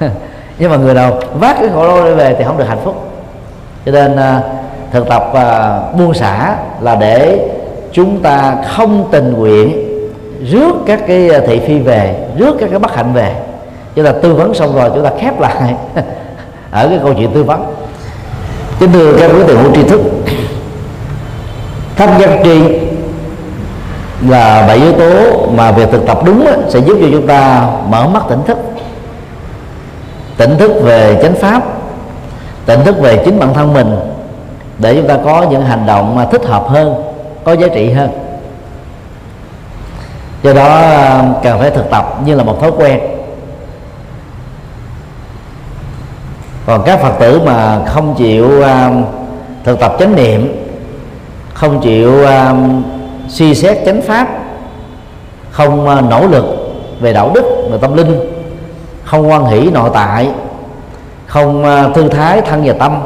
Nhưng 0.58 0.70
mà 0.70 0.76
người 0.76 0.94
nào 0.94 1.20
vác 1.34 1.56
cái 1.60 1.68
khổ 1.74 1.86
đau 1.86 2.16
về 2.16 2.34
thì 2.38 2.44
không 2.44 2.58
được 2.58 2.68
hạnh 2.68 2.80
phúc. 2.84 3.08
Cho 3.86 3.92
nên 3.92 4.16
à, 4.16 4.40
thực 4.92 5.08
tập 5.08 5.32
uh, 5.32 5.98
buông 5.98 6.14
xả 6.14 6.56
là 6.80 6.94
để 6.94 7.48
chúng 7.92 8.20
ta 8.20 8.56
không 8.68 9.08
tình 9.10 9.32
nguyện 9.32 9.88
rước 10.50 10.72
các 10.86 11.00
cái 11.06 11.30
thị 11.46 11.60
phi 11.66 11.78
về 11.78 12.28
rước 12.38 12.56
các 12.60 12.66
cái 12.70 12.78
bất 12.78 12.94
hạnh 12.94 13.12
về. 13.12 13.34
Chúng 13.94 14.04
ta 14.04 14.12
tư 14.12 14.34
vấn 14.34 14.54
xong 14.54 14.74
rồi 14.74 14.90
chúng 14.94 15.04
ta 15.04 15.10
khép 15.20 15.40
lại 15.40 15.74
ở 16.70 16.88
cái 16.88 16.98
câu 17.02 17.14
chuyện 17.14 17.30
tư 17.34 17.42
vấn. 17.42 17.64
Kính 18.80 18.92
thưa 18.92 19.12
các 19.18 19.30
quý 19.34 19.42
vị 19.42 19.54
hữu 19.54 19.74
tri 19.74 19.82
thức 19.82 20.00
thanh 21.96 22.18
văn 22.18 22.40
tri 22.44 22.81
là 24.28 24.66
bảy 24.66 24.76
yếu 24.76 24.92
tố 24.92 25.46
mà 25.56 25.72
việc 25.72 25.88
thực 25.92 26.06
tập 26.06 26.18
đúng 26.24 26.46
sẽ 26.68 26.78
giúp 26.78 26.98
cho 27.00 27.06
chúng 27.12 27.26
ta 27.26 27.68
mở 27.88 28.08
mắt 28.08 28.22
tỉnh 28.28 28.42
thức. 28.46 28.58
Tỉnh 30.36 30.58
thức 30.58 30.72
về 30.82 31.18
chánh 31.22 31.34
pháp 31.34 31.62
tỉnh 32.66 32.84
thức 32.84 32.98
về 33.00 33.22
chính 33.24 33.38
bản 33.38 33.54
thân 33.54 33.72
mình 33.72 33.96
để 34.78 34.96
chúng 34.96 35.08
ta 35.08 35.18
có 35.24 35.46
những 35.50 35.64
hành 35.64 35.86
động 35.86 36.16
mà 36.16 36.24
thích 36.24 36.44
hợp 36.44 36.68
hơn 36.68 36.94
có 37.44 37.52
giá 37.52 37.68
trị 37.74 37.90
hơn. 37.90 38.10
Do 40.42 40.52
đó 40.52 40.80
cần 41.42 41.58
phải 41.58 41.70
thực 41.70 41.90
tập 41.90 42.18
như 42.24 42.34
là 42.34 42.44
một 42.44 42.60
thói 42.60 42.70
quen. 42.78 43.00
Còn 46.66 46.82
các 46.86 47.00
phật 47.00 47.12
tử 47.20 47.40
mà 47.44 47.84
không 47.86 48.14
chịu 48.14 48.46
uh, 48.60 49.06
thực 49.64 49.80
tập 49.80 49.96
chánh 49.98 50.16
niệm 50.16 50.66
không 51.54 51.80
chịu 51.80 52.12
uh, 52.22 52.56
suy 53.28 53.54
xét 53.54 53.78
chánh 53.86 54.02
pháp, 54.02 54.28
không 55.50 55.88
à, 55.88 56.00
nỗ 56.00 56.26
lực 56.26 56.44
về 57.00 57.12
đạo 57.12 57.30
đức 57.34 57.68
và 57.70 57.76
tâm 57.80 57.96
linh, 57.96 58.20
không 59.04 59.30
quan 59.30 59.44
hỷ 59.44 59.70
nội 59.70 59.90
tại, 59.94 60.30
không 61.26 61.64
à, 61.64 61.88
thư 61.94 62.08
thái 62.08 62.40
thân 62.40 62.62
và 62.64 62.72
tâm, 62.78 63.02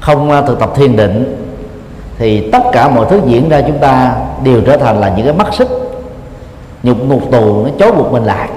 không 0.00 0.30
à, 0.30 0.42
thực 0.42 0.60
tập 0.60 0.70
thiền 0.74 0.96
định, 0.96 1.46
thì 2.18 2.50
tất 2.50 2.62
cả 2.72 2.88
mọi 2.88 3.06
thứ 3.10 3.20
diễn 3.26 3.48
ra 3.48 3.60
chúng 3.66 3.78
ta 3.78 4.14
đều 4.44 4.60
trở 4.66 4.76
thành 4.76 5.00
là 5.00 5.12
những 5.16 5.26
cái 5.26 5.34
mắt 5.34 5.54
xích, 5.54 5.68
nhục 6.82 7.04
ngục 7.04 7.22
tù, 7.30 7.64
nó 7.64 7.70
chối 7.78 7.92
buộc 7.92 8.12
mình 8.12 8.24
lại. 8.24 8.48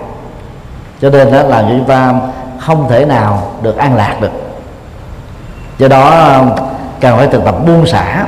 Cho 1.01 1.09
nên 1.09 1.31
đó 1.31 1.43
làm 1.43 1.65
cho 1.65 1.69
chúng 1.69 1.85
ta 1.85 2.13
không 2.59 2.89
thể 2.89 3.05
nào 3.05 3.51
được 3.61 3.77
an 3.77 3.95
lạc 3.95 4.17
được. 4.21 4.31
Do 5.77 5.87
đó 5.87 6.41
cần 6.99 7.17
phải 7.17 7.27
thực 7.27 7.45
tập 7.45 7.55
buông 7.67 7.85
xả 7.85 8.25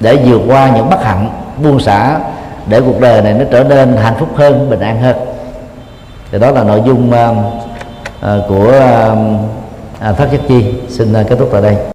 để 0.00 0.16
vượt 0.16 0.40
qua 0.48 0.70
những 0.76 0.90
bất 0.90 1.04
hạnh 1.04 1.28
buông 1.62 1.80
xả 1.80 2.18
để 2.66 2.80
cuộc 2.80 3.00
đời 3.00 3.22
này 3.22 3.34
nó 3.34 3.44
trở 3.50 3.64
nên 3.64 3.96
hạnh 3.96 4.14
phúc 4.18 4.28
hơn 4.36 4.70
bình 4.70 4.80
an 4.80 5.00
hơn. 5.02 5.16
Thì 6.32 6.38
đó 6.38 6.50
là 6.50 6.64
nội 6.64 6.82
dung 6.86 7.10
uh, 7.10 7.36
uh, 8.18 8.48
của 8.48 8.72
um, 8.72 9.38
à, 10.00 10.10
uh, 10.10 10.16
phát 10.16 10.32
giác 10.32 10.40
chi. 10.48 10.74
Xin 10.88 11.20
uh, 11.20 11.28
kết 11.28 11.36
thúc 11.38 11.48
tại 11.52 11.62
đây. 11.62 11.93